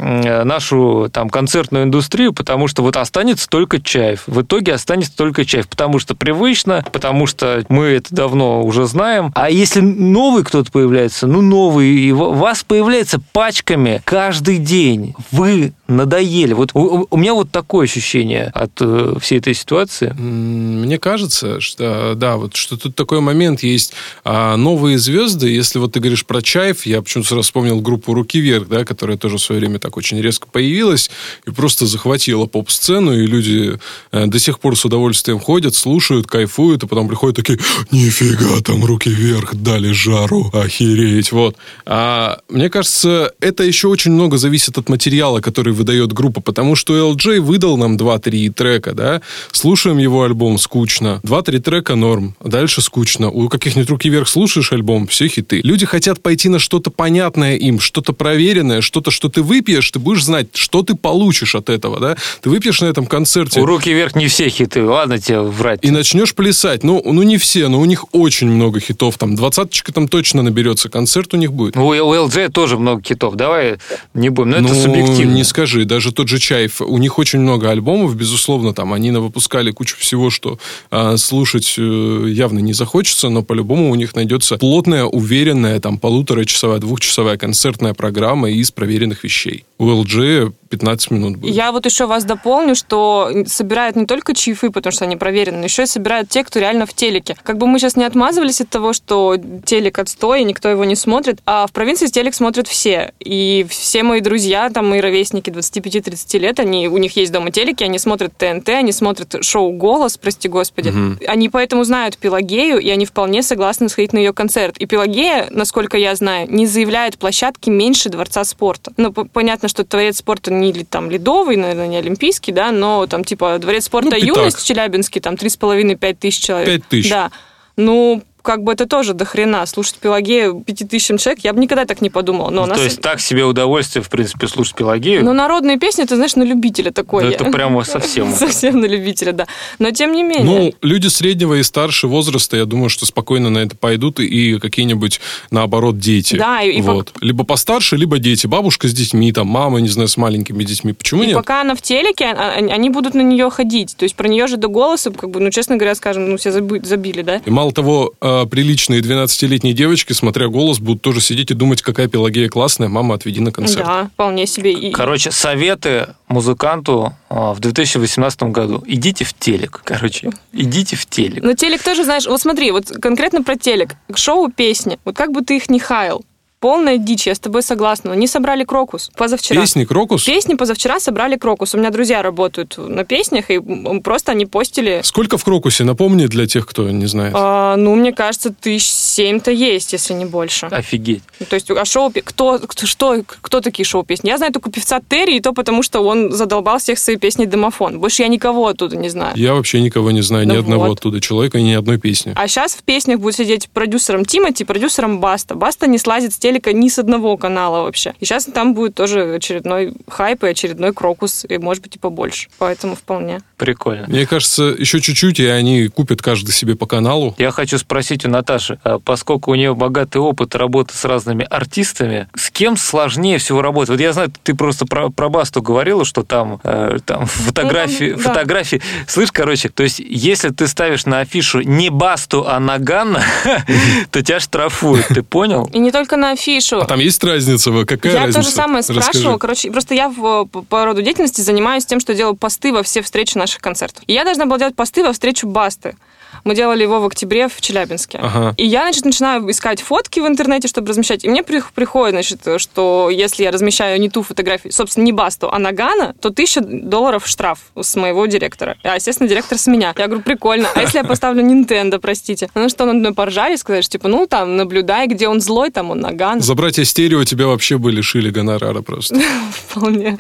Э, 0.03 0.43
нашу 0.43 1.09
там 1.13 1.31
концертную 1.31 1.85
индустрию, 1.85 2.33
потому 2.33 2.67
что 2.67 2.83
вот 2.83 2.97
останется 2.97 3.49
только 3.49 3.81
Чаев. 3.81 4.25
В 4.27 4.43
итоге 4.43 4.75
останется 4.75 5.17
только 5.17 5.45
Чаев, 5.45 5.69
потому 5.69 6.01
что 6.01 6.17
привычно, 6.17 6.85
потому 6.93 7.27
что 7.27 7.65
мы 7.69 7.85
это 7.85 8.13
давно 8.13 8.63
уже 8.63 8.87
знаем. 8.87 9.31
А 9.37 9.49
если 9.49 9.81
новый 9.81 10.45
кто-то 10.45 10.73
появляется, 10.73 11.29
ну 11.29 11.41
новый, 11.41 11.89
и 11.89 12.11
вас 12.11 12.65
появляется 12.65 13.21
пачками 13.33 14.03
каждый 14.05 14.59
день. 14.59 15.15
Вы 15.31 15.73
надоели. 15.97 16.53
Вот 16.53 16.71
у, 16.75 17.07
у 17.09 17.17
меня 17.17 17.35
вот 17.35 17.51
такое 17.51 17.85
ощущение 17.85 18.47
от 18.55 18.73
э, 18.81 19.15
всей 19.21 19.39
этой 19.39 19.55
ситуации. 19.55 20.11
Мне 20.19 20.99
кажется, 20.99 21.61
что 21.61 22.15
да, 22.17 22.37
вот 22.37 22.57
что 22.57 22.77
тут 22.77 22.95
такой 22.95 23.21
момент 23.21 23.63
есть. 23.63 23.93
А 24.25 24.57
новые 24.57 24.99
звезды, 24.99 25.49
если 25.49 25.79
вот 25.79 25.93
ты 25.93 26.01
говоришь 26.01 26.25
про 26.25 26.43
Чаев, 26.43 26.87
я 26.87 27.03
почему-то 27.03 27.29
сразу 27.29 27.43
вспомнил 27.43 27.81
группу 27.81 28.15
«Руки 28.15 28.41
вверх», 28.41 28.69
да, 28.69 28.85
которая 28.85 29.17
тоже 29.17 29.37
в 29.37 29.43
свое 29.43 29.61
время 29.61 29.79
так 29.79 29.97
очень 29.97 30.21
резко 30.21 30.47
появилась 30.47 31.11
и 31.47 31.51
просто 31.51 31.87
захватила 31.87 32.47
поп-сцену, 32.47 33.13
и 33.13 33.27
люди 33.27 33.79
э, 34.13 34.27
до 34.27 34.39
сих 34.39 34.59
пор 34.61 34.77
с 34.77 34.85
удовольствием 34.85 35.39
ходят, 35.39 35.75
слушают, 35.75 36.27
кайфуют, 36.27 36.85
и 36.85 36.87
потом 36.87 37.09
приходят 37.09 37.37
такие, 37.37 37.59
нифига, 37.91 38.61
там 38.65 38.85
руки 38.85 39.11
вверх, 39.11 39.55
дали 39.55 39.93
жару, 39.93 40.51
охереть, 40.53 41.33
вот. 41.33 41.57
А 41.87 42.39
мне 42.49 42.71
кажется, 42.71 43.33
это 43.41 43.65
еще 43.65 43.89
очень 43.89 44.13
много 44.13 44.39
зависит 44.39 44.79
от 44.79 44.89
материала, 44.89 45.41
который 45.41 45.73
выдает 45.83 46.13
группа, 46.13 46.41
потому 46.41 46.77
что 46.77 47.13
LJ 47.13 47.41
выдал 47.41 47.77
нам 47.77 47.97
2-3 47.97 48.53
трека, 48.53 48.93
да, 48.93 49.21
слушаем 49.51 49.99
его 49.99 50.23
альбом, 50.23 50.59
скучно, 50.59 51.21
2-3 51.25 51.59
трека 51.59 51.97
норм, 51.97 52.37
дальше 52.43 52.81
скучно, 52.81 53.31
у 53.31 53.49
каких-нибудь 53.49 53.91
руки 53.91 54.09
вверх 54.09 54.29
слушаешь 54.29 54.73
альбом, 54.73 55.07
все 55.09 55.27
хиты. 55.29 55.61
Люди 55.63 55.87
хотят 55.87 56.23
пойти 56.23 56.49
на 56.49 56.59
что-то 56.59 56.91
понятное 56.91 57.57
им, 57.57 57.81
что-то 57.81 58.13
проверенное, 58.13 58.81
что-то, 58.81 59.11
что 59.11 59.29
ты 59.29 59.43
выпьешь, 59.43 59.91
ты 59.91 59.99
будешь 59.99 60.25
знать, 60.25 60.49
что 60.55 60.83
ты 60.83 60.95
получишь 60.95 61.55
от 61.55 61.69
этого, 61.69 61.99
да? 61.99 62.17
Ты 62.41 62.51
выпьешь 62.51 62.81
на 62.81 62.87
этом 62.87 63.07
концерте... 63.07 63.61
У 63.61 63.67
руки 63.67 63.93
вверх 63.93 64.15
не 64.15 64.29
все 64.29 64.49
хиты, 64.49 64.85
ладно 64.85 65.19
тебе 65.19 65.41
врать. 65.41 65.81
И 65.83 65.91
начнешь 65.91 66.35
плясать. 66.35 66.85
Ну, 66.85 67.03
ну, 67.05 67.23
не 67.23 67.39
все, 67.39 67.69
но 67.69 67.81
у 67.81 67.85
них 67.85 68.05
очень 68.13 68.49
много 68.49 68.81
хитов. 68.81 69.19
Там 69.19 69.35
двадцаточка 69.35 69.93
там 69.93 70.09
точно 70.09 70.43
наберется, 70.43 70.89
концерт 70.89 71.35
у 71.35 71.37
них 71.37 71.53
будет. 71.53 71.77
У, 71.77 71.81
у 71.81 71.93
LJ 71.93 72.51
тоже 72.51 72.79
много 72.79 73.03
хитов, 73.03 73.35
давай 73.35 73.79
не 74.15 74.29
будем, 74.29 74.51
но 74.51 74.61
ну, 74.61 74.69
это 74.69 74.75
субъективно. 74.75 75.33
не 75.33 75.45
скажи, 75.63 75.85
даже 75.85 76.13
тот 76.13 76.27
же 76.27 76.41
Чаев, 76.41 76.81
у 76.81 76.99
них 76.99 77.21
очень 77.21 77.39
много 77.39 77.71
альбомов, 77.71 78.17
безусловно, 78.17 78.75
там 78.75 78.93
они 78.93 79.13
выпускали 79.13 79.71
кучу 79.71 79.97
всего, 79.97 80.29
что 80.29 80.59
а, 80.91 81.17
слушать 81.17 81.75
э, 81.79 82.25
явно 82.29 82.59
не 82.59 82.73
захочется, 82.73 83.29
но 83.29 83.43
по-любому 83.43 83.93
у 83.93 83.95
них 83.95 84.17
найдется 84.17 84.57
плотная, 84.57 85.05
уверенная, 85.05 85.79
там, 85.79 85.99
полуторачасовая, 85.99 86.79
двухчасовая 86.79 87.37
концертная 87.37 87.95
программа 87.95 88.51
из 88.51 88.73
проверенных 88.73 89.23
вещей. 89.23 89.65
У 89.79 89.87
LG 89.87 90.53
15 90.73 91.11
минут 91.11 91.37
будет. 91.37 91.55
Я 91.55 91.71
вот 91.71 91.85
еще 91.85 92.07
вас 92.07 92.25
дополню, 92.25 92.75
что 92.75 93.31
собирают 93.47 93.95
не 93.95 94.07
только 94.07 94.35
чаевые, 94.35 94.71
потому 94.73 94.91
что 94.91 95.05
они 95.05 95.17
проверены, 95.17 95.65
еще 95.65 95.83
и 95.83 95.87
собирают 95.87 96.31
те, 96.31 96.43
кто 96.45 96.61
реально 96.61 96.87
в 96.87 96.95
телеке. 96.95 97.37
Как 97.43 97.59
бы 97.59 97.67
мы 97.67 97.79
сейчас 97.79 97.97
не 97.97 98.05
отмазывались 98.05 98.63
от 98.63 98.71
того, 98.71 98.95
что 98.95 99.37
телек 99.67 99.99
отстой, 99.99 100.41
и 100.41 100.45
никто 100.45 100.71
его 100.71 100.85
не 100.87 100.97
смотрит, 100.97 101.41
а 101.45 101.67
в 101.67 101.73
провинции 101.73 102.07
телек 102.07 102.35
смотрят 102.35 102.69
все. 102.69 103.13
И 103.21 103.67
все 103.69 104.03
мои 104.03 104.21
друзья, 104.21 104.71
там 104.71 104.89
мои 104.89 105.01
ровесники 105.01 105.51
25-30 105.53 106.39
лет, 106.39 106.61
они, 106.61 106.89
у 106.89 106.99
них 106.99 107.17
есть 107.17 107.33
дома 107.33 107.51
телеки, 107.51 107.85
они 107.85 107.99
смотрят 107.99 108.37
ТНТ, 108.37 108.69
они 108.71 108.93
смотрят 108.93 109.45
шоу 109.45 109.73
«Голос», 109.73 110.17
прости 110.19 110.49
господи. 110.49 110.89
Угу. 110.89 111.27
Они 111.27 111.49
поэтому 111.49 111.85
знают 111.85 112.19
Пелагею, 112.19 112.79
и 112.79 112.91
они 112.91 113.07
вполне 113.07 113.43
согласны 113.43 113.89
сходить 113.89 114.13
на 114.13 114.19
ее 114.19 114.33
концерт. 114.33 114.77
И 114.79 114.87
Пелагея, 114.87 115.49
насколько 115.51 115.97
я 115.97 116.15
знаю, 116.15 116.51
не 116.51 116.67
заявляет 116.67 117.19
площадки 117.19 117.71
меньше 117.71 118.09
Дворца 118.09 118.45
спорта. 118.45 118.93
Ну, 118.97 119.13
понятно, 119.13 119.69
что 119.69 119.85
творец 119.85 120.19
спорта 120.19 120.53
не 120.53 120.73
там 120.85 121.11
ледовый, 121.11 121.57
наверное, 121.57 121.87
не 121.87 121.97
олимпийский, 121.97 122.53
да, 122.53 122.73
но 122.73 123.07
там 123.07 123.25
типа 123.25 123.59
дворец 123.59 123.85
спорта 123.85 124.11
ну, 124.11 124.17
«Юность» 124.17 124.59
в 124.59 124.65
Челябинске, 124.65 125.21
там 125.21 125.35
3,5-5 125.35 126.15
тысяч 126.15 126.41
человек. 126.41 126.69
5 126.69 126.89
тысяч. 126.89 127.11
Да. 127.11 127.31
Ну, 127.77 128.23
как 128.43 128.63
бы 128.63 128.73
это 128.73 128.87
тоже 128.87 129.15
до 129.15 129.25
хрена. 129.25 129.65
Слушать 129.67 129.97
Пелагею 129.97 130.63
пятитысячным 130.67 131.19
человек, 131.19 131.45
я 131.45 131.53
бы 131.53 131.61
никогда 131.61 131.85
так 131.85 132.01
не 132.01 132.11
подумала. 132.11 132.51
Но 132.51 132.63
ну, 132.63 132.69
нас... 132.69 132.79
То 132.79 132.85
есть 132.85 133.01
так 133.01 133.21
себе 133.21 133.45
удовольствие, 133.45 134.03
в 134.03 134.11
принципе, 134.11 134.49
слушать 134.49 134.75
Пелагею? 134.75 135.25
Ну, 135.25 135.33
народные 135.33 135.79
песни, 135.79 136.05
ты 136.05 136.17
знаешь, 136.17 136.37
на 136.37 136.43
любителя 136.43 136.91
такое. 136.91 137.25
Да 137.25 137.31
это 137.31 137.45
прямо 137.45 137.85
совсем. 137.85 138.33
Совсем 138.43 138.81
на 138.81 138.87
любителя, 138.87 139.33
да. 139.33 139.47
Но 139.79 139.91
тем 139.91 140.13
не 140.13 140.23
менее. 140.23 140.45
Ну, 140.45 140.75
люди 140.83 141.07
среднего 141.07 141.55
и 141.55 141.63
старше 141.63 142.09
возраста, 142.09 142.57
я 142.57 142.65
думаю, 142.65 142.89
что 142.89 143.07
спокойно 143.07 143.51
на 143.51 143.59
это 143.59 143.77
пойдут 143.77 144.21
и 144.21 144.59
какие-нибудь, 144.59 145.21
наоборот, 145.51 145.99
дети. 145.99 146.37
Да, 146.37 146.63
и 146.63 146.81
вот. 146.81 147.13
Либо 147.21 147.45
постарше, 147.45 147.97
либо 147.97 148.19
дети. 148.19 148.47
Бабушка 148.47 148.89
с 148.89 148.93
детьми, 148.93 149.33
там, 149.33 149.47
мама, 149.47 149.81
не 149.81 149.89
знаю, 149.89 150.09
с 150.09 150.17
маленькими 150.17 150.65
детьми. 150.65 150.93
Почему 150.93 151.23
и 151.23 151.27
нет? 151.27 151.37
пока 151.37 151.61
она 151.61 151.75
в 151.75 151.83
телеке, 151.83 152.27
а, 152.27 152.55
а, 152.55 152.57
они 152.57 152.91
будут 152.91 153.15
на 153.15 153.21
нее 153.21 153.51
ходить. 153.51 153.97
То 153.97 154.05
есть 154.05 154.15
про 154.15 154.29
нее 154.29 154.47
же 154.47 154.57
до 154.57 154.69
голоса, 154.69 155.11
как 155.11 155.31
бы, 155.31 155.41
ну, 155.41 155.51
честно 155.51 155.77
говоря, 155.77 155.95
скажем, 155.95 156.31
ну, 156.31 156.37
все 156.37 156.53
забили, 156.53 157.23
да? 157.23 157.41
И 157.45 157.51
мало 157.51 157.73
того, 157.73 158.15
а, 158.33 158.47
приличные 158.47 159.01
12-летние 159.01 159.75
девочки, 159.75 160.13
смотря 160.13 160.49
голос, 160.49 160.79
будут 160.79 161.03
тоже 161.03 161.21
сидеть 161.21 161.51
и 161.51 161.55
думать, 161.55 161.83
какая 161.83 162.09
Пелагея 162.09 162.49
классная, 162.49 162.89
мама, 162.89 163.15
отведи 163.15 163.41
на 163.41 163.53
концерт. 163.53 163.85
Да, 163.85 164.11
вполне 164.13 164.47
себе. 164.47 164.91
Короче, 164.93 165.31
советы 165.31 166.15
музыканту 166.29 167.15
а, 167.29 167.53
в 167.53 167.61
2018 167.61 168.43
году. 168.45 168.83
Идите 168.87 169.25
в 169.25 169.35
телек, 169.35 169.83
короче. 169.85 170.31
Идите 170.53 170.97
в 170.97 171.07
телек. 171.07 171.43
Но 171.43 171.55
телек 171.55 171.83
тоже, 171.83 172.05
знаешь, 172.05 172.27
вот 172.27 172.41
смотри, 172.41 172.71
вот 172.71 172.87
конкретно 172.87 173.43
про 173.43 173.57
телек. 173.57 173.95
Шоу, 174.15 174.51
песни. 174.51 174.99
Вот 175.05 175.17
как 175.17 175.33
бы 175.33 175.43
ты 175.43 175.57
их 175.57 175.69
не 175.69 175.79
хаял, 175.79 176.25
полная 176.63 176.97
дичь, 176.97 177.27
я 177.27 177.35
с 177.35 177.41
тобой 177.41 177.63
согласна. 177.63 178.13
Они 178.13 178.27
собрали 178.29 178.63
крокус 178.65 179.11
позавчера. 179.17 179.61
Песни 179.61 179.85
Крокус? 179.85 180.25
Песни 180.25 180.55
позавчера 180.55 181.01
собрали 181.01 181.37
крокус. 181.37 181.75
У 181.75 181.79
меня 181.79 181.91
друзья 181.91 182.23
работают 182.23 182.79
на 182.79 183.05
песнях, 183.05 183.51
и 183.51 183.59
просто 184.03 184.33
они 184.33 184.47
постили... 184.47 185.01
Сколько 185.03 185.37
в 185.39 185.45
Крокусе? 185.45 185.83
Напомни 185.85 186.27
для 186.27 186.47
тех, 186.47 186.67
кто 186.67 186.89
не 186.89 187.07
знает. 187.07 187.35
а, 187.37 187.77
ну, 187.77 187.95
мне 187.97 188.13
кажется, 188.13 188.55
тысяч 188.55 188.87
семь-то 188.89 189.51
есть, 189.51 189.93
если 189.93 190.15
не 190.15 190.25
больше. 190.25 190.67
Офигеть. 190.67 191.23
Ну, 191.41 191.47
То 191.47 191.57
есть, 191.57 191.69
а 191.71 191.85
шоу... 191.85 192.13
Кто, 192.25 192.61
кто, 192.61 192.87
что, 192.87 193.23
кто 193.27 193.61
такие 193.61 193.85
шоу-песни? 193.85 194.29
Я 194.29 194.39
знаю 194.39 194.53
только 194.53 194.71
певца 194.71 195.01
Терри, 195.07 195.37
и 195.37 195.41
то 195.41 195.53
потому, 195.53 195.83
что 195.83 196.01
он 196.01 196.31
задолбал 196.31 196.79
всех 196.79 196.99
своей 197.01 197.19
песней 197.19 197.47
«Домофон». 197.47 197.99
Больше 197.99 198.23
я 198.23 198.29
никого 198.29 198.69
оттуда 198.69 198.97
не 198.97 199.09
знаю. 199.09 199.33
Я 199.37 199.55
вообще 199.55 199.81
никого 199.81 200.13
не 200.13 200.23
знаю, 200.23 200.47
ни 200.47 200.53
Ну 200.53 200.61
одного 200.61 200.87
вот. 200.87 200.99
оттуда 200.99 201.21
человека, 201.21 201.61
ни 201.61 201.73
одной 201.73 201.99
песни. 201.99 202.33
А 202.37 202.47
сейчас 202.47 202.75
в 202.75 202.83
песнях 202.85 203.19
будет 203.19 203.35
сидеть 203.35 203.69
продюсером 203.69 204.25
Тимати, 204.25 204.65
продюсером 204.65 205.19
Баста. 205.19 205.55
Баста 205.57 205.87
не 205.89 205.99
слазит 205.99 206.33
с 206.35 206.39
телека 206.53 206.73
ни 206.73 206.89
с 206.89 206.99
одного 206.99 207.37
канала 207.37 207.83
вообще. 207.83 208.15
И 208.21 208.25
сейчас 208.25 208.45
там 208.45 208.75
будет 208.75 208.95
тоже 208.95 209.35
очередной 209.35 209.95
хайп 210.09 210.45
и 210.45 210.49
очередной 210.49 210.93
крокус, 210.93 211.47
и 211.49 211.59
может 211.59 211.83
быть 211.83 211.97
и 211.97 211.99
побольше. 211.99 212.49
Поэтому 212.59 212.95
вполне. 212.95 213.41
Прикольно. 213.57 214.07
Мне 214.09 214.27
кажется, 214.27 214.65
еще 214.65 215.01
чуть-чуть, 215.01 215.41
и 215.41 215.47
они 215.47 215.89
купят 215.89 216.21
каждый 216.21 216.51
себе 216.53 216.77
по 216.77 216.87
каналу. 216.87 217.35
Я 217.39 217.51
хочу 217.51 217.79
спросить 217.79 218.25
у 218.25 218.29
Наташи, 218.29 218.79
а 218.85 218.99
поскольку 218.99 219.53
у 219.53 219.55
нее 219.55 219.75
богатый 219.75 220.19
опыт 220.19 220.55
работы 220.55 220.95
с 220.95 221.05
разными 221.05 221.47
артистами, 221.49 222.29
с 222.35 222.51
кем 222.51 222.77
сложнее 222.77 223.39
всего 223.39 223.63
работать? 223.63 223.91
Вот 223.91 224.01
я 224.01 224.13
знаю, 224.13 224.33
ты 224.43 224.55
просто 224.55 224.87
про, 224.87 225.11
про 225.11 225.29
Басту 225.29 225.63
говорила, 225.63 226.05
что 226.05 226.23
там, 226.23 226.61
э, 226.65 226.99
там 227.05 227.27
фотографии, 227.27 228.11
Ну, 228.11 228.17
там, 228.17 228.23
да. 228.25 228.29
фотографии. 228.31 228.83
Слышь, 229.07 229.33
короче, 229.33 229.69
то 229.69 229.83
есть 229.83 230.01
если 230.01 230.51
ты 230.51 230.67
ставишь 230.67 231.07
на 231.07 231.21
афишу 231.21 231.61
не 231.61 231.91
Басту, 231.91 232.45
а 232.47 232.61
Нагана, 232.61 233.23
то 234.11 234.23
тебя 234.23 234.41
штрафуют, 234.41 235.07
ты 235.09 235.23
понял? 235.23 235.69
И 235.73 235.79
не 235.79 235.91
только 235.93 236.17
на 236.17 236.33
афишу. 236.33 236.42
А 236.83 236.87
там 236.87 237.01
есть 237.01 237.23
разница? 237.25 237.71
Какая 237.85 238.13
я 238.13 238.19
разница? 238.21 238.41
то 238.41 238.45
же 238.45 238.51
самое 238.51 238.83
спрашивала. 238.83 239.13
Расскажи. 239.13 239.39
Короче, 239.39 239.71
просто 239.71 239.95
я 239.95 240.09
в, 240.09 240.47
по, 240.47 240.63
по 240.63 240.85
роду 240.85 241.03
деятельности 241.03 241.41
занимаюсь 241.41 241.87
тем, 241.87 242.01
что 242.01 242.15
делаю 242.15 242.37
посты 242.37 242.73
во 242.73 242.83
все 242.83 243.03
встречи 243.03 243.37
наших 243.37 243.61
концертов. 243.61 244.03
И 244.07 244.13
я 244.13 244.25
должна 244.25 244.47
была 244.47 244.59
делать 244.59 244.75
посты 244.75 245.03
во 245.03 245.13
встречу 245.13 245.47
Басты. 245.47 245.97
Мы 246.45 246.55
делали 246.55 246.83
его 246.83 247.01
в 247.01 247.07
октябре 247.07 247.49
в 247.49 247.61
Челябинске. 247.61 248.19
Ага. 248.19 248.55
И 248.57 248.67
я, 248.67 248.83
значит, 248.83 249.05
начинаю 249.05 249.51
искать 249.51 249.81
фотки 249.81 250.21
в 250.21 250.27
интернете, 250.27 250.69
чтобы 250.69 250.89
размещать. 250.89 251.25
И 251.25 251.29
мне 251.29 251.43
при- 251.43 251.63
приходит, 251.75 252.15
значит, 252.15 252.61
что 252.61 253.11
если 253.11 253.45
я 253.45 253.51
размещаю 253.51 254.01
не 254.01 254.09
ту 254.09 254.23
фотографию, 254.23 254.73
собственно, 254.73 255.05
не 255.05 255.13
Басту, 255.13 255.51
а 255.53 255.59
Нагана, 255.59 256.15
то 256.21 256.31
тысяча 256.31 256.61
долларов 256.61 257.27
штраф 257.27 257.61
с 257.81 257.95
моего 257.97 258.27
директора. 258.27 258.77
А, 258.83 258.97
естественно, 258.97 259.29
директор 259.29 259.59
с 259.59 259.67
меня. 259.67 259.95
Я 259.97 260.07
говорю, 260.07 260.23
прикольно. 260.23 260.69
А 260.75 260.81
если 260.81 260.99
я 260.99 261.05
поставлю 261.05 261.45
Nintendo, 261.45 261.99
простите? 261.99 262.49
Ну 262.55 262.69
что, 262.69 262.87
над 262.87 262.97
мной 262.97 263.15
поржали, 263.15 263.57
сказали, 263.57 263.83
что, 263.83 263.93
типа, 263.93 264.09
ну, 264.09 264.27
там, 264.27 264.57
наблюдай, 264.57 265.07
где 265.07 265.29
он 265.29 265.41
злой, 265.41 265.71
там 265.71 265.91
он 265.91 266.01
Наган. 266.01 266.41
За 266.41 266.55
братья 266.55 266.85
стерео 266.85 267.25
тебя 267.25 267.47
вообще 267.47 267.79
бы 267.79 267.93
лишили 267.93 268.31
гонорара 268.31 268.83
просто. 268.83 269.21
Вполне. 269.69 270.17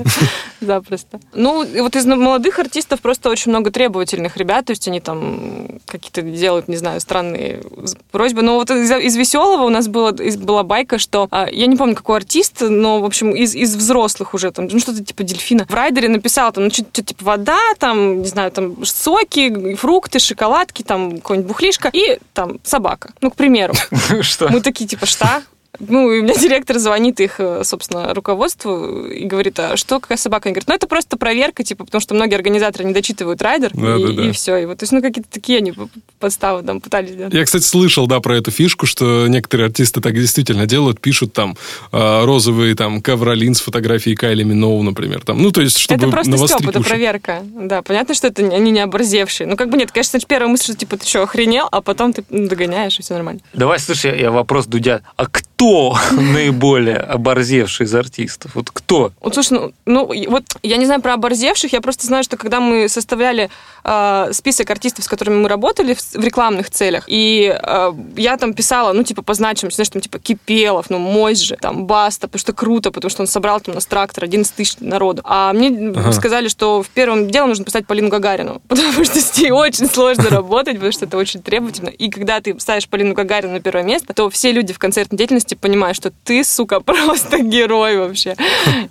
Запросто. 0.61 1.20
Ну, 1.35 1.66
вот 1.82 1.96
из 1.96 2.06
молодых 2.06 2.58
артистов 2.58 3.00
просто 3.00 3.30
очень 3.30 3.50
много 3.50 3.70
требовательных 3.70 4.37
ребят, 4.37 4.66
то 4.66 4.70
есть 4.70 4.87
они 4.88 5.00
там 5.00 5.80
какие-то 6.12 6.38
делают, 6.38 6.68
не 6.68 6.77
знаю, 6.77 7.01
странные 7.01 7.62
просьбы. 8.11 8.42
Но 8.42 8.57
вот 8.57 8.70
из, 8.70 8.90
из 8.90 9.16
веселого 9.16 9.62
у 9.62 9.68
нас 9.68 9.88
было, 9.88 10.14
из- 10.14 10.37
была 10.37 10.62
байка, 10.62 10.98
что 10.98 11.29
а, 11.31 11.48
я 11.51 11.66
не 11.66 11.77
помню, 11.77 11.94
какой 11.94 12.18
артист, 12.18 12.61
но, 12.61 13.01
в 13.01 13.05
общем, 13.05 13.31
из, 13.31 13.55
из 13.55 13.75
взрослых 13.75 14.35
уже, 14.35 14.51
там, 14.51 14.68
ну, 14.70 14.79
что-то 14.79 15.03
типа 15.05 15.22
дельфина. 15.22 15.66
В 15.68 15.75
райдере 15.75 16.09
написал 16.09 16.53
там, 16.53 16.64
ну, 16.64 16.70
что-то 16.70 17.03
типа 17.03 17.25
вода, 17.25 17.59
там, 17.79 18.22
не 18.22 18.29
знаю, 18.29 18.51
там, 18.51 18.85
соки, 18.85 19.75
фрукты, 19.75 20.18
шоколадки, 20.18 20.83
там, 20.83 21.16
какой-нибудь 21.16 21.48
бухлишка 21.48 21.90
и 21.92 22.18
там 22.35 22.61
собака. 22.62 23.12
Ну, 23.20 23.31
к 23.31 23.37
примеру. 23.37 23.75
Что? 24.20 24.48
Мы 24.48 24.61
такие, 24.61 24.87
типа, 24.87 25.07
что? 25.07 25.42
Ну, 25.88 26.11
и 26.12 26.21
у 26.21 26.23
меня 26.23 26.35
директор 26.40 26.79
звонит 26.79 27.21
их, 27.21 27.37
э, 27.38 27.62
собственно, 27.64 28.14
руководству 28.14 29.07
и 29.07 29.25
говорит, 29.25 29.59
а 29.59 29.77
что, 29.77 30.01
какая 30.01 30.18
собака? 30.18 30.49
Они 30.49 30.55
говорят, 30.55 30.68
ну, 30.68 30.75
это 30.75 30.87
просто 30.87 31.16
проверка, 31.16 31.64
типа, 31.64 31.85
потому 31.85 32.01
что 32.01 32.14
многие 32.14 32.37
организаторы 32.37 32.85
не 32.85 32.95
дочитывают 32.95 33.42
райдер, 33.42 33.71
Да, 33.75 33.97
и, 33.97 34.05
да, 34.05 34.12
да. 34.12 34.29
и 34.29 34.33
все. 34.33 34.57
И 34.57 34.66
вот, 34.66 34.79
то 34.79 34.85
есть, 34.85 34.92
ну, 34.92 35.03
какие-то 35.03 35.29
такие 35.31 35.59
они 35.59 35.73
подставы 36.18 36.62
там 36.62 36.81
пытались 36.81 37.16
делать. 37.16 37.35
Я, 37.35 37.45
кстати, 37.45 37.64
слышал, 37.64 38.07
да, 38.07 38.21
про 38.21 38.37
эту 38.37 38.51
фишку, 38.51 38.87
что 38.87 39.27
некоторые 39.29 39.66
артисты 39.66 40.01
так 40.01 40.14
действительно 40.14 40.66
делают, 40.66 41.01
пишут 41.01 41.33
там 41.33 41.57
э, 41.90 42.25
розовые 42.25 42.75
там 42.75 43.03
ковролин 43.03 43.55
с 43.55 43.61
фотографией 43.61 44.14
Кайли 44.16 44.45
Миноу, 44.45 44.83
например. 44.83 45.23
Там. 45.25 45.42
Ну, 45.42 45.51
то 45.51 45.61
есть, 45.61 45.79
чтобы 45.79 46.05
это 46.05 46.11
просто 46.11 46.37
стёб, 46.37 46.68
это 46.68 46.81
проверка. 46.81 47.42
Да, 47.42 47.83
понятно, 47.83 48.14
что 48.14 48.29
это 48.29 48.42
они 48.42 48.71
не 48.71 48.81
оборзевшие. 48.81 49.47
Ну, 49.47 49.57
как 49.57 49.68
бы 49.68 49.77
нет, 49.77 49.90
конечно, 49.90 50.18
первая 50.27 50.51
мысль, 50.51 50.64
что, 50.64 50.77
типа, 50.77 50.97
ты 50.97 51.07
что, 51.07 51.23
охренел? 51.23 51.68
А 51.73 51.81
потом 51.81 52.12
ты 52.12 52.25
ну, 52.31 52.49
догоняешь, 52.49 52.99
и 52.99 53.03
все 53.03 53.14
нормально. 53.14 53.40
Давай, 53.53 53.79
слушай, 53.79 54.18
я 54.21 54.31
вопрос 54.31 54.66
Дудя. 54.66 55.03
А 55.16 55.27
кто 55.27 55.52
наиболее 56.12 56.96
оборзевший 56.96 57.87
из 57.87 57.94
артистов? 57.94 58.55
Вот 58.55 58.70
кто? 58.70 59.12
Вот, 59.20 59.35
слушай, 59.35 59.53
ну, 59.59 59.72
ну, 59.87 60.31
вот 60.31 60.44
я 60.62 60.77
не 60.77 60.87
знаю 60.87 61.01
про 61.01 61.14
оборзевших, 61.14 61.72
я 61.72 61.81
просто 61.81 62.07
знаю, 62.07 62.25
что 62.25 62.37
когда 62.37 62.61
мы 62.61 62.88
составляли 62.88 63.51
э, 63.85 64.29
список 64.33 64.70
артистов, 64.70 65.05
с 65.05 65.09
которыми 65.09 65.37
мы 65.37 65.48
работали 65.48 65.94
в, 65.94 66.01
в 66.01 66.25
рекламных 66.25 66.70
целях, 66.70 67.05
и 67.07 67.57
э, 67.61 67.92
я 68.16 68.37
там 68.37 68.55
писала, 68.55 68.92
ну, 68.92 69.03
типа, 69.05 69.22
по 69.22 69.35
значимости, 69.35 69.77
знаешь, 69.77 69.90
там, 69.90 70.03
типа, 70.03 70.18
Кипелов, 70.18 70.90
ну, 70.90 70.98
Мойс 70.98 71.38
же, 71.38 71.57
там, 71.57 71.87
Баста, 71.87 72.29
потому 72.29 72.40
что 72.40 72.53
круто, 72.53 72.90
потому 72.90 73.11
что 73.11 73.22
он 73.22 73.27
собрал 73.27 73.61
там 73.61 73.72
у 73.72 73.75
нас 73.77 73.87
трактор 73.87 74.25
11 74.25 74.55
тысяч 74.55 74.77
народу. 74.81 75.22
А 75.25 75.53
мне 75.53 75.68
Ага. 75.94 76.12
сказали, 76.12 76.48
что 76.48 76.83
в 76.83 76.88
первом 76.88 77.31
делом 77.31 77.51
нужно 77.51 77.64
поставить 77.64 77.87
Полину 77.87 78.09
Гагарину, 78.09 78.61
потому 78.68 79.05
что 79.05 79.20
с 79.20 79.37
ней 79.38 79.51
очень 79.51 79.88
сложно 79.88 80.25
работать, 80.31 80.75
потому 80.75 80.92
что 80.92 81.05
это 81.05 81.16
очень 81.16 81.42
требовательно. 81.42 81.88
И 81.88 82.11
когда 82.11 82.40
ты 82.40 82.59
ставишь 82.59 82.88
Полину 82.88 83.14
Гагарину 83.14 83.53
на 83.53 83.61
первое 83.61 83.85
место, 83.85 84.14
то 84.14 84.31
все 84.31 84.53
люди 84.53 84.72
в 84.72 84.79
концертной 84.79 85.18
деятельности 85.18 85.52
понимают, 85.55 85.97
что 85.97 86.12
ты, 86.25 86.45
сука, 86.45 86.81
просто 86.81 87.38
герой 87.41 87.99
вообще. 87.99 88.37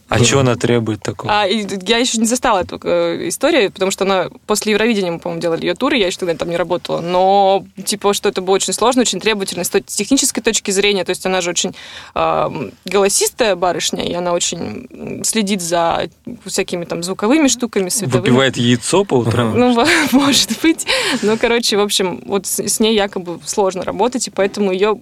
А 0.09 0.23
что 0.23 0.39
она 0.39 0.55
требует 0.55 1.01
такого? 1.01 1.31
А, 1.31 1.45
я 1.45 1.97
еще 1.97 2.19
не 2.19 2.25
застала 2.25 2.61
эту 2.61 2.79
э, 2.83 3.27
историю, 3.27 3.71
потому 3.71 3.91
что 3.91 4.05
она 4.05 4.27
после 4.45 4.73
Евровидения, 4.73 5.11
мы, 5.11 5.19
по-моему, 5.19 5.41
делали 5.41 5.65
ее 5.65 5.75
туры, 5.75 5.97
я 5.97 6.07
еще 6.07 6.17
тогда 6.17 6.35
там 6.35 6.49
не 6.49 6.57
работала. 6.57 7.01
Но, 7.01 7.65
типа, 7.83 8.13
что 8.13 8.29
это 8.29 8.41
было 8.41 8.55
очень 8.55 8.73
сложно, 8.73 9.01
очень 9.01 9.19
требовательно 9.19 9.63
с 9.63 9.69
технической 9.69 10.43
точки 10.43 10.71
зрения. 10.71 11.03
То 11.03 11.11
есть 11.11 11.25
она 11.25 11.41
же 11.41 11.49
очень 11.49 11.75
э, 12.15 12.69
голосистая 12.85 13.55
барышня, 13.55 14.03
и 14.03 14.13
она 14.13 14.33
очень 14.33 15.23
следит 15.23 15.61
за 15.61 16.09
всякими 16.45 16.85
там 16.85 17.03
звуковыми 17.03 17.47
штуками, 17.47 17.89
световыми. 17.89 18.21
Выпивает 18.21 18.57
яйцо 18.57 19.03
по 19.05 19.15
утрам? 19.15 19.57
Ну, 19.57 19.85
может 20.11 20.61
быть. 20.61 20.85
Ну, 21.21 21.37
короче, 21.37 21.77
в 21.77 21.81
общем, 21.81 22.21
вот 22.25 22.45
с, 22.45 22.59
с 22.59 22.79
ней 22.79 22.95
якобы 22.95 23.39
сложно 23.45 23.83
работать, 23.83 24.27
и 24.27 24.31
поэтому 24.31 24.71
ее 24.71 24.99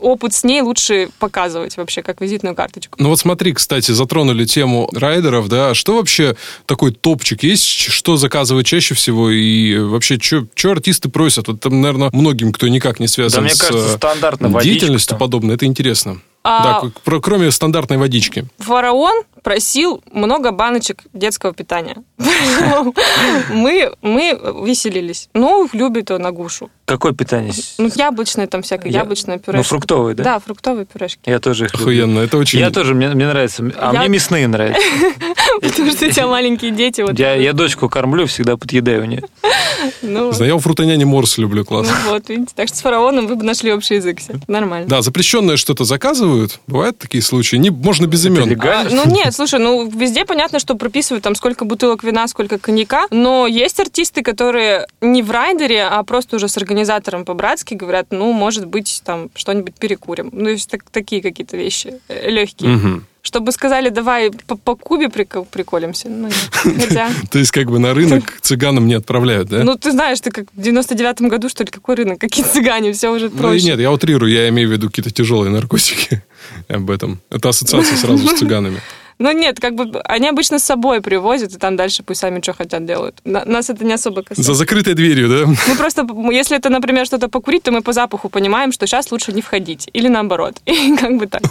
опыт 0.00 0.34
с 0.34 0.44
ней 0.44 0.62
лучше 0.62 0.97
показывать 1.06 1.76
вообще, 1.76 2.02
как 2.02 2.20
визитную 2.20 2.54
карточку. 2.54 2.96
Ну 3.00 3.08
вот 3.08 3.18
смотри, 3.18 3.52
кстати, 3.52 3.92
затронули 3.92 4.44
тему 4.44 4.90
райдеров, 4.92 5.48
да, 5.48 5.74
что 5.74 5.96
вообще 5.96 6.36
такой 6.66 6.92
топчик 6.92 7.42
есть, 7.42 7.64
что 7.64 8.16
заказывать 8.16 8.66
чаще 8.66 8.94
всего 8.94 9.30
и 9.30 9.78
вообще, 9.78 10.18
что 10.20 10.46
артисты 10.70 11.08
просят? 11.08 11.48
Вот 11.48 11.60
там, 11.60 11.80
наверное, 11.80 12.10
многим, 12.12 12.52
кто 12.52 12.68
никак 12.68 13.00
не 13.00 13.08
связан 13.08 13.38
Да, 13.38 13.46
мне 13.46 13.54
с 13.54 13.60
кажется, 13.60 13.94
э, 13.94 13.96
стандартно 13.96 14.62
деятельностью 14.62 15.16
подобной, 15.16 15.54
это 15.54 15.66
интересно. 15.66 16.20
А- 16.44 16.82
Да, 17.04 17.20
кроме 17.20 17.50
стандартной 17.50 17.98
водички. 17.98 18.46
Фараон 18.58 19.24
просил 19.42 20.02
много 20.12 20.50
баночек 20.50 21.02
детского 21.12 21.52
питания. 21.52 21.96
Мы, 23.50 23.92
мы 24.02 24.38
веселились. 24.66 25.28
Ну, 25.34 25.68
любит 25.72 26.10
он 26.10 26.26
агушу. 26.26 26.70
Какое 26.88 27.12
питание? 27.12 27.52
Ну, 27.76 27.90
яблочное 27.94 28.46
там 28.46 28.62
всякое, 28.62 28.90
Я- 28.90 29.00
яблочное 29.00 29.36
пюре. 29.38 29.58
Ну, 29.58 29.62
фруктовые, 29.62 30.14
да? 30.14 30.24
Да, 30.24 30.38
фруктовые 30.38 30.86
пюрешки. 30.86 31.20
Я 31.28 31.38
тоже 31.38 31.66
их 31.66 31.74
люблю. 31.74 31.84
Охуенно, 31.84 32.20
это 32.20 32.38
очень... 32.38 32.58
Я 32.60 32.70
тоже, 32.70 32.94
мне, 32.94 33.08
мне 33.08 33.26
нравится. 33.26 33.62
А 33.76 33.92
Я- 33.92 34.00
мне 34.00 34.08
мясные 34.08 34.48
нравятся. 34.48 34.80
Потому 35.60 35.90
что 35.90 36.06
у 36.06 36.10
тебя 36.10 36.26
маленькие 36.28 36.70
дети. 36.70 37.02
Вот, 37.02 37.18
Я, 37.18 37.34
я 37.34 37.52
дочку 37.52 37.90
кормлю, 37.90 38.26
всегда 38.26 38.56
подъедаю 38.56 39.02
у 39.02 39.04
нее. 39.04 39.22
ну, 40.02 40.32
Знаю, 40.32 40.48
я 40.52 40.56
у 40.56 40.60
фрутоняни 40.60 41.04
морс 41.04 41.36
люблю, 41.36 41.58
ну 41.58 41.64
классно. 41.66 41.94
вот, 42.06 42.28
видите. 42.30 42.52
Так 42.56 42.68
что 42.68 42.78
с 42.78 42.80
фараоном 42.80 43.26
вы 43.26 43.36
бы 43.36 43.44
нашли 43.44 43.70
общий 43.72 43.96
язык. 43.96 44.20
Все. 44.20 44.34
Нормально. 44.48 44.88
Да, 44.88 45.02
запрещенное 45.02 45.58
что-то 45.58 45.84
заказывают. 45.84 46.58
Бывают 46.66 46.96
такие 46.98 47.22
случаи. 47.22 47.56
Не, 47.56 47.68
можно 47.70 48.06
без 48.06 48.24
имен. 48.24 48.58
А, 48.62 48.86
ну 48.90 49.04
нет, 49.06 49.34
слушай, 49.34 49.60
ну 49.60 49.88
везде 49.90 50.24
понятно, 50.24 50.58
что 50.58 50.74
прописывают 50.74 51.22
там 51.22 51.34
сколько 51.34 51.64
бутылок 51.64 52.02
вина, 52.02 52.26
сколько 52.28 52.58
коньяка, 52.58 53.06
но 53.10 53.46
есть 53.46 53.78
артисты, 53.78 54.22
которые 54.22 54.86
не 55.00 55.22
в 55.22 55.30
райдере, 55.30 55.84
а 55.84 56.02
просто 56.02 56.36
уже 56.36 56.48
с 56.48 56.56
организатором 56.78 57.24
по-братски 57.24 57.74
говорят, 57.74 58.06
ну, 58.10 58.32
может 58.32 58.66
быть, 58.66 59.02
там 59.04 59.30
что-нибудь 59.34 59.74
перекурим. 59.74 60.30
Ну, 60.32 60.44
то 60.44 60.50
есть 60.50 60.70
так- 60.70 60.84
такие 60.90 61.20
какие-то 61.22 61.56
вещи 61.56 61.94
э, 62.08 62.30
легкие. 62.30 62.70
Мгм. 62.70 63.04
Чтобы 63.20 63.52
сказали, 63.52 63.88
давай 63.90 64.30
по, 64.46 64.56
по 64.56 64.76
Кубе 64.76 65.06
прикол- 65.08 65.44
приколемся. 65.50 66.08
Ну. 66.08 66.30
Хотя... 66.52 67.10
То 67.30 67.38
есть 67.38 67.50
как 67.50 67.66
бы 67.70 67.78
на 67.78 67.92
рынок 67.94 68.38
цыганам 68.40 68.86
не 68.86 68.94
отправляют, 68.94 69.48
да? 69.48 69.64
Ну, 69.64 69.74
ты 69.76 69.90
знаешь, 69.90 70.20
ты 70.20 70.30
как 70.30 70.46
в 70.54 70.60
99-м 70.60 71.28
году, 71.28 71.48
что 71.48 71.64
ли, 71.64 71.70
какой 71.70 71.96
рынок, 71.96 72.20
какие 72.20 72.44
цыгане, 72.44 72.92
все 72.92 73.12
уже 73.12 73.28
Ну 73.28 73.36
проще. 73.38 73.66
нет, 73.66 73.80
я 73.80 73.90
утрирую, 73.90 74.32
я 74.32 74.48
имею 74.48 74.68
в 74.68 74.72
виду 74.72 74.86
какие-то 74.88 75.10
тяжелые 75.10 75.50
наркотики 75.50 76.22
об 76.68 76.90
этом. 76.90 77.18
Это 77.30 77.48
ассоциация 77.48 77.96
сразу 77.96 78.26
с 78.28 78.38
цыганами. 78.38 78.80
Ну 79.18 79.32
нет, 79.32 79.58
как 79.60 79.74
бы 79.74 80.00
они 80.04 80.28
обычно 80.28 80.58
с 80.58 80.64
собой 80.64 81.00
привозят, 81.00 81.52
и 81.52 81.58
там 81.58 81.76
дальше 81.76 82.02
пусть 82.02 82.20
сами 82.20 82.40
что 82.40 82.52
хотят 82.52 82.84
делают. 82.86 83.20
На- 83.24 83.44
Нас 83.44 83.68
это 83.68 83.84
не 83.84 83.92
особо 83.92 84.22
касается. 84.22 84.42
За 84.42 84.54
закрытой 84.54 84.94
дверью, 84.94 85.28
да? 85.28 85.46
Мы 85.68 85.76
просто, 85.76 86.06
если 86.30 86.56
это, 86.56 86.68
например, 86.70 87.04
что-то 87.06 87.28
покурить, 87.28 87.62
то 87.64 87.72
мы 87.72 87.82
по 87.82 87.92
запаху 87.92 88.28
понимаем, 88.28 88.72
что 88.72 88.86
сейчас 88.86 89.10
лучше 89.10 89.32
не 89.32 89.42
входить. 89.42 89.88
Или 89.92 90.08
наоборот. 90.08 90.54
И 90.66 90.96
как 90.96 91.16
бы 91.18 91.26
так. 91.26 91.42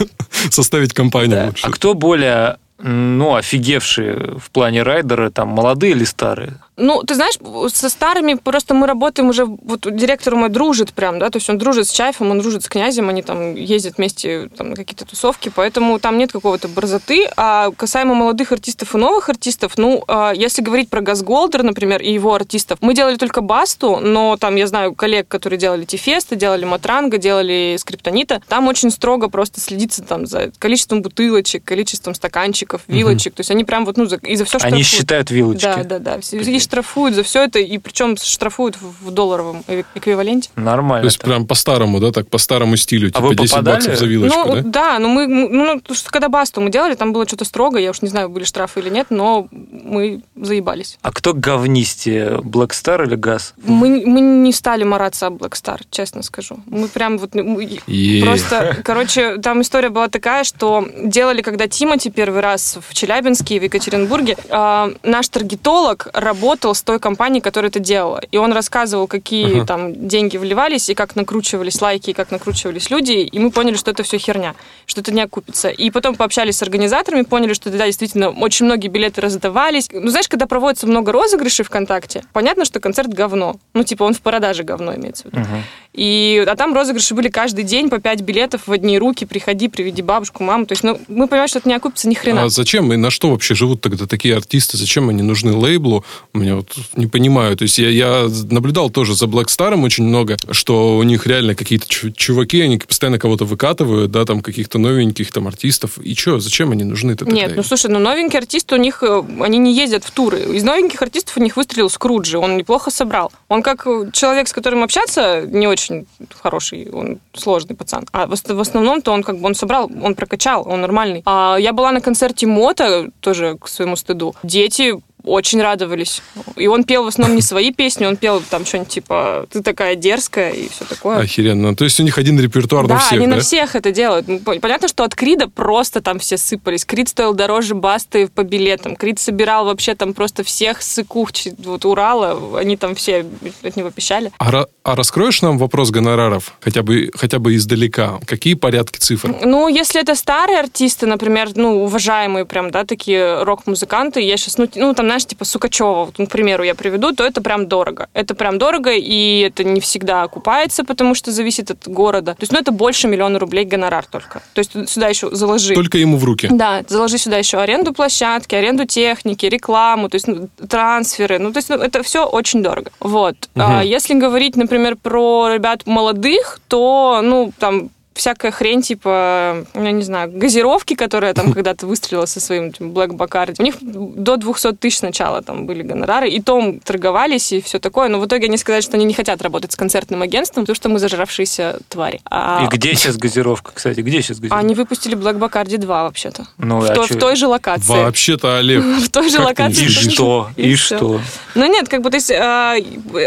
Составить 0.49 0.93
компанию 0.93 1.47
лучше. 1.47 1.67
А 1.67 1.71
кто 1.71 1.93
более 1.93 2.57
ну, 2.79 3.35
офигевшие 3.35 4.37
в 4.39 4.49
плане 4.51 4.83
райдера, 4.83 5.29
там, 5.29 5.49
молодые 5.49 5.91
или 5.93 6.03
старые? 6.05 6.53
Ну, 6.77 7.01
ты 7.01 7.15
знаешь, 7.15 7.39
со 7.73 7.89
старыми 7.89 8.35
просто 8.35 8.75
мы 8.75 8.85
работаем 8.85 9.29
уже, 9.29 9.45
вот 9.45 9.87
директор 9.95 10.35
мой 10.35 10.49
дружит 10.49 10.93
прям, 10.93 11.17
да, 11.17 11.31
то 11.31 11.37
есть 11.37 11.49
он 11.49 11.57
дружит 11.57 11.87
с 11.87 11.91
Чайфом, 11.91 12.29
он 12.29 12.39
дружит 12.39 12.63
с 12.63 12.67
князем, 12.67 13.09
они 13.09 13.23
там 13.23 13.55
ездят 13.55 13.97
вместе 13.97 14.49
там, 14.55 14.69
на 14.69 14.75
какие-то 14.75 15.03
тусовки, 15.05 15.51
поэтому 15.53 15.97
там 15.99 16.19
нет 16.19 16.31
какого-то 16.31 16.67
борзоты. 16.67 17.29
А 17.35 17.71
касаемо 17.71 18.13
молодых 18.13 18.51
артистов 18.51 18.93
и 18.93 18.97
новых 18.99 19.29
артистов, 19.29 19.73
ну, 19.77 20.03
а, 20.07 20.33
если 20.35 20.61
говорить 20.61 20.89
про 20.89 21.01
Газголдер, 21.01 21.63
например, 21.63 22.01
и 22.01 22.13
его 22.13 22.35
артистов, 22.35 22.77
мы 22.81 22.93
делали 22.93 23.15
только 23.15 23.41
Басту, 23.41 23.97
но 23.97 24.37
там, 24.37 24.55
я 24.55 24.67
знаю 24.67 24.93
коллег, 24.93 25.27
которые 25.27 25.57
делали 25.57 25.83
Тифеста, 25.83 26.35
делали 26.35 26.65
Матранга, 26.65 27.17
делали 27.17 27.75
Скриптонита, 27.79 28.43
там 28.47 28.67
очень 28.67 28.91
строго 28.91 29.29
просто 29.29 29.59
следится 29.59 30.03
там 30.03 30.27
за 30.27 30.51
количеством 30.59 31.01
бутылочек, 31.01 31.63
количеством 31.63 32.13
стаканчиков, 32.13 32.81
вилочек, 32.87 33.33
то 33.33 33.39
есть 33.39 33.49
они 33.49 33.63
прям 33.63 33.83
вот, 33.83 33.97
ну, 33.97 34.05
за, 34.05 34.17
и 34.17 34.35
за 34.35 34.45
все 34.45 34.57
Они 34.57 34.83
штрафуют. 34.83 34.87
считают 34.87 35.31
вилочки. 35.31 35.65
Да, 35.65 35.83
да, 35.83 35.99
да. 35.99 36.15
И 36.17 36.37
штрафуют 36.67 37.15
за 37.15 37.23
все 37.23 37.43
это, 37.43 37.59
и 37.59 37.77
причем 37.77 38.17
штрафуют 38.17 38.77
в 38.81 39.11
долларовом 39.11 39.63
э- 39.67 39.83
эквиваленте. 39.95 40.49
Нормально. 40.55 41.01
То 41.01 41.07
есть 41.07 41.19
прям 41.19 41.47
по-старому, 41.47 41.99
да, 41.99 42.11
так 42.11 42.29
по 42.29 42.37
старому 42.37 42.75
стилю, 42.75 43.07
А 43.07 43.11
типа 43.11 43.27
вы 43.27 43.35
10 43.35 43.51
попадали? 43.51 43.75
баксов 43.75 43.95
за 43.97 44.05
вилочку, 44.05 44.43
ну, 44.45 44.55
да? 44.55 44.61
да, 44.61 44.99
ну 44.99 45.07
мы, 45.07 45.27
ну, 45.27 45.81
ну, 45.87 45.95
что 45.95 46.09
когда 46.11 46.27
басту 46.27 46.59
мы 46.59 46.69
делали, 46.69 46.95
там 46.95 47.13
было 47.13 47.25
что-то 47.25 47.45
строго, 47.45 47.79
я 47.79 47.91
уж 47.91 48.01
не 48.01 48.09
знаю, 48.09 48.29
были 48.29 48.43
штрафы 48.43 48.81
или 48.81 48.89
нет, 48.89 49.07
но 49.09 49.47
мы 49.51 50.21
заебались. 50.35 50.97
А 51.01 51.11
кто 51.11 51.33
говнистее, 51.33 52.39
Black 52.39 52.71
Star 52.71 53.05
или 53.05 53.15
Газ? 53.15 53.53
Мы, 53.63 54.03
мы 54.05 54.19
не 54.19 54.51
стали 54.51 54.83
мараться 54.83 55.27
об 55.27 55.41
Black 55.41 55.53
Star, 55.53 55.79
честно 55.89 56.21
скажу. 56.21 56.59
Мы 56.65 56.89
прям 56.89 57.17
вот... 57.17 57.33
ну, 57.33 57.43
мы-. 57.43 57.79
Просто, 58.23 58.77
короче, 58.83 59.37
там 59.37 59.61
история 59.61 59.89
была 59.89 60.09
такая, 60.09 60.43
что 60.43 60.85
делали, 61.01 61.41
когда 61.41 61.67
Тимати 61.67 62.09
первый 62.09 62.41
раз 62.41 62.77
в 62.87 62.93
Челябинске 62.93 63.55
и 63.55 63.59
в 63.59 63.63
Екатеринбурге, 63.63 64.37
а, 64.49 64.91
наш 65.03 65.29
таргетолог 65.29 66.09
работал 66.13 66.56
с 66.73 66.81
той 66.81 66.99
компанией, 66.99 67.41
которая 67.41 67.69
это 67.69 67.79
делала. 67.79 68.21
И 68.31 68.37
он 68.37 68.53
рассказывал, 68.53 69.07
какие 69.07 69.65
там 69.65 70.07
деньги 70.07 70.37
вливались, 70.37 70.89
и 70.89 70.93
как 70.93 71.15
накручивались 71.15 71.81
лайки, 71.81 72.11
и 72.11 72.13
как 72.13 72.31
накручивались 72.31 72.89
люди, 72.89 73.11
и 73.11 73.39
мы 73.39 73.51
поняли, 73.51 73.75
что 73.75 73.91
это 73.91 74.03
все 74.03 74.17
херня, 74.17 74.55
что 74.85 75.01
это 75.01 75.13
не 75.13 75.21
окупится. 75.21 75.69
И 75.69 75.89
потом 75.91 76.15
пообщались 76.15 76.57
с 76.57 76.61
организаторами, 76.61 77.23
поняли, 77.23 77.53
что 77.53 77.69
да, 77.69 77.85
действительно, 77.85 78.29
очень 78.29 78.65
многие 78.65 78.87
билеты 78.87 79.21
раздавались. 79.21 79.89
Ну, 79.91 80.09
знаешь, 80.09 80.27
когда 80.27 80.45
проводится 80.47 80.87
много 80.87 81.11
розыгрышей 81.11 81.65
ВКонтакте, 81.65 82.23
понятно, 82.33 82.65
что 82.65 82.79
концерт 82.79 83.09
говно. 83.09 83.57
Ну, 83.73 83.83
типа, 83.83 84.03
он 84.03 84.13
в 84.13 84.21
продаже 84.21 84.63
говно 84.63 84.95
имеется 84.95 85.23
в 85.23 85.33
виду. 85.33 85.45
И, 85.93 86.45
а 86.47 86.55
там 86.55 86.73
розыгрыши 86.73 87.15
были 87.15 87.29
каждый 87.29 87.63
день 87.63 87.89
по 87.89 87.99
5 87.99 88.21
билетов 88.21 88.67
в 88.67 88.71
одни 88.71 88.99
руки. 88.99 89.25
Приходи, 89.25 89.67
приведи 89.67 90.01
бабушку, 90.01 90.43
маму. 90.43 90.65
То 90.65 90.73
есть, 90.73 90.83
ну, 90.83 90.99
мы 91.07 91.27
понимаем, 91.27 91.47
что 91.47 91.59
это 91.59 91.67
не 91.67 91.75
окупится 91.75 92.07
ни 92.07 92.13
хрена. 92.13 92.43
А 92.43 92.49
зачем 92.49 92.93
и 92.93 92.97
на 92.97 93.09
что 93.09 93.31
вообще 93.31 93.55
живут 93.55 93.81
тогда 93.81 94.05
такие 94.05 94.35
артисты? 94.35 94.77
Зачем 94.77 95.09
они 95.09 95.23
нужны 95.23 95.53
лейблу? 95.53 96.05
Меня 96.47 96.55
вот 96.55 96.69
не 96.95 97.07
понимаю. 97.07 97.57
То 97.57 97.63
есть 97.63 97.77
я, 97.77 97.89
я 97.89 98.29
наблюдал 98.49 98.89
тоже 98.89 99.15
за 99.15 99.25
Black 99.25 99.47
Star 99.47 99.77
очень 99.83 100.05
много, 100.05 100.37
что 100.51 100.95
у 100.95 101.03
них 101.03 101.27
реально 101.27 101.55
какие-то 101.55 101.85
чу- 101.89 102.11
чуваки, 102.11 102.61
они 102.61 102.77
постоянно 102.77 103.19
кого-то 103.19 103.43
выкатывают, 103.43 104.11
да, 104.11 104.23
там 104.23 104.39
каких-то 104.39 104.79
новеньких 104.79 105.29
там 105.33 105.45
артистов. 105.49 105.97
И 105.97 106.15
что, 106.15 106.39
зачем 106.39 106.71
они 106.71 106.85
нужны-то 106.85 107.25
тогда? 107.25 107.35
Нет, 107.35 107.53
ну 107.57 107.63
слушай, 107.63 107.91
ну 107.91 107.99
новенькие 107.99 108.39
артисты 108.39 108.75
у 108.75 108.77
них, 108.77 109.03
э, 109.03 109.23
они 109.41 109.57
не 109.57 109.75
ездят 109.75 110.05
в 110.05 110.11
туры. 110.11 110.39
Из 110.39 110.63
новеньких 110.63 111.01
артистов 111.01 111.35
у 111.35 111.41
них 111.41 111.57
выстрелил 111.57 111.89
Скруджи, 111.89 112.37
он 112.37 112.55
неплохо 112.55 112.91
собрал. 112.91 113.29
Он 113.49 113.61
как 113.61 113.85
э, 113.85 114.09
человек, 114.13 114.47
с 114.47 114.53
которым 114.53 114.83
общаться, 114.83 115.41
не 115.45 115.67
очень 115.67 116.07
хороший, 116.41 116.89
он 116.89 117.19
сложный 117.33 117.75
пацан. 117.75 118.05
А 118.13 118.25
в 118.27 118.61
основном-то 118.61 119.11
он 119.11 119.21
как 119.21 119.37
бы 119.39 119.47
он 119.47 119.53
собрал, 119.53 119.91
он 120.01 120.15
прокачал, 120.15 120.65
он 120.65 120.79
нормальный. 120.79 121.23
А 121.25 121.57
я 121.59 121.73
была 121.73 121.91
на 121.91 121.99
концерте 121.99 122.47
Мота, 122.47 123.09
тоже 123.19 123.57
к 123.59 123.67
своему 123.67 123.97
стыду. 123.97 124.33
Дети 124.43 124.93
очень 125.27 125.61
радовались. 125.61 126.21
И 126.55 126.67
он 126.67 126.83
пел 126.83 127.03
в 127.03 127.07
основном 127.07 127.35
не 127.35 127.41
свои 127.41 127.71
песни, 127.71 128.05
он 128.05 128.17
пел 128.17 128.41
там 128.49 128.65
что-нибудь 128.65 128.89
типа 128.91 129.45
«Ты 129.51 129.61
такая 129.61 129.95
дерзкая» 129.95 130.51
и 130.51 130.69
все 130.69 130.85
такое. 130.85 131.19
Охеренно. 131.19 131.75
То 131.75 131.83
есть 131.83 131.99
у 131.99 132.03
них 132.03 132.17
один 132.17 132.39
репертуар 132.39 132.87
Да, 132.87 132.95
на 132.95 132.99
всех, 132.99 133.13
они 133.13 133.27
да? 133.27 133.35
на 133.35 133.41
всех 133.41 133.75
это 133.75 133.91
делают. 133.91 134.27
Ну, 134.27 134.37
пон- 134.37 134.59
Понятно, 134.59 134.87
что 134.87 135.03
от 135.03 135.13
Крида 135.15 135.47
просто 135.47 136.01
там 136.01 136.19
все 136.19 136.37
сыпались. 136.37 136.85
Крид 136.85 137.09
стоил 137.09 137.33
дороже 137.33 137.75
Басты 137.75 138.27
по 138.27 138.43
билетам. 138.43 138.95
Крид 138.95 139.19
собирал 139.19 139.65
вообще 139.65 139.95
там 139.95 140.13
просто 140.13 140.43
всех 140.43 140.81
сыкух 140.81 141.31
ч- 141.33 141.53
вот 141.59 141.85
Урала. 141.85 142.59
Они 142.59 142.77
там 142.77 142.95
все 142.95 143.25
от 143.63 143.75
него 143.75 143.91
пищали. 143.91 144.31
А, 144.39 144.65
а 144.83 144.95
раскроешь 144.95 145.41
нам 145.41 145.57
вопрос 145.57 145.91
гонораров? 145.91 146.53
Хотя 146.61 146.81
бы, 146.83 147.11
хотя 147.15 147.39
бы 147.39 147.55
издалека. 147.55 148.19
Какие 148.25 148.53
порядки 148.55 148.97
цифр? 148.99 149.35
Ну, 149.43 149.67
если 149.67 150.01
это 150.01 150.15
старые 150.15 150.59
артисты, 150.59 151.05
например, 151.05 151.49
ну, 151.55 151.83
уважаемые 151.83 152.45
прям, 152.45 152.71
да, 152.71 152.83
такие 152.85 153.43
рок-музыканты, 153.43 154.21
я 154.21 154.37
сейчас, 154.37 154.57
ну, 154.57 154.69
ну, 154.75 154.93
там, 154.93 155.07
знаешь, 155.17 155.25
типа 155.25 155.45
Сукачева, 155.45 156.05
вот, 156.05 156.15
ну, 156.19 156.27
к 156.27 156.29
примеру, 156.29 156.63
я 156.63 156.75
приведу, 156.75 157.13
то 157.13 157.25
это 157.25 157.41
прям 157.41 157.67
дорого. 157.67 158.07
Это 158.13 158.35
прям 158.35 158.57
дорого, 158.57 158.91
и 158.91 159.39
это 159.39 159.63
не 159.63 159.79
всегда 159.79 160.23
окупается, 160.23 160.83
потому 160.83 161.15
что 161.15 161.31
зависит 161.31 161.71
от 161.71 161.87
города. 161.87 162.33
То 162.33 162.43
есть, 162.43 162.51
ну, 162.51 162.59
это 162.59 162.71
больше 162.71 163.07
миллиона 163.07 163.39
рублей 163.39 163.65
гонорар 163.65 164.05
только. 164.05 164.41
То 164.53 164.59
есть, 164.59 164.89
сюда 164.89 165.07
еще 165.09 165.35
заложи. 165.35 165.73
Только 165.73 165.97
ему 165.97 166.17
в 166.17 166.23
руки. 166.23 166.47
Да, 166.51 166.83
заложи 166.87 167.17
сюда 167.17 167.37
еще 167.37 167.57
аренду 167.57 167.93
площадки, 167.93 168.55
аренду 168.55 168.85
техники, 168.85 169.45
рекламу, 169.45 170.09
то 170.09 170.15
есть 170.15 170.27
ну, 170.27 170.49
трансферы. 170.69 171.39
Ну, 171.39 171.51
то 171.51 171.57
есть 171.57 171.69
ну, 171.69 171.75
это 171.75 172.03
все 172.03 172.25
очень 172.25 172.61
дорого. 172.61 172.91
Вот. 172.99 173.35
А 173.55 173.83
если 173.83 174.13
говорить, 174.13 174.55
например, 174.55 174.95
про 174.95 175.49
ребят 175.53 175.85
молодых, 175.85 176.59
то, 176.67 177.21
ну, 177.23 177.51
там 177.59 177.89
всякая 178.17 178.51
хрень, 178.51 178.81
типа, 178.81 179.65
я 179.73 179.91
не 179.91 180.03
знаю, 180.03 180.31
газировки, 180.33 180.95
которая 180.95 181.33
там 181.33 181.53
когда-то 181.53 181.87
выстрелила 181.87 182.25
со 182.25 182.39
своим 182.39 182.65
этим 182.67 182.91
Black 182.91 183.09
Bacardi. 183.09 183.55
У 183.59 183.63
них 183.63 183.75
до 183.81 184.37
200 184.37 184.73
тысяч 184.73 184.97
сначала 184.97 185.41
там 185.41 185.65
были 185.65 185.83
гонорары, 185.83 186.29
и 186.29 186.41
том 186.41 186.79
торговались, 186.79 187.51
и 187.51 187.61
все 187.61 187.79
такое. 187.79 188.09
Но 188.09 188.19
в 188.19 188.25
итоге 188.25 188.47
они 188.47 188.57
сказали, 188.57 188.81
что 188.81 188.97
они 188.97 189.05
не 189.05 189.13
хотят 189.13 189.41
работать 189.41 189.71
с 189.71 189.75
концертным 189.75 190.21
агентством, 190.21 190.63
потому 190.63 190.75
что 190.75 190.89
мы 190.89 190.99
зажравшиеся 190.99 191.79
твари. 191.89 192.19
А 192.29 192.63
И 192.65 192.75
где 192.75 192.93
сейчас 192.95 193.17
газировка, 193.17 193.71
кстати? 193.73 194.01
Где 194.01 194.21
сейчас 194.21 194.39
газировка? 194.39 194.59
они 194.59 194.75
выпустили 194.75 195.15
Black 195.15 195.37
Bacardi 195.37 195.77
2 195.77 196.03
вообще-то. 196.03 196.47
Ну, 196.57 196.79
в, 196.79 196.89
а 196.89 196.93
то- 196.93 197.03
в 197.03 197.15
той 197.17 197.35
же 197.35 197.47
локации. 197.47 197.87
Вообще-то, 197.87 198.57
Олег, 198.57 198.83
В 199.03 199.09
той 199.09 199.29
же 199.29 199.39
локации. 199.39 199.85
И 199.85 199.89
что? 199.89 200.49
И 200.55 200.75
что? 200.75 201.21
Ну 201.55 201.65
нет, 201.65 201.87
как 201.87 202.01
бы, 202.01 202.09
то 202.09 202.17
есть 202.17 202.31
а, 202.31 202.75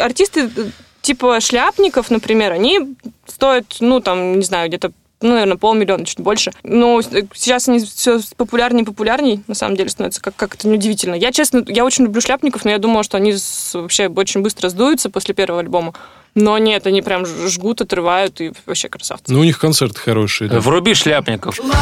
артисты 0.03 0.51
типа 1.11 1.41
шляпников, 1.41 2.09
например, 2.11 2.53
они 2.53 2.95
стоят, 3.27 3.65
ну, 3.81 3.99
там, 4.01 4.37
не 4.39 4.45
знаю, 4.45 4.69
где-то 4.69 4.93
ну, 5.23 5.31
наверное, 5.33 5.57
полмиллиона, 5.59 6.07
чуть 6.07 6.21
больше. 6.21 6.51
Но 6.63 7.03
сейчас 7.03 7.69
они 7.69 7.81
все 7.85 8.21
популярнее 8.39 8.85
и 8.85 8.87
популярнее, 8.87 9.43
на 9.49 9.55
самом 9.55 9.77
деле, 9.77 9.91
становятся, 9.91 10.23
как, 10.23 10.35
как 10.37 10.55
это 10.55 10.67
неудивительно. 10.67 11.15
Я, 11.15 11.31
честно, 11.31 11.63
я 11.67 11.85
очень 11.85 12.05
люблю 12.05 12.23
шляпников, 12.23 12.65
но 12.65 12.71
я 12.71 12.79
думала, 12.79 13.03
что 13.03 13.19
они 13.19 13.35
с- 13.35 13.75
вообще 13.75 14.07
очень 14.09 14.41
быстро 14.41 14.71
сдуются 14.71 15.11
после 15.11 15.35
первого 15.35 15.61
альбома. 15.61 15.93
Но 16.35 16.57
нет, 16.57 16.87
они 16.87 17.03
прям 17.03 17.27
жгут, 17.27 17.83
отрывают 17.83 18.41
и 18.41 18.53
вообще 18.65 18.89
красавцы. 18.89 19.31
Ну, 19.31 19.41
у 19.41 19.45
них 19.45 19.59
концерты 19.59 19.99
хорошие, 20.01 20.49
да. 20.49 20.61
Вруби 20.61 20.95
шляпников. 20.95 21.59
Вот, 21.59 21.75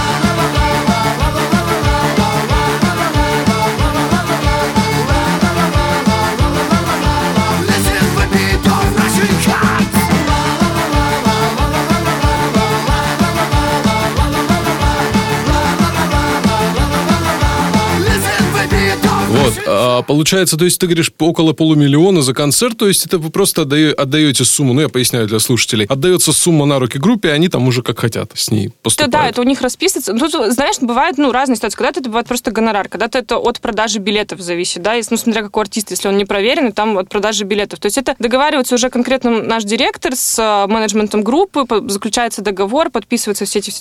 а, 19.99 20.03
получается, 20.03 20.57
то 20.57 20.65
есть 20.65 20.81
ты 20.81 20.87
говоришь 20.87 21.13
около 21.19 21.53
полумиллиона 21.53 22.23
за 22.23 22.35
концерт, 22.35 22.77
то 22.79 22.89
есть 22.89 23.07
это 23.07 23.19
вы 23.19 23.31
просто 23.31 23.63
отдае- 23.63 23.93
отдаете 23.93 24.45
сумму, 24.45 24.73
ну 24.75 24.81
я 24.83 24.89
поясняю 24.89 25.27
для 25.27 25.39
слушателей, 25.39 25.87
отдается 25.87 26.33
сумма 26.33 26.67
на 26.67 26.79
руки 26.79 26.99
группе, 26.99 27.29
и 27.29 27.33
они 27.33 27.49
там 27.49 27.67
уже 27.69 27.83
как 27.83 27.99
хотят 27.99 28.31
с 28.35 28.51
ней 28.51 28.69
Да, 28.69 28.73
поступают. 28.83 29.13
да, 29.13 29.29
это 29.29 29.41
у 29.41 29.45
них 29.45 29.61
расписывается. 29.61 30.13
Ну, 30.13 30.29
Тут, 30.29 30.53
знаешь, 30.53 30.77
бывают 30.81 31.19
ну, 31.19 31.33
разные 31.33 31.57
ситуации. 31.57 31.77
Когда-то 31.77 32.01
это 32.01 32.09
бывает 32.11 32.27
просто 32.27 32.51
гонорар, 32.51 32.89
когда-то 32.89 33.19
это 33.19 33.39
от 33.39 33.61
продажи 33.61 33.99
билетов 33.99 34.41
зависит, 34.41 34.83
да, 34.83 34.95
если, 34.95 35.15
ну, 35.15 35.19
смотря 35.19 35.43
какой 35.43 35.63
артист, 35.65 35.91
если 35.91 36.09
он 36.09 36.17
не 36.17 36.25
проверенный, 36.25 36.73
там 36.73 36.99
от 36.99 37.09
продажи 37.09 37.45
билетов. 37.45 37.81
То 37.81 37.87
есть 37.87 37.99
это 37.99 38.15
договаривается 38.19 38.75
уже 38.75 38.91
конкретно 38.91 39.43
наш 39.43 39.65
директор 39.65 40.15
с 40.15 40.39
э, 40.39 40.67
менеджментом 40.71 41.23
группы, 41.23 41.65
заключается 41.89 42.43
договор, 42.43 42.91
подписываются 42.91 43.45
все 43.45 43.59
эти 43.61 43.73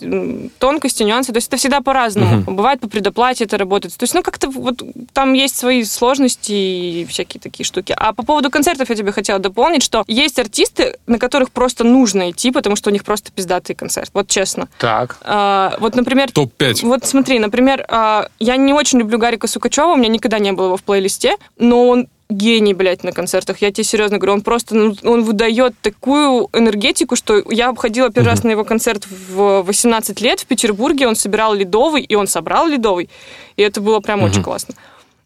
тонкости, 0.60 1.04
нюансы. 1.04 1.32
То 1.32 1.38
есть 1.38 1.48
это 1.48 1.58
всегда 1.58 1.82
по-разному. 1.82 2.44
Бывает 2.44 2.80
по 2.80 2.88
предоплате 2.88 3.44
это 3.44 3.58
работает. 3.58 3.96
То 3.98 4.04
есть, 4.04 4.14
ну, 4.14 4.24
как-то 4.24 4.50
вот 4.50 4.82
там 5.14 5.34
есть 5.34 5.56
свои 5.58 5.84
сложности 5.84 6.07
и 6.50 7.06
всякие 7.10 7.42
такие 7.42 7.66
штуки. 7.66 7.94
А 7.98 8.14
по 8.14 8.24
поводу 8.24 8.50
концертов 8.50 8.90
я 8.90 8.96
тебе 8.96 9.12
хотела 9.12 9.40
дополнить, 9.40 9.84
что 9.84 10.04
есть 10.08 10.40
артисты, 10.40 10.98
на 11.08 11.20
которых 11.20 11.52
просто 11.52 11.84
нужно 11.84 12.32
идти, 12.32 12.52
потому 12.52 12.76
что 12.76 12.90
у 12.90 12.94
них 12.94 13.04
просто 13.04 13.32
пиздатый 13.32 13.76
концерт. 13.76 14.10
Вот 14.14 14.28
честно. 14.28 14.68
Так. 14.80 15.18
А, 15.22 15.76
вот, 15.80 15.96
например... 15.96 16.32
Топ-5. 16.32 16.86
Вот 16.86 17.06
смотри, 17.06 17.40
например, 17.40 17.86
а, 17.90 18.28
я 18.40 18.58
не 18.58 18.74
очень 18.74 19.00
люблю 19.00 19.18
Гарика 19.18 19.48
Сукачева, 19.48 19.94
у 19.94 19.96
меня 19.96 20.10
никогда 20.10 20.40
не 20.40 20.52
было 20.52 20.68
его 20.68 20.78
в 20.78 20.84
плейлисте, 20.84 21.36
но 21.58 21.88
он 21.88 22.08
гений, 22.30 22.74
блядь, 22.74 23.04
на 23.04 23.12
концертах. 23.12 23.62
Я 23.62 23.72
тебе 23.72 23.84
серьезно 23.84 24.18
говорю, 24.18 24.34
он 24.34 24.42
просто, 24.42 24.76
ну, 24.76 24.96
он 25.04 25.24
выдает 25.24 25.76
такую 25.82 26.50
энергетику, 26.54 27.16
что 27.16 27.42
я 27.50 27.70
обходила 27.70 28.10
первый 28.10 28.28
раз 28.28 28.44
на 28.44 28.52
его 28.52 28.66
концерт 28.66 29.08
в 29.08 29.62
18 29.64 30.20
лет 30.22 30.42
в 30.42 30.46
Петербурге, 30.46 31.08
он 31.08 31.16
собирал 31.16 31.54
ледовый, 31.54 32.04
и 32.04 32.16
он 32.16 32.28
собрал 32.28 32.68
ледовый, 32.68 33.10
и 33.56 33.62
это 33.62 33.80
было 33.80 34.00
прям 34.00 34.24
очень 34.24 34.44
классно. 34.44 34.76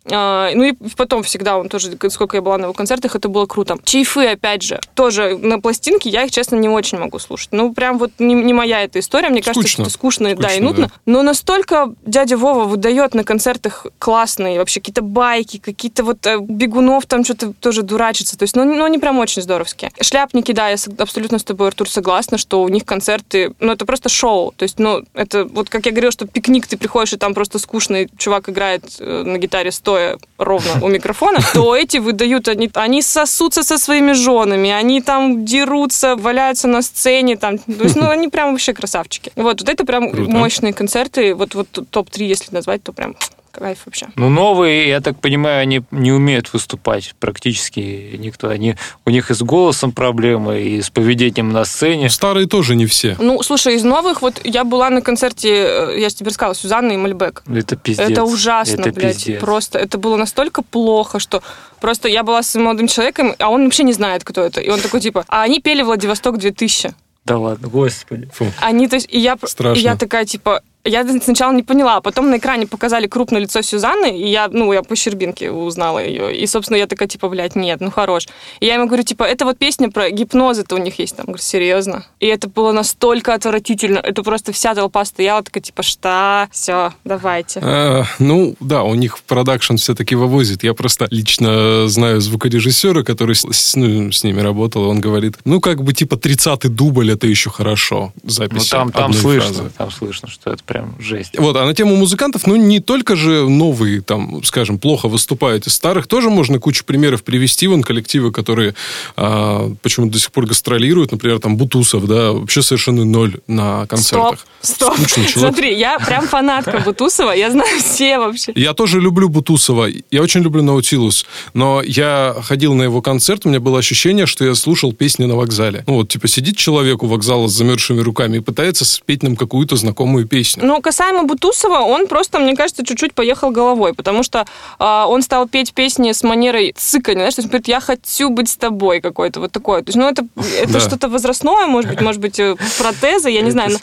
А, 0.10 0.50
ну 0.54 0.64
и 0.64 0.74
потом 0.96 1.24
всегда 1.24 1.58
он 1.58 1.70
тоже, 1.70 1.92
сколько 2.10 2.38
я 2.38 2.42
была 2.42 2.58
на 2.58 2.64
его 2.64 2.74
концертах, 2.74 3.16
это 3.16 3.30
было 3.30 3.46
круто. 3.46 3.78
Чайфы, 3.84 4.26
опять 4.26 4.64
же, 4.64 4.80
тоже 4.96 5.38
на 5.38 5.60
пластинке, 5.60 6.10
я 6.10 6.24
их, 6.24 6.32
честно, 6.32 6.56
не 6.56 6.70
очень 6.70 6.98
могу 6.98 7.20
слушать. 7.20 7.50
Ну, 7.52 7.74
прям 7.74 7.98
вот 7.98 8.12
не, 8.20 8.34
не 8.34 8.54
моя 8.54 8.84
эта 8.84 8.99
история, 8.99 9.30
мне 9.30 9.41
кажется, 9.41 9.68
что 9.68 9.84
Скучно. 9.84 9.84
это 9.84 9.91
скучно, 9.91 10.30
Скучно, 10.30 10.47
да, 10.47 10.56
и 10.56 10.60
нудно. 10.60 10.88
да. 10.88 10.93
Но 11.06 11.22
настолько 11.22 11.93
дядя 12.06 12.38
Вова 12.38 12.66
выдает 12.66 13.14
на 13.14 13.24
концертах 13.24 13.86
классные 13.99 14.58
вообще 14.58 14.80
какие-то 14.80 15.02
байки, 15.02 15.58
какие-то 15.58 16.04
вот 16.04 16.26
э, 16.26 16.39
бегунов 16.39 17.06
там 17.06 17.24
что-то 17.24 17.54
тоже 17.54 17.84
дурачится. 17.84 18.38
То 18.38 18.43
есть, 18.43 18.56
ну, 18.56 18.64
ну, 18.64 18.84
они 18.84 18.97
прям 18.97 19.20
очень 19.20 19.41
здоровские. 19.41 19.91
Шляпники, 20.02 20.52
да, 20.52 20.70
я 20.70 20.78
абсолютно 20.97 21.38
с 21.38 21.43
тобой, 21.43 21.68
Артур, 21.68 21.89
согласна, 21.89 22.38
что 22.38 22.64
у 22.64 22.70
них 22.70 22.86
концерты, 22.86 23.54
ну, 23.60 23.72
это 23.72 23.86
просто 23.86 24.10
шоу. 24.10 24.54
То 24.56 24.64
есть, 24.64 24.80
ну, 24.80 25.04
это 25.14 25.45
вот 25.45 25.70
как 25.70 25.86
я 25.86 25.91
говорила, 25.91 26.12
что 26.12 26.26
пикник, 26.26 26.68
ты 26.68 26.78
приходишь, 26.78 27.14
и 27.14 27.18
там 27.18 27.34
просто 27.34 27.60
скучный 27.60 28.10
чувак 28.18 28.49
играет 28.49 28.84
э, 28.99 29.24
на 29.24 29.38
гитаре 29.38 29.72
стоя 29.92 30.18
ровно 30.38 30.72
у 30.82 30.88
микрофона, 30.88 31.39
то 31.54 31.76
эти 31.76 31.98
выдают, 31.98 32.48
они, 32.48 32.70
они 32.74 33.02
сосутся 33.02 33.64
со 33.64 33.78
своими 33.78 34.14
женами, 34.14 34.70
они 34.70 35.02
там 35.02 35.46
дерутся, 35.46 36.16
валяются 36.16 36.68
на 36.68 36.82
сцене, 36.82 37.36
там, 37.36 37.58
то 37.58 37.84
есть, 37.84 37.96
ну, 37.96 38.10
они 38.10 38.30
прям 38.30 38.52
вообще 38.52 38.74
красавчики. 38.74 39.32
Вот, 39.36 39.62
вот 39.62 39.70
это 39.70 39.86
прям 39.86 40.12
Круто. 40.12 40.32
мощные 40.32 40.74
концерты, 40.74 41.36
вот, 41.36 41.56
вот 41.56 41.68
топ-3, 41.89 42.24
если 42.24 42.56
назвать, 42.56 42.84
то 42.84 42.94
прям 42.94 43.16
кайф 43.52 43.80
вообще. 43.86 44.08
Ну, 44.16 44.30
новые, 44.30 44.88
я 44.88 45.02
так 45.02 45.20
понимаю, 45.20 45.62
они 45.62 45.84
не 45.91 46.12
умеют 46.12 46.52
выступать 46.54 47.14
практически 47.20 48.16
никто. 48.18 48.49
Они, 48.49 48.76
у 49.06 49.10
них 49.10 49.32
и 49.32 49.34
с 49.34 49.41
голосом 49.41 49.91
проблемы, 49.91 50.62
и 50.62 50.82
с 50.82 50.89
поведением 50.89 51.52
на 51.52 51.66
сцене. 51.66 52.10
Старые 52.10 52.47
тоже 52.47 52.76
не 52.76 52.86
все. 52.86 53.16
Ну, 53.20 53.41
слушай, 53.43 53.76
из 53.76 53.84
новых, 53.84 54.22
вот 54.22 54.41
я 54.43 54.64
была 54.64 54.89
на 54.89 55.02
концерте, 55.02 55.49
э, 55.49 55.99
я 55.99 56.10
же 56.10 56.16
тебе 56.16 56.30
рассказала, 56.30 56.56
Сюзанна 56.56 56.91
и 56.93 56.97
Мальбек. 56.97 57.43
Это 57.47 57.76
пиздец. 57.76 58.10
Это 58.10 58.24
ужасно, 58.24 58.82
Это 58.82 58.91
блядь. 58.91 59.18
пиздец. 59.18 59.39
Просто 59.39 59.80
это 59.80 59.97
было 59.97 60.16
настолько 60.16 60.62
плохо, 60.62 61.20
что 61.20 61.43
просто 61.80 62.08
я 62.10 62.24
была 62.24 62.43
с 62.43 62.56
молодым 62.56 62.88
человеком, 62.88 63.36
а 63.39 63.49
он 63.49 63.66
вообще 63.66 63.84
не 63.84 63.93
знает, 63.93 64.24
кто 64.24 64.41
это. 64.41 64.62
И 64.62 64.70
он 64.70 64.80
такой, 64.80 65.02
типа, 65.02 65.26
а 65.28 65.43
они 65.43 65.60
пели 65.60 65.82
Владивосток 65.82 66.38
2000. 66.38 66.93
Да 67.26 67.38
ладно, 67.38 67.68
господи. 67.68 68.28
Фу. 68.34 68.52
Они, 68.60 68.88
то 68.88 68.95
есть, 68.95 69.08
и 69.12 69.20
я, 69.20 69.38
Страшно. 69.43 69.80
и 69.80 69.84
я 69.84 69.95
такая, 69.95 70.26
типа, 70.26 70.64
я 70.84 71.06
сначала 71.22 71.52
не 71.54 71.64
поняла, 71.64 71.98
а 71.98 72.02
потом 72.02 72.30
на 72.30 72.38
экране 72.38 72.68
показали 72.68 73.08
крупное 73.08 73.42
лицо 73.42 73.62
Сюзанны, 73.62 74.18
и 74.18 74.30
я, 74.30 74.48
ну, 74.52 74.72
я 74.74 74.82
по 74.84 74.96
щербинке 74.96 75.52
узнала 75.52 76.00
ее. 76.00 76.36
И, 76.36 76.48
собственно, 76.48 76.78
я 76.78 76.88
такая, 76.88 77.08
типа, 77.08 77.30
блядь, 77.30 77.56
нет, 77.56 77.82
ну, 77.82 77.92
хорош. 77.92 78.28
И 78.60 78.66
я 78.66 78.76
ему 78.76 78.88
говорю, 78.88 79.04
типа, 79.04 79.24
это 79.24 79.46
вот 79.46 79.58
песня 79.58 79.90
про 79.90 80.10
гипноз, 80.10 80.60
это 80.60 80.76
у 80.76 80.78
них 80.78 81.00
есть 81.00 81.16
там. 81.16 81.26
Говорю, 81.26 81.42
серьезно? 81.42 82.06
И 82.20 82.28
это 82.28 82.48
было 82.48 82.72
настолько 82.72 83.34
отвратительно. 83.34 84.00
Это 84.00 84.24
просто 84.24 84.52
вся 84.52 84.76
толпа 84.76 85.06
стояла, 85.06 85.44
такая, 85.44 85.62
типа, 85.62 85.84
что? 85.84 86.48
Все, 86.52 86.94
давайте. 87.04 87.60
А, 87.64 88.04
ну, 88.20 88.56
да, 88.60 88.84
у 88.84 88.96
них 88.96 89.20
продакшн 89.20 89.76
все-таки 89.76 90.16
вывозит. 90.16 90.64
Я 90.64 90.74
просто 90.74 91.08
лично 91.12 91.88
знаю 91.88 92.22
звукорежиссера, 92.22 93.04
который 93.04 93.36
с, 93.36 93.76
ну, 93.76 94.12
с 94.12 94.24
ними 94.24 94.42
работал, 94.42 94.86
и 94.86 94.88
он 94.88 95.00
говорит, 95.00 95.36
ну, 95.46 95.62
как 95.62 95.84
бы, 95.84 95.94
типа, 95.94 96.16
30-й 96.16 96.70
дубль, 96.70 97.12
это 97.12 97.28
еще 97.28 97.50
хорошо. 97.50 98.14
Ну, 98.24 98.30
Запись 98.30 98.70
там, 98.70 98.92
там 98.92 99.06
одной 99.12 99.22
слышно, 99.22 99.54
фразы. 99.54 99.72
там 99.78 99.92
слышно, 99.92 100.30
что 100.30 100.52
это 100.52 100.64
прям 100.72 100.95
жесть. 100.99 101.38
Вот, 101.38 101.57
а 101.57 101.65
на 101.65 101.74
тему 101.74 101.95
музыкантов, 101.97 102.47
ну, 102.47 102.55
не 102.55 102.80
только 102.80 103.15
же 103.15 103.49
новые, 103.49 104.01
там, 104.01 104.41
скажем, 104.43 104.80
плохо 104.80 105.09
выступают 105.09 105.67
из 105.67 105.74
старых, 105.74 106.07
тоже 106.07 106.30
можно 106.30 106.59
кучу 106.59 106.86
примеров 106.86 107.24
привести, 107.24 107.67
вон, 107.67 107.84
коллективы, 107.84 108.32
которые 108.32 108.74
а, 109.17 109.74
почему-то 109.82 110.13
до 110.13 110.19
сих 110.19 110.32
пор 110.32 110.45
гастролируют, 110.45 111.11
например, 111.11 111.39
там, 111.39 111.57
Бутусов, 111.57 112.07
да, 112.07 112.32
вообще 112.32 112.61
совершенно 112.61 113.03
ноль 113.03 113.39
на 113.47 113.86
концертах. 113.88 114.45
Стоп, 114.61 114.93
стоп. 114.93 114.97
Скучный 114.97 115.26
человек. 115.26 115.53
Смотри, 115.55 115.78
я 115.78 115.99
прям 115.99 116.28
фанатка 116.28 116.80
Бутусова, 116.80 117.32
я 117.32 117.51
знаю 117.51 117.80
все 117.80 118.17
вообще. 118.17 118.53
Я 118.55 118.74
тоже 118.74 119.01
люблю 119.01 119.28
Бутусова, 119.28 119.88
я 120.09 120.22
очень 120.22 120.41
люблю 120.41 120.63
Наутилус, 120.63 121.26
но 121.53 121.82
я 121.84 122.36
ходил 122.43 122.74
на 122.74 122.84
его 122.84 123.01
концерт, 123.01 123.45
у 123.45 123.49
меня 123.49 123.59
было 123.59 123.80
ощущение, 123.80 124.26
что 124.26 124.45
я 124.45 124.55
слушал 124.55 124.93
песни 124.93 125.26
на 125.26 125.36
вокзале. 125.36 125.84
Ну 125.88 125.95
вот, 125.95 126.09
типа, 126.09 126.28
сидит 126.28 126.55
человек 126.55 127.03
у 127.03 127.07
вокзала 127.07 127.47
с 127.47 127.51
замерзшими 127.51 127.99
руками 127.99 128.38
и 128.38 128.39
пытается 128.39 128.86
спеть 128.86 129.24
нам 129.24 129.36
какую-то 129.36 129.76
знакомую 129.76 130.28
песню. 130.28 130.61
Ну, 130.62 130.82
касаемо 130.82 131.24
Бутусова, 131.24 131.80
он 131.80 132.07
просто, 132.07 132.39
мне 132.39 132.55
кажется, 132.55 132.86
чуть-чуть 132.86 133.14
поехал 133.14 133.51
головой, 133.51 133.93
потому 133.93 134.24
что 134.24 134.45
а, 134.80 135.05
он 135.07 135.22
стал 135.22 135.47
петь 135.47 135.74
песни 135.74 136.12
с 136.12 136.24
манерой 136.24 136.74
цыкания, 136.78 137.22
знаешь, 137.22 137.36
то 137.36 137.39
есть 137.41 137.47
он 137.47 137.51
говорит, 137.51 137.68
я 137.68 137.80
хочу 137.80 138.30
быть 138.30 138.49
с 138.49 138.57
тобой 138.57 139.01
какой-то, 139.01 139.39
вот 139.39 139.51
такое. 139.51 139.82
То 139.82 139.89
есть, 139.89 139.97
ну, 139.97 140.07
это, 140.07 140.26
это 140.62 140.74
Да. 140.74 140.80
что-то 140.80 141.09
возрастное, 141.09 141.66
может 141.68 141.89
быть, 141.89 142.01
может 142.01 142.22
быть, 142.22 142.39
э, 142.39 142.55
протезы, 142.78 143.30
я 143.30 143.41
не 143.41 143.49
Это 143.49 143.51
знаю. 143.51 143.78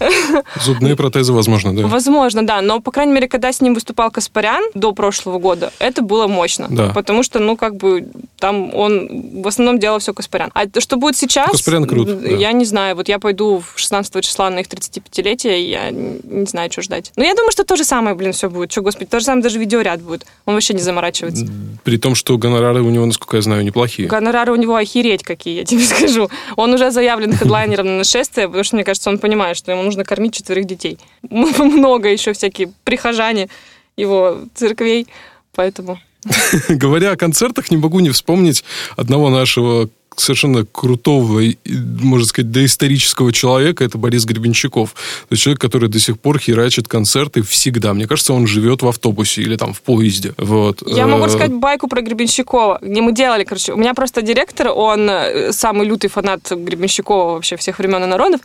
но-. 0.00 0.42
Зубные 0.62 0.96
протезы, 0.96 1.32
возможно, 1.32 1.74
да. 1.76 1.86
Возможно, 1.86 2.46
да, 2.46 2.60
но, 2.60 2.80
по 2.80 2.90
крайней 2.90 3.12
мере, 3.12 3.28
когда 3.28 3.52
с 3.52 3.60
ним 3.60 3.74
выступал 3.74 4.10
Каспарян 4.10 4.62
до 4.74 4.92
прошлого 4.92 5.38
года, 5.38 5.72
это 5.78 6.02
было 6.02 6.26
мощно. 6.26 6.66
Да. 6.70 6.90
Потому 6.94 7.22
что, 7.22 7.38
ну, 7.38 7.56
как 7.56 7.76
бы, 7.76 8.06
там 8.38 8.74
он 8.74 9.42
в 9.42 9.48
основном 9.48 9.78
делал 9.78 9.98
все 9.98 10.12
Каспарян. 10.14 10.50
А 10.54 10.66
то, 10.66 10.80
что 10.80 10.96
будет 10.96 11.16
сейчас, 11.16 11.50
Каспарян 11.50 11.86
крут, 11.86 12.20
да. 12.20 12.28
я 12.28 12.52
не 12.52 12.64
знаю. 12.64 12.96
Вот 12.96 13.08
я 13.08 13.18
пойду 13.18 13.62
в 13.74 13.78
16 13.78 14.24
числа 14.24 14.50
на 14.50 14.60
их 14.60 14.66
35-летие, 14.66 15.58
я 15.68 15.90
не 16.24 16.46
знаю, 16.46 16.70
что 16.70 16.82
ждать. 16.82 17.12
Но 17.16 17.24
я 17.24 17.34
думаю, 17.34 17.52
что 17.52 17.64
то 17.64 17.76
же 17.76 17.84
самое, 17.84 18.16
блин, 18.16 18.32
все 18.32 18.50
будет. 18.50 18.72
Что, 18.72 18.82
господи, 18.82 19.08
то 19.08 19.20
же 19.20 19.26
самое 19.26 19.42
даже 19.42 19.58
видеоряд 19.58 20.00
будет. 20.00 20.26
Он 20.46 20.54
вообще 20.54 20.74
не 20.74 20.80
заморачивается. 20.80 21.46
При 21.82 21.98
том, 21.98 22.14
что 22.14 22.36
гонорары 22.38 22.82
у 22.82 22.90
него, 22.90 23.06
насколько 23.06 23.36
я 23.36 23.42
знаю, 23.42 23.64
неплохие. 23.64 24.08
Гонорары 24.08 24.52
у 24.52 24.56
него 24.56 24.76
охереть 24.76 25.22
какие, 25.22 25.58
я 25.58 25.64
тебе 25.64 25.80
скажу. 25.84 26.28
Он 26.56 26.72
уже 26.74 26.90
заявлен 26.90 27.32
хедлайнером 27.34 27.86
на 27.86 27.98
нашествие, 27.98 28.46
потому 28.46 28.64
что, 28.64 28.76
мне 28.76 28.84
кажется, 28.84 29.10
он 29.10 29.18
понимает, 29.18 29.56
что 29.56 29.72
ему 29.72 29.82
нужно 29.82 30.04
кормить 30.04 30.34
четверых 30.34 30.64
детей. 30.64 30.98
Много 31.30 32.08
еще 32.08 32.32
всякие 32.32 32.72
прихожане 32.84 33.48
его 33.96 34.38
церквей, 34.54 35.06
поэтому... 35.54 35.98
Говоря 36.68 37.12
о 37.12 37.16
концертах, 37.16 37.70
не 37.70 37.76
могу 37.76 38.00
не 38.00 38.10
вспомнить 38.10 38.64
одного 38.96 39.30
нашего 39.30 39.88
совершенно 40.16 40.64
крутого, 40.64 41.42
можно 41.66 42.26
сказать, 42.26 42.50
доисторического 42.50 43.32
человека, 43.32 43.84
это 43.84 43.98
Борис 43.98 44.24
Гребенщиков. 44.24 44.92
То 44.92 45.32
есть 45.32 45.42
человек, 45.42 45.60
который 45.60 45.88
до 45.88 45.98
сих 45.98 46.18
пор 46.18 46.38
херачит 46.38 46.88
концерты 46.88 47.42
всегда. 47.42 47.94
Мне 47.94 48.06
кажется, 48.06 48.32
он 48.32 48.46
живет 48.46 48.82
в 48.82 48.88
автобусе 48.88 49.42
или 49.42 49.56
там 49.56 49.72
в 49.72 49.82
поезде. 49.82 50.34
Вот. 50.38 50.82
Я 50.86 51.06
могу 51.06 51.24
Э, 51.24 51.26
рассказать 51.26 51.54
байку 51.54 51.88
про 51.88 52.02
Гребенщикова, 52.02 52.78
где 52.82 53.00
мы 53.00 53.12
делали, 53.12 53.44
короче, 53.44 53.72
у 53.72 53.76
меня 53.76 53.94
просто 53.94 54.22
директор, 54.22 54.68
он 54.68 55.08
э, 55.08 55.52
самый 55.52 55.86
лютый 55.86 56.08
фанат 56.08 56.50
Гребенщикова 56.50 57.34
вообще 57.34 57.56
всех 57.56 57.78
времен 57.78 58.02
и 58.04 58.06
народов, 58.06 58.40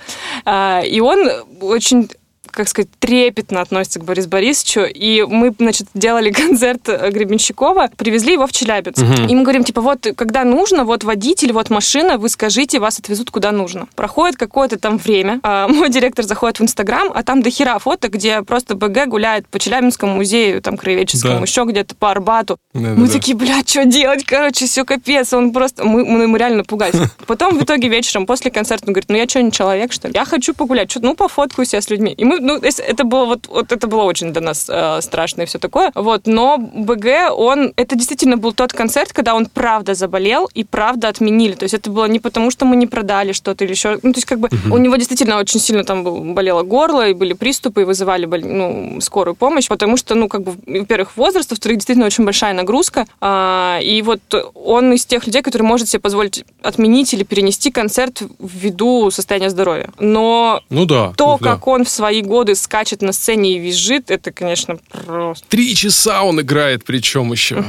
А, 0.45 0.81
и 0.81 0.99
он 0.99 1.29
очень 1.61 2.09
как 2.51 2.67
сказать, 2.67 2.89
трепетно 2.99 3.61
относится 3.61 3.99
к 3.99 4.03
Борису 4.03 4.29
Борисовичу. 4.29 4.81
И 4.81 5.23
мы, 5.27 5.53
значит, 5.57 5.87
делали 5.93 6.31
концерт 6.43 6.87
э, 6.87 7.09
Гребенщикова, 7.11 7.89
привезли 7.97 8.33
его 8.33 8.47
в 8.47 8.51
Челябинск. 8.51 9.03
И 9.29 9.35
мы 9.35 9.43
говорим, 9.43 9.63
типа, 9.63 9.81
вот, 9.81 10.07
когда 10.15 10.43
нужно, 10.43 10.83
вот 10.85 11.03
водитель, 11.03 11.51
вот 11.53 11.69
машина, 11.69 12.17
вы 12.17 12.29
скажите, 12.29 12.79
вас 12.79 12.99
отвезут 12.99 13.31
куда 13.31 13.51
нужно. 13.51 13.87
Проходит 13.95 14.37
какое-то 14.37 14.77
там 14.79 14.97
время, 14.97 15.39
а 15.43 15.67
мой 15.69 15.89
директор 15.89 16.25
заходит 16.25 16.59
в 16.59 16.63
Инстаграм, 16.63 17.11
а 17.13 17.23
там 17.23 17.41
до 17.41 17.49
хера 17.49 17.77
фото, 17.79 18.09
где 18.09 18.41
просто 18.41 18.75
БГ 18.75 19.07
гуляет 19.07 19.47
по 19.47 19.59
Челябинскому 19.59 20.15
музею, 20.15 20.61
там, 20.61 20.77
краеведческому, 20.77 21.35
Да. 21.35 21.41
еще 21.41 21.63
где-то 21.65 21.95
по 21.95 22.11
Арбату. 22.11 22.57
Да-да-да. 22.73 22.95
Мы 23.01 23.07
такие, 23.07 23.35
блядь, 23.35 23.69
что 23.69 23.85
делать? 23.85 24.23
Короче, 24.25 24.65
все 24.65 24.85
капец. 24.85 25.33
Он 25.33 25.51
просто... 25.51 25.83
Мы, 25.83 26.05
мы, 26.05 26.27
мы 26.27 26.37
реально 26.37 26.57
напугались. 26.59 26.99
Потом 27.27 27.57
в 27.57 27.63
итоге 27.63 27.87
вечером, 27.89 28.25
после 28.25 28.51
концерта, 28.51 28.85
он 28.87 28.93
говорит, 28.93 29.09
ну 29.09 29.15
я 29.17 29.27
что, 29.27 29.41
не 29.41 29.51
человек, 29.51 29.91
что 29.91 30.07
ли? 30.07 30.13
Я 30.15 30.25
хочу 30.25 30.53
погулять. 30.53 30.89
Что, 30.91 31.01
ну, 31.01 31.15
пофоткаюсь 31.15 31.73
я 31.73 31.81
с 31.81 31.89
людьми. 31.89 32.13
И 32.13 32.25
мы, 32.25 32.39
ну, 32.49 32.59
это 32.61 33.03
было 33.03 33.25
вот, 33.25 33.47
вот 33.47 33.71
это 33.71 33.87
было 33.87 34.03
очень 34.03 34.33
для 34.33 34.41
нас 34.41 34.65
э, 34.67 35.01
страшно 35.01 35.43
и 35.43 35.45
все 35.45 35.59
такое. 35.59 35.91
Вот, 35.93 36.25
но 36.25 36.57
БГ, 36.57 37.31
он... 37.35 37.73
Это 37.75 37.95
действительно 37.95 38.37
был 38.37 38.53
тот 38.53 38.73
концерт, 38.73 39.13
когда 39.13 39.35
он 39.35 39.45
правда 39.45 39.93
заболел 39.93 40.49
и 40.55 40.63
правда 40.63 41.09
отменили. 41.09 41.53
То 41.53 41.65
есть 41.65 41.75
это 41.75 41.91
было 41.91 42.05
не 42.05 42.19
потому, 42.19 42.49
что 42.49 42.65
мы 42.65 42.75
не 42.75 42.87
продали 42.87 43.33
что-то 43.33 43.65
или 43.65 43.71
еще... 43.71 43.99
Ну, 44.01 44.13
то 44.13 44.17
есть 44.17 44.25
как 44.25 44.39
бы 44.39 44.49
у 44.71 44.77
него 44.77 44.95
действительно 44.95 45.37
очень 45.37 45.59
сильно 45.59 45.83
там 45.83 46.33
болело 46.33 46.63
горло, 46.63 47.09
и 47.09 47.13
были 47.13 47.33
приступы, 47.33 47.81
и 47.81 47.85
вызывали 47.85 48.25
ну, 48.25 48.99
скорую 49.01 49.35
помощь, 49.35 49.67
потому 49.67 49.97
что, 49.97 50.15
ну, 50.15 50.27
как 50.27 50.41
бы, 50.41 50.55
во-первых, 50.65 51.17
возраст, 51.17 51.51
во-вторых, 51.51 51.77
действительно 51.77 52.07
очень 52.07 52.25
большая 52.25 52.53
нагрузка. 52.53 53.05
А, 53.21 53.79
и 53.81 54.01
вот 54.01 54.21
он 54.55 54.93
из 54.93 55.05
тех 55.05 55.27
людей, 55.27 55.43
который 55.43 55.63
может 55.63 55.87
себе 55.87 55.99
позволить 55.99 56.43
отменить 56.63 57.13
или 57.13 57.23
перенести 57.23 57.69
концерт 57.69 58.23
ввиду 58.39 59.11
состояния 59.11 59.49
здоровья. 59.51 59.89
Но 59.99 60.61
Ну 60.69 60.85
да. 60.85 61.13
то, 61.15 61.37
да. 61.39 61.51
как 61.51 61.67
он 61.67 61.83
в 61.83 61.89
свои 61.89 62.21
годы 62.29 62.55
скачет 62.55 63.01
на 63.01 63.11
сцене 63.11 63.57
и 63.57 63.59
визжит, 63.59 64.09
это, 64.11 64.31
конечно, 64.31 64.77
просто... 64.91 65.45
Три 65.49 65.75
часа 65.75 66.23
он 66.23 66.39
играет, 66.39 66.85
причем 66.85 67.31
еще. 67.31 67.65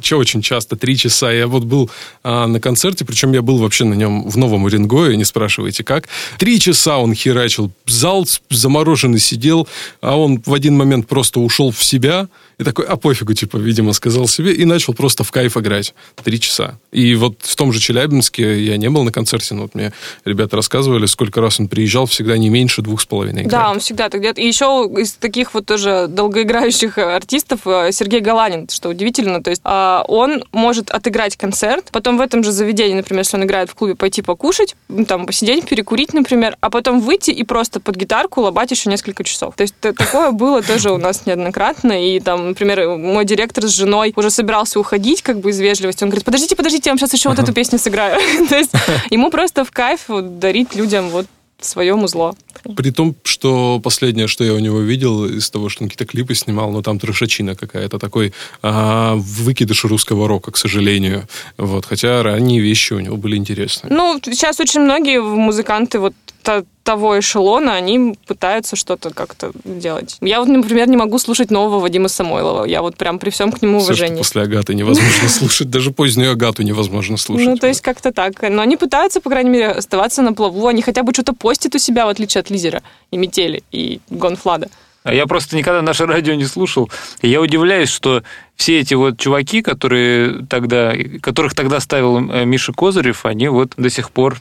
Че 0.00 0.18
очень 0.18 0.42
часто, 0.42 0.76
три 0.76 0.96
часа. 0.96 1.32
Я 1.32 1.46
вот 1.46 1.64
был 1.64 1.90
а, 2.22 2.46
на 2.46 2.60
концерте, 2.60 3.04
причем 3.04 3.32
я 3.32 3.40
был 3.40 3.56
вообще 3.56 3.84
на 3.84 3.94
нем 3.94 4.28
в 4.28 4.36
Новом 4.36 4.64
Уренгое, 4.64 5.16
не 5.16 5.24
спрашивайте 5.24 5.84
как. 5.84 6.08
Три 6.38 6.60
часа 6.60 6.98
он 6.98 7.14
херачил. 7.14 7.70
Зал 7.86 8.26
замороженный 8.50 9.20
сидел, 9.20 9.68
а 10.00 10.16
он 10.16 10.42
в 10.44 10.52
один 10.52 10.76
момент 10.76 11.06
просто 11.06 11.40
ушел 11.40 11.70
в 11.70 11.82
себя 11.82 12.28
и 12.58 12.64
такой, 12.64 12.84
а 12.84 12.96
пофигу, 12.96 13.32
типа, 13.32 13.56
видимо, 13.56 13.92
сказал 13.94 14.28
себе, 14.28 14.52
и 14.52 14.66
начал 14.66 14.92
просто 14.92 15.24
в 15.24 15.30
кайф 15.30 15.56
играть. 15.56 15.94
Три 16.22 16.38
часа. 16.38 16.78
И 16.92 17.14
вот 17.14 17.36
в 17.40 17.56
том 17.56 17.72
же 17.72 17.80
Челябинске 17.80 18.62
я 18.62 18.76
не 18.76 18.90
был 18.90 19.02
на 19.02 19.12
концерте, 19.12 19.54
но 19.54 19.62
вот 19.62 19.74
мне 19.74 19.92
ребята 20.24 20.56
рассказывали, 20.56 21.06
сколько 21.06 21.40
раз 21.40 21.60
он 21.60 21.68
приезжал, 21.68 22.06
всегда 22.06 22.36
не 22.36 22.50
меньше 22.50 22.82
двух 22.82 23.00
с 23.00 23.06
половиной. 23.06 23.46
Да, 23.46 23.70
он 23.70 23.80
всегда 23.80 23.99
делает. 24.08 24.38
И 24.38 24.46
еще 24.46 24.88
из 24.98 25.12
таких 25.12 25.54
вот 25.54 25.66
тоже 25.66 26.06
долгоиграющих 26.08 26.98
э, 26.98 27.16
артистов 27.16 27.60
э, 27.66 27.90
Сергей 27.92 28.20
Галанин, 28.20 28.68
что 28.68 28.88
удивительно. 28.88 29.42
То 29.42 29.50
есть 29.50 29.60
а, 29.64 30.04
он 30.08 30.44
может 30.52 30.90
отыграть 30.90 31.36
концерт, 31.36 31.88
потом 31.92 32.16
в 32.16 32.20
этом 32.20 32.42
же 32.44 32.52
заведении, 32.52 32.94
например, 32.94 33.20
если 33.20 33.36
он 33.36 33.44
играет 33.44 33.70
в 33.70 33.74
клубе, 33.74 33.94
пойти 33.94 34.22
покушать, 34.22 34.76
там 35.06 35.26
посидеть, 35.26 35.68
перекурить, 35.68 36.12
например, 36.14 36.56
а 36.60 36.70
потом 36.70 37.00
выйти 37.00 37.30
и 37.30 37.44
просто 37.44 37.80
под 37.80 37.96
гитарку 37.96 38.40
лобать 38.40 38.70
еще 38.70 38.90
несколько 38.90 39.24
часов. 39.24 39.54
То 39.56 39.62
есть 39.62 39.74
такое 39.80 40.30
было 40.30 40.62
тоже 40.62 40.90
у 40.92 40.98
нас 40.98 41.26
неоднократно. 41.26 41.92
И 41.92 42.20
там, 42.20 42.48
например, 42.48 42.96
мой 42.96 43.24
директор 43.24 43.64
с 43.64 43.70
женой 43.70 44.12
уже 44.16 44.30
собирался 44.30 44.78
уходить 44.80 45.22
как 45.22 45.40
бы 45.40 45.50
из 45.50 45.60
вежливости. 45.60 46.04
Он 46.04 46.10
говорит, 46.10 46.24
подождите, 46.24 46.56
подождите, 46.56 46.90
я 46.90 46.92
вам 46.92 46.98
сейчас 46.98 47.12
еще 47.12 47.28
вот 47.28 47.38
эту 47.38 47.52
песню 47.52 47.78
сыграю. 47.78 48.20
То 48.48 48.56
есть 48.56 48.72
ему 49.10 49.30
просто 49.30 49.64
в 49.64 49.70
кайф 49.70 50.06
дарить 50.08 50.74
людям 50.74 51.10
вот 51.10 51.26
свое 51.64 51.94
музло. 51.94 52.34
При 52.76 52.90
том, 52.90 53.14
что 53.24 53.80
последнее, 53.82 54.28
что 54.28 54.44
я 54.44 54.54
у 54.54 54.58
него 54.58 54.80
видел 54.80 55.24
из 55.24 55.50
того, 55.50 55.68
что 55.68 55.84
он 55.84 55.90
какие-то 55.90 56.10
клипы 56.10 56.34
снимал, 56.34 56.70
ну 56.70 56.82
там 56.82 56.98
трешачина 56.98 57.54
какая-то, 57.54 57.98
такой 57.98 58.32
а, 58.62 59.14
выкидыш 59.16 59.84
русского 59.84 60.28
рока, 60.28 60.50
к 60.50 60.56
сожалению. 60.56 61.26
Вот, 61.56 61.86
хотя 61.86 62.22
ранние 62.22 62.60
вещи 62.60 62.92
у 62.92 63.00
него 63.00 63.16
были 63.16 63.36
интересные. 63.36 63.92
Ну, 63.92 64.20
сейчас 64.22 64.60
очень 64.60 64.80
многие 64.80 65.20
музыканты 65.20 65.98
вот 65.98 66.14
того 66.42 67.18
эшелона, 67.18 67.74
они 67.74 68.16
пытаются 68.26 68.76
что-то 68.76 69.10
как-то 69.10 69.52
делать. 69.64 70.16
Я 70.20 70.40
вот, 70.40 70.48
например, 70.48 70.88
не 70.88 70.96
могу 70.96 71.18
слушать 71.18 71.50
нового 71.50 71.80
Вадима 71.80 72.08
Самойлова. 72.08 72.64
Я 72.64 72.82
вот 72.82 72.96
прям 72.96 73.18
при 73.18 73.30
всем 73.30 73.52
к 73.52 73.62
нему 73.62 73.78
Все, 73.78 73.86
уважении. 73.86 74.18
после 74.18 74.42
Агаты 74.42 74.74
невозможно 74.74 75.28
слушать, 75.28 75.70
даже 75.70 75.92
позднюю 75.92 76.32
Агату 76.32 76.62
невозможно 76.62 77.16
слушать. 77.16 77.46
Ну, 77.46 77.56
то 77.56 77.66
есть 77.66 77.80
как-то 77.80 78.12
так. 78.12 78.42
Но 78.42 78.62
они 78.62 78.76
пытаются, 78.76 79.20
по 79.20 79.30
крайней 79.30 79.50
мере, 79.50 79.68
оставаться 79.68 80.22
на 80.22 80.32
плаву. 80.32 80.66
Они 80.66 80.82
хотя 80.82 81.02
бы 81.02 81.12
что-то 81.12 81.32
постят 81.32 81.74
у 81.74 81.78
себя, 81.78 82.06
в 82.06 82.08
отличие 82.08 82.40
от 82.40 82.50
Лизера 82.50 82.82
и 83.10 83.16
Метели, 83.16 83.62
и 83.70 84.00
Гонфлада. 84.10 84.68
А 85.02 85.14
Я 85.14 85.26
просто 85.26 85.56
никогда 85.56 85.80
наше 85.80 86.06
радио 86.06 86.34
не 86.34 86.44
слушал. 86.44 86.90
И 87.22 87.28
я 87.28 87.40
удивляюсь, 87.40 87.88
что 87.88 88.22
все 88.56 88.80
эти 88.80 88.92
вот 88.94 89.18
чуваки, 89.18 89.62
которые 89.62 90.44
тогда, 90.46 90.92
которых 91.22 91.54
тогда 91.54 91.80
ставил 91.80 92.18
э, 92.30 92.44
Миша 92.44 92.72
Козырев, 92.72 93.24
они 93.24 93.48
вот 93.48 93.72
до 93.76 93.88
сих 93.88 94.10
пор 94.10 94.40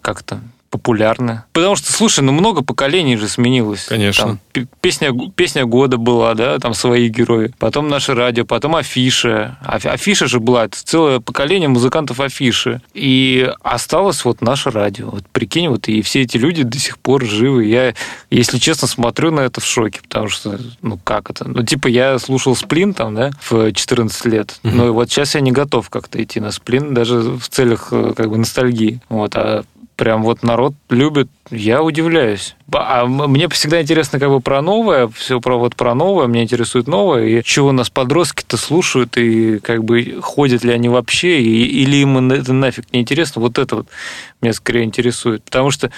как-то 0.00 0.40
популярны. 0.74 1.44
Потому 1.52 1.76
что, 1.76 1.92
слушай, 1.92 2.20
ну 2.20 2.32
много 2.32 2.62
поколений 2.64 3.16
же 3.16 3.28
сменилось. 3.28 3.84
Конечно. 3.84 4.24
Там 4.24 4.40
пе- 4.52 4.66
песня, 4.80 5.12
песня 5.36 5.64
года 5.64 5.98
была, 5.98 6.34
да, 6.34 6.58
там 6.58 6.74
свои 6.74 7.08
герои. 7.08 7.54
Потом 7.60 7.88
наше 7.88 8.14
радио, 8.14 8.44
потом 8.44 8.74
афиша. 8.74 9.56
Аф- 9.64 9.86
Афиша 9.86 10.26
же 10.26 10.40
была, 10.40 10.64
это 10.64 10.76
целое 10.84 11.20
поколение 11.20 11.68
музыкантов 11.68 12.18
афиши. 12.18 12.80
И 12.92 13.48
осталось 13.62 14.24
вот 14.24 14.40
наше 14.40 14.70
радио. 14.70 15.10
Вот 15.10 15.24
прикинь, 15.28 15.68
вот 15.68 15.86
и 15.86 16.02
все 16.02 16.22
эти 16.22 16.36
люди 16.38 16.64
до 16.64 16.78
сих 16.78 16.98
пор 16.98 17.24
живы. 17.24 17.66
Я, 17.66 17.94
если 18.30 18.58
честно, 18.58 18.88
смотрю 18.88 19.30
на 19.30 19.40
это 19.40 19.60
в 19.60 19.64
шоке, 19.64 20.00
потому 20.02 20.28
что, 20.28 20.58
ну 20.82 20.98
как 21.04 21.30
это? 21.30 21.48
Ну 21.48 21.62
типа 21.62 21.86
я 21.86 22.18
слушал 22.18 22.56
сплин 22.56 22.94
там, 22.94 23.14
да, 23.14 23.30
в 23.48 23.72
14 23.72 24.24
лет. 24.26 24.58
Но 24.64 24.92
вот 24.92 25.08
сейчас 25.10 25.36
я 25.36 25.40
не 25.40 25.52
готов 25.52 25.88
как-то 25.88 26.20
идти 26.20 26.40
на 26.40 26.50
сплин, 26.50 26.94
даже 26.94 27.20
в 27.20 27.48
целях 27.48 27.88
э, 27.92 28.12
как 28.16 28.28
бы 28.28 28.38
ностальгии. 28.38 29.00
Вот, 29.08 29.36
а 29.36 29.62
прям 29.96 30.22
вот 30.22 30.42
народ 30.42 30.74
любит, 30.90 31.28
я 31.50 31.82
удивляюсь. 31.82 32.56
А 32.72 33.06
мне 33.06 33.48
всегда 33.48 33.82
интересно 33.82 34.18
как 34.18 34.30
бы 34.30 34.40
про 34.40 34.62
новое, 34.62 35.08
все 35.08 35.40
про 35.40 35.56
вот 35.56 35.76
про 35.76 35.94
новое, 35.94 36.26
мне 36.26 36.42
интересует 36.42 36.86
новое, 36.86 37.26
и 37.26 37.42
чего 37.42 37.72
нас 37.72 37.90
подростки-то 37.90 38.56
слушают, 38.56 39.16
и 39.16 39.58
как 39.60 39.84
бы 39.84 40.20
ходят 40.20 40.64
ли 40.64 40.72
они 40.72 40.88
вообще, 40.88 41.40
и, 41.40 41.82
или 41.82 41.96
им 41.96 42.30
это 42.30 42.52
нафиг 42.52 42.92
не 42.92 43.00
интересно, 43.00 43.40
вот 43.40 43.58
это 43.58 43.76
вот 43.76 43.88
меня 44.40 44.52
скорее 44.52 44.84
интересует. 44.84 45.44
Потому 45.44 45.70
что 45.70 45.90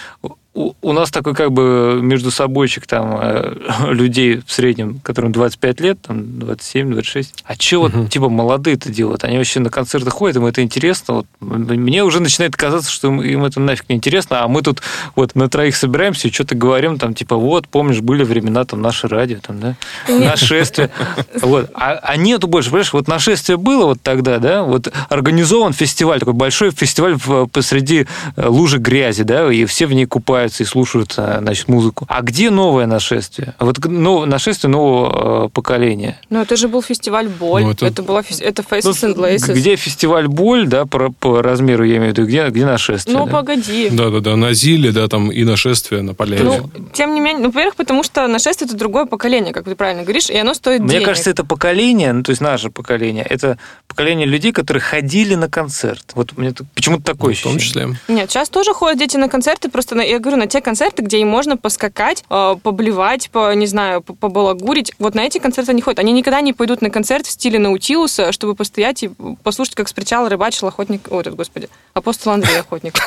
у, 0.57 0.72
у 0.80 0.92
нас 0.92 1.11
такой 1.11 1.34
как 1.34 1.52
бы 1.52 2.00
между 2.02 2.30
собойчик 2.30 2.86
там 2.86 3.18
э, 3.20 3.54
людей 3.92 4.42
в 4.44 4.50
среднем, 4.50 5.00
которым 5.02 5.30
25 5.30 5.80
лет, 5.80 5.98
там 6.00 6.22
27-26. 6.22 7.28
А 7.44 7.54
что 7.54 7.80
вот 7.80 8.11
типа 8.11 8.30
молодые-то 8.30 8.90
делают? 8.90 9.22
Они 9.24 9.36
вообще 9.36 9.61
на 9.61 9.68
концерты 9.68 10.11
ходят, 10.11 10.36
им 10.36 10.46
это 10.46 10.62
интересно. 10.62 11.14
Вот, 11.14 11.26
мне 11.40 12.02
уже 12.02 12.20
начинает 12.20 12.57
казаться, 12.57 12.90
что 12.90 13.09
им, 13.09 13.22
им 13.22 13.44
это 13.44 13.61
нафиг 13.61 13.88
не 13.90 13.96
интересно, 13.96 14.42
а 14.42 14.48
мы 14.48 14.62
тут 14.62 14.80
вот 15.14 15.34
на 15.34 15.48
троих 15.50 15.76
собираемся 15.76 16.28
и 16.28 16.32
что-то 16.32 16.54
говорим, 16.54 16.98
там 16.98 17.14
типа 17.14 17.36
вот, 17.36 17.68
помнишь, 17.68 18.00
были 18.00 18.24
времена, 18.24 18.64
там 18.64 18.80
наше 18.80 19.09
радио, 19.09 19.38
там, 19.40 19.61
да, 19.61 19.76
нашествие. 20.09 20.90
Вот. 21.42 21.70
А, 21.74 21.98
а 22.02 22.16
нету 22.16 22.46
больше, 22.48 22.70
понимаешь, 22.70 22.92
вот 22.92 23.09
нашествие 23.09 23.57
было 23.57 23.86
вот 23.86 24.00
тогда, 24.02 24.38
да, 24.38 24.62
вот 24.62 24.92
организован 25.09 25.72
фестиваль, 25.72 26.18
такой 26.18 26.34
большой 26.34 26.70
фестиваль 26.70 27.16
посреди 27.52 28.07
э, 28.36 28.48
лужи 28.48 28.78
грязи, 28.78 29.22
да, 29.22 29.52
и 29.52 29.64
все 29.66 29.86
в 29.86 29.92
ней 29.92 30.07
купаются 30.07 30.45
и 30.61 30.64
слушают, 30.64 31.14
э, 31.16 31.38
значит, 31.40 31.68
музыку. 31.68 32.07
А 32.09 32.22
где 32.22 32.51
новое 32.51 32.86
нашествие? 32.86 33.55
Вот 33.59 33.78
нов- 33.86 34.26
нашествие 34.26 34.70
нового 34.70 35.47
э, 35.47 35.49
поколения. 35.51 36.18
Ну, 36.30 36.40
это 36.40 36.57
же 36.57 36.68
был 36.68 36.82
фестиваль 36.82 37.28
«Боль». 37.28 37.62
Ну, 37.64 37.70
это... 37.72 37.86
это- 37.86 38.03
была 38.03 38.20
фес- 38.22 38.40
это 38.42 38.62
Ну, 38.70 38.76
Faces 38.76 39.14
and 39.14 39.16
Laces. 39.16 39.55
где 39.55 39.76
фестиваль 39.76 40.28
боль, 40.28 40.66
да, 40.66 40.86
по, 40.86 41.11
по 41.12 41.42
размеру 41.42 41.84
я 41.84 41.97
имею 41.97 42.14
в 42.14 42.16
виду, 42.18 42.26
где, 42.28 42.47
где 42.49 42.64
нашествие? 42.64 43.16
Ну, 43.16 43.26
да? 43.26 43.32
погоди. 43.32 43.88
Да-да-да, 43.90 44.36
на 44.36 44.53
Зиле, 44.55 44.92
да, 44.92 45.09
там 45.09 45.30
и 45.30 45.44
нашествие 45.44 46.03
на 46.03 46.14
поляне. 46.14 46.44
Ну, 46.44 46.70
тем 46.92 47.14
не 47.14 47.20
менее, 47.20 47.42
ну, 47.42 47.49
во-первых, 47.51 47.76
потому 47.76 48.03
что 48.03 48.26
нашествие 48.26 48.66
это 48.68 48.76
другое 48.76 49.07
поколение, 49.07 49.53
как 49.53 49.64
ты 49.64 49.74
правильно 49.74 50.03
говоришь, 50.03 50.30
и 50.30 50.36
оно 50.36 50.55
стоит 50.55 50.80
Мне 50.80 50.90
денег. 50.92 51.07
кажется, 51.07 51.30
это 51.30 51.44
поколение, 51.44 52.12
ну, 52.12 52.22
то 52.22 52.30
есть 52.30 52.40
наше 52.40 52.70
поколение, 52.70 53.24
это 53.24 53.59
поколение 53.88 54.26
людей, 54.26 54.53
которые 54.53 54.80
ходили 54.82 55.34
на 55.34 55.49
концерт. 55.49 56.12
Вот 56.14 56.36
мне 56.36 56.53
почему-то 56.74 57.03
такое 57.03 57.34
в 57.34 57.42
том 57.42 57.57
ощущение. 57.57 57.94
числе. 57.97 58.14
Нет, 58.16 58.30
сейчас 58.30 58.49
тоже 58.49 58.72
ходят 58.74 58.99
дети 58.99 59.16
на 59.16 59.28
концерты, 59.28 59.68
просто 59.70 59.94
на- 59.94 60.03
я 60.03 60.18
говорю, 60.18 60.36
на 60.37 60.47
те 60.47 60.61
концерты, 60.61 61.03
где 61.03 61.18
им 61.20 61.28
можно 61.28 61.57
поскакать, 61.57 62.24
э, 62.30 62.57
поблевать, 62.62 63.30
по, 63.30 63.55
не 63.55 63.66
знаю, 63.66 64.03
по- 64.03 64.14
побалагурить. 64.14 64.93
Вот 64.99 65.14
на 65.14 65.20
эти 65.20 65.39
концерты 65.39 65.72
они 65.72 65.82
ходят. 65.82 65.99
Они 65.99 66.12
никогда 66.12 66.41
не 66.41 66.53
пойдут 66.53 66.82
на 66.82 66.91
концерт 66.91 67.26
в 67.26 67.30
стиле 67.30 67.59
Наутилуса, 67.59 68.32
чтобы 68.32 68.55
постоять 68.55 69.03
и 69.03 69.11
послушать, 69.43 69.74
как 69.74 69.89
с 69.89 69.93
причала 69.93 70.28
рыбачил 70.28 70.68
охотник... 70.68 71.09
Ой, 71.11 71.20
этот, 71.20 71.34
господи, 71.34 71.68
апостол 71.95 72.32
Андрей 72.32 72.59
охотник. 72.61 72.95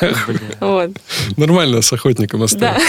Вот. 0.60 0.90
Нормально 1.36 1.82
с 1.82 1.92
охотником 1.92 2.40
Да. 2.40 2.44
оставил. 2.46 2.80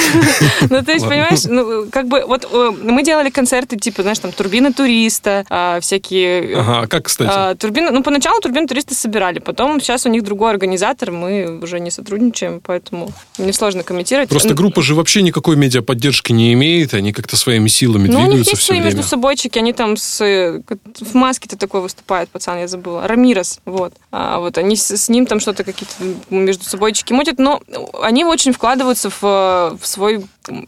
Ну, 0.69 0.83
то 0.83 0.91
есть, 0.91 1.07
понимаешь, 1.07 1.43
ну, 1.45 1.87
как 1.91 2.07
бы, 2.07 2.23
вот 2.25 2.47
э, 2.51 2.71
мы 2.83 3.03
делали 3.03 3.29
концерты, 3.29 3.77
типа, 3.77 4.01
знаешь, 4.01 4.19
там, 4.19 4.31
турбина 4.31 4.73
туриста, 4.73 5.45
а, 5.49 5.79
всякие... 5.79 6.57
Ага, 6.57 6.79
а 6.81 6.87
как, 6.87 7.05
кстати? 7.05 7.29
А, 7.33 7.55
турбина, 7.55 7.91
ну, 7.91 8.03
поначалу 8.03 8.39
турбину 8.41 8.67
туристы 8.67 8.95
собирали, 8.95 9.39
потом 9.39 9.79
сейчас 9.79 10.05
у 10.05 10.09
них 10.09 10.23
другой 10.23 10.51
организатор, 10.51 11.11
мы 11.11 11.59
уже 11.61 11.79
не 11.79 11.91
сотрудничаем, 11.91 12.61
поэтому 12.65 13.11
мне 13.37 13.53
сложно 13.53 13.83
комментировать. 13.83 14.29
Просто 14.31 14.53
группа 14.53 14.81
же 14.81 14.95
вообще 14.95 15.21
никакой 15.21 15.55
медиаподдержки 15.55 16.31
не 16.31 16.53
имеет, 16.53 16.93
они 16.93 17.13
как-то 17.13 17.35
своими 17.37 17.67
силами 17.67 18.07
Ну, 18.07 18.13
у 18.15 18.19
них 18.19 18.25
двигаются 18.27 18.51
есть 18.51 18.61
все 18.61 18.67
свои 18.73 18.79
время. 18.79 18.95
между 18.95 19.07
собойчики, 19.09 19.59
они 19.59 19.73
там 19.73 19.97
с... 19.97 20.21
э, 20.25 20.61
В 21.01 21.13
маске-то 21.13 21.57
такой 21.57 21.81
выступает, 21.81 22.29
пацан, 22.29 22.57
я 22.59 22.67
забыла. 22.67 23.07
Рамирос, 23.07 23.59
вот. 23.65 23.93
А, 24.11 24.39
вот 24.39 24.57
они 24.57 24.75
с, 24.75 24.89
с 24.91 25.09
ним 25.09 25.25
там 25.25 25.39
что-то 25.39 25.63
какие-то 25.63 25.93
между 26.29 26.63
собойчики 26.65 27.13
мутят, 27.13 27.39
но 27.39 27.61
они 28.01 28.25
очень 28.25 28.53
вкладываются 28.53 29.09
в, 29.09 29.21
в 29.21 29.85
свой 29.87 30.23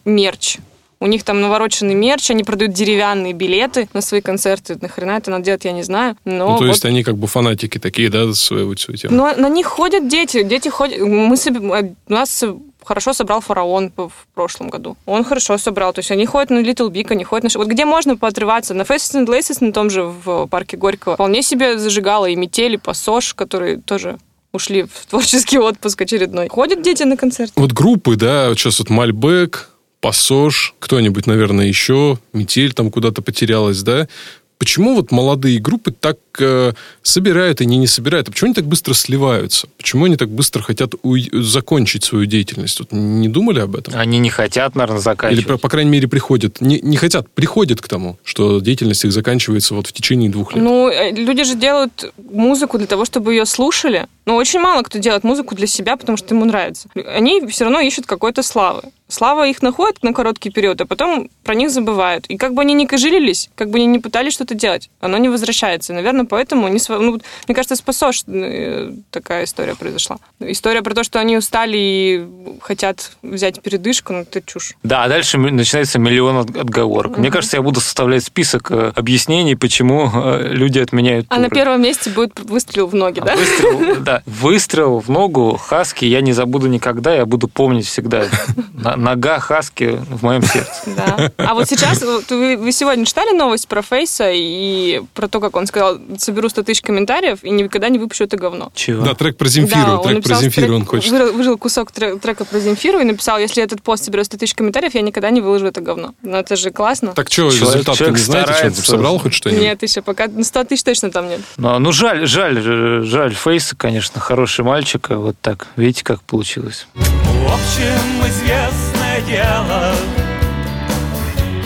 мерч. 0.06 0.58
У 1.00 1.06
них 1.08 1.24
там 1.26 1.42
навороченный 1.42 1.96
мерч, 1.96 2.32
они 2.32 2.46
продают 2.46 2.72
деревянные 2.74 3.34
билеты 3.34 3.90
на 3.94 4.00
свои 4.00 4.22
концерты. 4.22 4.78
Нахрена 4.80 5.12
это 5.18 5.32
надо 5.32 5.44
делать, 5.44 5.66
я 5.66 5.74
не 5.74 5.84
знаю. 5.84 6.16
Но 6.24 6.52
Ну, 6.52 6.58
то 6.60 6.64
вот- 6.64 6.70
есть 6.70 6.86
они 6.86 7.04
как 7.04 7.18
бы 7.18 7.28
фанатики 7.28 7.78
такие, 7.78 8.10
да, 8.10 8.32
своей 8.34 8.64
вот 8.64 8.80
всей 8.80 8.96
темы. 8.96 9.14
Но 9.18 9.34
на 9.36 9.50
них 9.50 9.66
ходят 9.68 10.08
дети. 10.08 10.44
Дети 10.44 10.70
ходят. 10.70 11.02
Мы 11.02 11.36
себе- 11.36 11.60
у 11.60 12.14
нас 12.14 12.42
хорошо 12.86 13.14
собрал 13.14 13.42
фараон 13.42 13.92
в 13.96 14.12
прошлом 14.34 14.70
году. 14.70 14.98
Он 15.06 15.24
хорошо 15.24 15.58
собрал. 15.58 15.94
То 15.94 16.00
есть 16.00 16.12
они 16.12 16.26
ходят 16.26 16.50
на 16.50 16.60
Little 16.60 16.90
Big, 16.90 17.08
они 17.10 17.24
ходят 17.24 17.54
на... 17.54 17.60
Вот 17.60 17.68
где 17.68 17.86
можно 17.86 18.18
поотрываться? 18.18 18.74
На 18.74 18.84
Faces 18.84 19.16
and 19.16 19.28
Laces 19.28 19.58
на 19.60 19.74
том 19.74 19.90
же 19.90 20.04
в 20.04 20.48
парке 20.48 20.78
Горького 20.78 21.16
вполне 21.16 21.42
себе 21.42 21.78
зажигало 21.78 22.28
и 22.28 22.36
метели, 22.36 22.78
пассож, 22.78 23.34
которые 23.34 23.78
тоже 23.78 24.18
ушли 24.52 24.84
в 24.84 25.06
творческий 25.10 25.60
отпуск 25.60 26.02
очередной. 26.02 26.48
Ходят 26.48 26.82
дети 26.82 27.04
на 27.04 27.18
концерт. 27.18 27.52
Вот 27.56 27.72
группы, 27.72 28.16
да, 28.16 28.54
сейчас 28.56 28.80
вот 28.80 28.90
Мальбек, 28.90 29.70
Пассож, 30.04 30.76
кто-нибудь, 30.80 31.28
наверное, 31.28 31.66
еще, 31.66 32.20
Метель 32.34 32.74
там 32.74 32.92
куда-то 32.92 33.22
потерялась, 33.22 33.84
да. 33.84 34.10
Почему 34.58 34.96
вот 34.96 35.12
молодые 35.12 35.60
группы 35.60 35.92
так 35.92 36.18
э, 36.40 36.74
собирают 37.02 37.62
и 37.62 37.66
не, 37.66 37.78
не 37.78 37.88
собирают? 37.88 38.28
А 38.28 38.32
почему 38.32 38.48
они 38.48 38.54
так 38.56 38.66
быстро 38.66 38.94
сливаются? 38.94 39.68
Почему 39.78 40.06
они 40.06 40.16
так 40.16 40.30
быстро 40.30 40.62
хотят 40.62 40.94
уй- 41.04 41.30
закончить 41.32 42.04
свою 42.04 42.26
деятельность? 42.26 42.80
Вот 42.80 42.92
не 42.92 43.28
думали 43.30 43.60
об 43.60 43.76
этом? 43.76 43.94
Они 43.98 44.20
не 44.20 44.30
хотят, 44.30 44.76
наверное, 44.76 44.98
Или, 44.98 45.04
заканчивать. 45.04 45.48
по, 45.48 45.58
по 45.58 45.70
крайней 45.70 45.92
мере, 45.92 46.08
приходят, 46.08 46.62
не, 46.62 46.80
не 46.82 46.98
хотят, 46.98 47.30
приходят 47.30 47.82
к 47.82 47.88
тому, 47.88 48.18
что 48.24 48.60
деятельность 48.62 49.06
их 49.06 49.12
заканчивается 49.12 49.76
вот 49.76 49.88
в 49.88 49.94
течение 49.94 50.30
двух 50.30 50.54
лет. 50.54 50.64
Ну, 50.64 50.90
э, 50.90 51.12
люди 51.12 51.44
же 51.44 51.56
делают 51.56 52.14
музыку 52.32 52.78
для 52.78 52.88
того, 52.88 53.06
чтобы 53.06 53.34
ее 53.34 53.46
слушали. 53.46 54.08
Но 54.26 54.36
очень 54.36 54.60
мало 54.60 54.82
кто 54.84 55.00
делает 55.00 55.24
музыку 55.24 55.56
для 55.56 55.68
себя, 55.68 55.98
потому 55.98 56.18
что 56.18 56.34
ему 56.34 56.46
нравится. 56.46 56.88
Они 57.16 57.46
все 57.48 57.66
равно 57.66 57.80
ищут 57.82 58.06
какой-то 58.06 58.42
славы. 58.44 58.84
Слава 59.10 59.48
их 59.48 59.62
находит 59.62 60.02
на 60.02 60.12
короткий 60.14 60.50
период, 60.50 60.82
а 60.82 60.86
потом 60.88 61.30
про 61.44 61.54
них 61.54 61.70
забывают. 61.70 62.26
И 62.28 62.38
как 62.38 62.54
бы 62.56 62.62
они 62.62 62.74
ни 62.74 62.86
кожилились, 62.86 63.50
как 63.54 63.70
бы 63.70 63.78
они 63.78 63.86
ни 63.86 63.98
пытались 64.00 64.34
что-то 64.34 64.56
делать, 64.56 64.90
оно 65.02 65.18
не 65.18 65.30
возвращается. 65.30 65.94
Наверное, 65.94 66.26
поэтому 66.26 66.68
сво- 66.70 66.98
ну, 67.00 67.20
мне 67.48 67.54
кажется, 67.56 67.76
с 67.76 67.82
Пассож 67.82 68.24
э, 68.28 68.92
такая 69.12 69.44
история 69.44 69.76
произошла. 69.76 70.18
История 70.40 70.82
про 70.82 70.96
то, 70.96 71.04
что 71.04 71.20
они 71.20 71.38
устали 71.38 71.78
и 71.78 72.26
хотят 72.62 73.12
взять 73.22 73.62
передышку, 73.62 74.14
ну, 74.14 74.20
это 74.22 74.42
чушь. 74.42 74.74
Да, 74.84 75.04
а 75.04 75.10
дальше 75.10 75.38
начинается 75.38 76.00
миллион 76.00 76.38
от- 76.38 76.58
отговорок. 76.58 77.18
Мне 77.18 77.30
кажется, 77.30 77.58
я 77.58 77.62
буду 77.62 77.82
составлять 77.82 78.24
список 78.24 78.72
э, 78.72 78.94
объяснений, 78.96 79.56
почему 79.56 80.10
э, 80.12 80.48
люди 80.54 80.80
отменяют 80.80 81.28
А 81.30 81.36
на 81.38 81.50
туры. 81.50 81.56
первом 81.56 81.82
месте 81.84 82.10
будет 82.10 82.40
выстрел 82.40 82.88
в 82.88 82.96
ноги, 82.96 83.20
А 83.20 83.26
да? 83.26 83.36
Выстрел, 83.36 84.02
да. 84.02 84.13
Выстрел 84.26 85.00
в 85.00 85.10
ногу 85.10 85.58
Хаски 85.58 86.06
я 86.06 86.22
не 86.22 86.34
забуду 86.34 86.68
никогда, 86.68 87.14
я 87.16 87.26
буду 87.26 87.48
помнить 87.48 87.86
всегда. 87.88 88.26
Нога 88.74 89.40
Хаски 89.40 90.00
в 90.10 90.24
моем 90.24 90.44
сердце. 90.44 90.72
Да. 90.86 91.32
А 91.38 91.54
вот 91.54 91.70
сейчас, 91.70 92.02
вы, 92.02 92.58
вы 92.58 92.72
сегодня 92.72 93.06
читали 93.06 93.36
новость 93.36 93.68
про 93.68 93.82
Фейса 93.82 94.30
и 94.34 95.02
про 95.14 95.28
то, 95.28 95.40
как 95.40 95.56
он 95.56 95.68
сказал, 95.68 95.98
соберу 96.18 96.50
100 96.50 96.64
тысяч 96.64 96.82
комментариев 96.82 97.44
и 97.44 97.50
никогда 97.50 97.90
не 97.90 98.00
выпущу 98.00 98.26
это 98.26 98.38
говно. 98.38 98.72
Чего? 98.76 99.04
Да, 99.06 99.14
трек 99.14 99.38
про 99.38 99.48
Земфиру, 99.48 99.82
Да, 99.86 100.00
он 100.00 100.08
трек 100.08 100.24
про 100.24 100.36
Земфиру 100.36 100.68
трек- 100.68 100.76
он 100.76 100.86
хочет. 100.86 101.12
Выжил, 101.34 101.58
кусок 101.58 101.92
тре- 101.92 102.18
трека 102.18 102.46
про 102.46 102.60
Земфиру 102.60 103.00
и 103.00 103.04
написал, 103.04 103.38
если 103.40 103.64
этот 103.64 103.82
пост 103.82 104.04
соберет 104.06 104.26
100 104.26 104.38
тысяч 104.38 104.54
комментариев, 104.54 104.94
я 104.96 105.02
никогда 105.02 105.30
не 105.30 105.42
выложу 105.42 105.68
это 105.68 105.82
говно. 105.82 106.14
Ну, 106.22 106.38
это 106.38 106.56
же 106.56 106.72
классно. 106.72 107.14
Так 107.14 107.32
что, 107.32 107.48
результат 107.48 108.00
не 108.00 108.18
знаете, 108.18 108.72
что 108.72 108.92
собрал 108.92 109.20
хоть 109.20 109.34
что-нибудь? 109.34 109.64
Нет, 109.64 109.82
еще 109.84 110.02
пока 110.02 110.28
ну, 110.28 110.44
100 110.44 110.64
тысяч 110.66 110.84
точно 110.84 111.12
там 111.12 111.30
нет. 111.30 111.42
Ну, 111.58 111.80
ну, 111.80 111.92
жаль, 111.92 112.28
жаль, 112.28 112.62
жаль 113.04 113.34
Фейса, 113.34 113.76
конечно, 113.76 114.03
хороший 114.20 114.66
мальчик, 114.66 115.12
а 115.12 115.18
вот 115.18 115.36
так, 115.42 115.68
видите, 115.76 116.04
как 116.04 116.22
получилось. 116.22 116.88
В 116.94 117.46
общем, 117.46 118.28
известное 118.28 119.22
дело, 119.28 119.94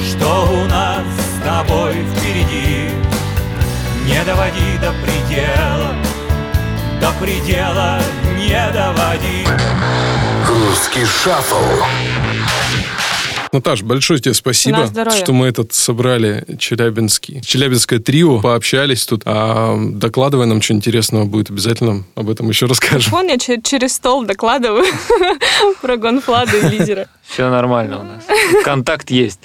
что 0.01 0.49
у 0.51 0.65
нас 0.67 1.03
с 1.05 1.43
тобой 1.43 1.93
впереди. 2.15 2.89
Не 4.05 4.23
доводи 4.23 4.77
до 4.81 4.93
предела, 5.03 5.95
до 7.01 7.11
предела 7.19 7.99
не 8.37 8.71
доводи. 8.71 9.45
Русский 10.47 11.05
шаффл. 11.05 11.83
Наташ, 13.57 13.81
большое 13.81 14.19
тебе 14.19 14.33
спасибо, 14.35 14.87
что 15.17 15.33
мы 15.33 15.47
этот 15.47 15.73
собрали 15.73 16.45
челябинский. 16.59 17.41
Челябинское 17.41 17.97
трио, 17.99 18.39
пообщались 18.39 19.05
тут. 19.05 19.23
А 19.25 19.75
докладывай 19.79 20.45
нам, 20.45 20.61
что 20.61 20.73
интересного 20.73 21.25
будет, 21.25 21.49
обязательно 21.49 22.03
об 22.15 22.29
этом 22.29 22.47
еще 22.49 22.67
расскажем. 22.67 23.11
Вон 23.11 23.27
я 23.27 23.37
че- 23.39 23.59
через 23.61 23.93
стол 23.95 24.23
докладываю 24.25 24.85
про 25.81 25.97
Гонфлада 25.97 26.55
и 26.55 26.69
Лизера. 26.69 27.07
Все 27.27 27.49
нормально 27.49 27.99
у 27.99 28.03
нас. 28.03 28.23
Контакт 28.63 29.09
есть. 29.09 29.39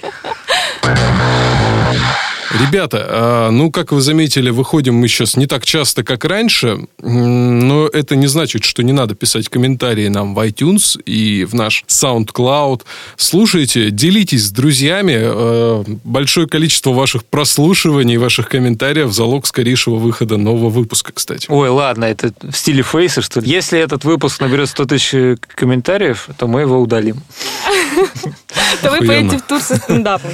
Ребята, 2.59 3.05
а, 3.09 3.49
ну, 3.51 3.71
как 3.71 3.91
вы 3.91 4.01
заметили, 4.01 4.49
выходим 4.51 4.95
мы 4.95 5.07
сейчас 5.07 5.35
не 5.35 5.47
так 5.47 5.65
часто, 5.65 6.03
как 6.03 6.23
раньше, 6.25 6.87
но 6.99 7.87
это 7.87 8.15
не 8.15 8.27
значит, 8.27 8.63
что 8.63 8.83
не 8.83 8.93
надо 8.93 9.15
писать 9.15 9.49
комментарии 9.49 10.07
нам 10.07 10.35
в 10.35 10.39
iTunes 10.39 11.01
и 11.03 11.45
в 11.45 11.55
наш 11.55 11.83
SoundCloud. 11.87 12.81
Слушайте, 13.17 13.89
делитесь 13.89 14.45
с 14.45 14.51
друзьями. 14.51 15.17
э, 15.17 15.83
Большое 16.03 16.47
количество 16.47 16.91
ваших 16.91 17.25
прослушиваний, 17.25 18.17
ваших 18.17 18.49
комментариев– 18.49 19.11
залог 19.13 19.47
скорейшего 19.47 19.95
выхода 19.95 20.37
нового 20.37 20.69
выпуска, 20.69 21.11
кстати. 21.11 21.47
Ой, 21.49 21.69
ладно, 21.69 22.05
это 22.05 22.33
в 22.41 22.55
стиле 22.55 22.83
Фейса, 22.83 23.21
что 23.21 23.39
ли? 23.39 23.49
Если 23.49 23.79
этот 23.79 24.05
выпуск 24.05 24.39
наберет 24.39 24.69
100 24.69 24.85
тысяч 24.85 25.37
комментариев, 25.55 26.29
то 26.37 26.47
мы 26.47 26.61
его 26.61 26.79
удалим. 26.79 27.21
То 28.81 28.91
вы 28.91 29.05
поедете 29.05 29.37
в 29.37 29.43
тур 29.43 29.61
со 29.61 29.77
стендапом. 29.77 30.31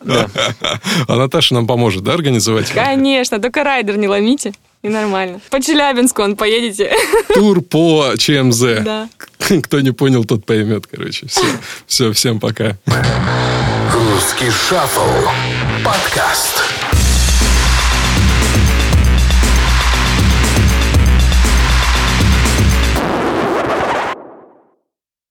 Да. 0.00 0.28
А 1.06 1.16
Наташа 1.16 1.54
нам 1.54 1.66
поможет, 1.66 2.02
да, 2.02 2.14
организовать? 2.14 2.70
Конечно, 2.70 3.40
только 3.40 3.64
райдер 3.64 3.96
не 3.96 4.08
ломите. 4.08 4.52
И 4.82 4.88
нормально. 4.88 5.40
По 5.50 5.60
Челябинску 5.60 6.22
он 6.22 6.36
поедете. 6.36 6.94
Тур 7.34 7.62
по 7.62 8.12
ЧМЗ. 8.16 8.60
Да. 8.84 9.08
Кто 9.62 9.80
не 9.80 9.90
понял, 9.90 10.24
тот 10.24 10.46
поймет, 10.46 10.86
короче. 10.86 11.26
Все, 11.26 11.42
все 11.86 12.12
всем 12.12 12.38
пока. 12.38 12.76
Русский 13.92 14.50
шаффл. 14.50 15.28
Подкаст. 15.84 16.62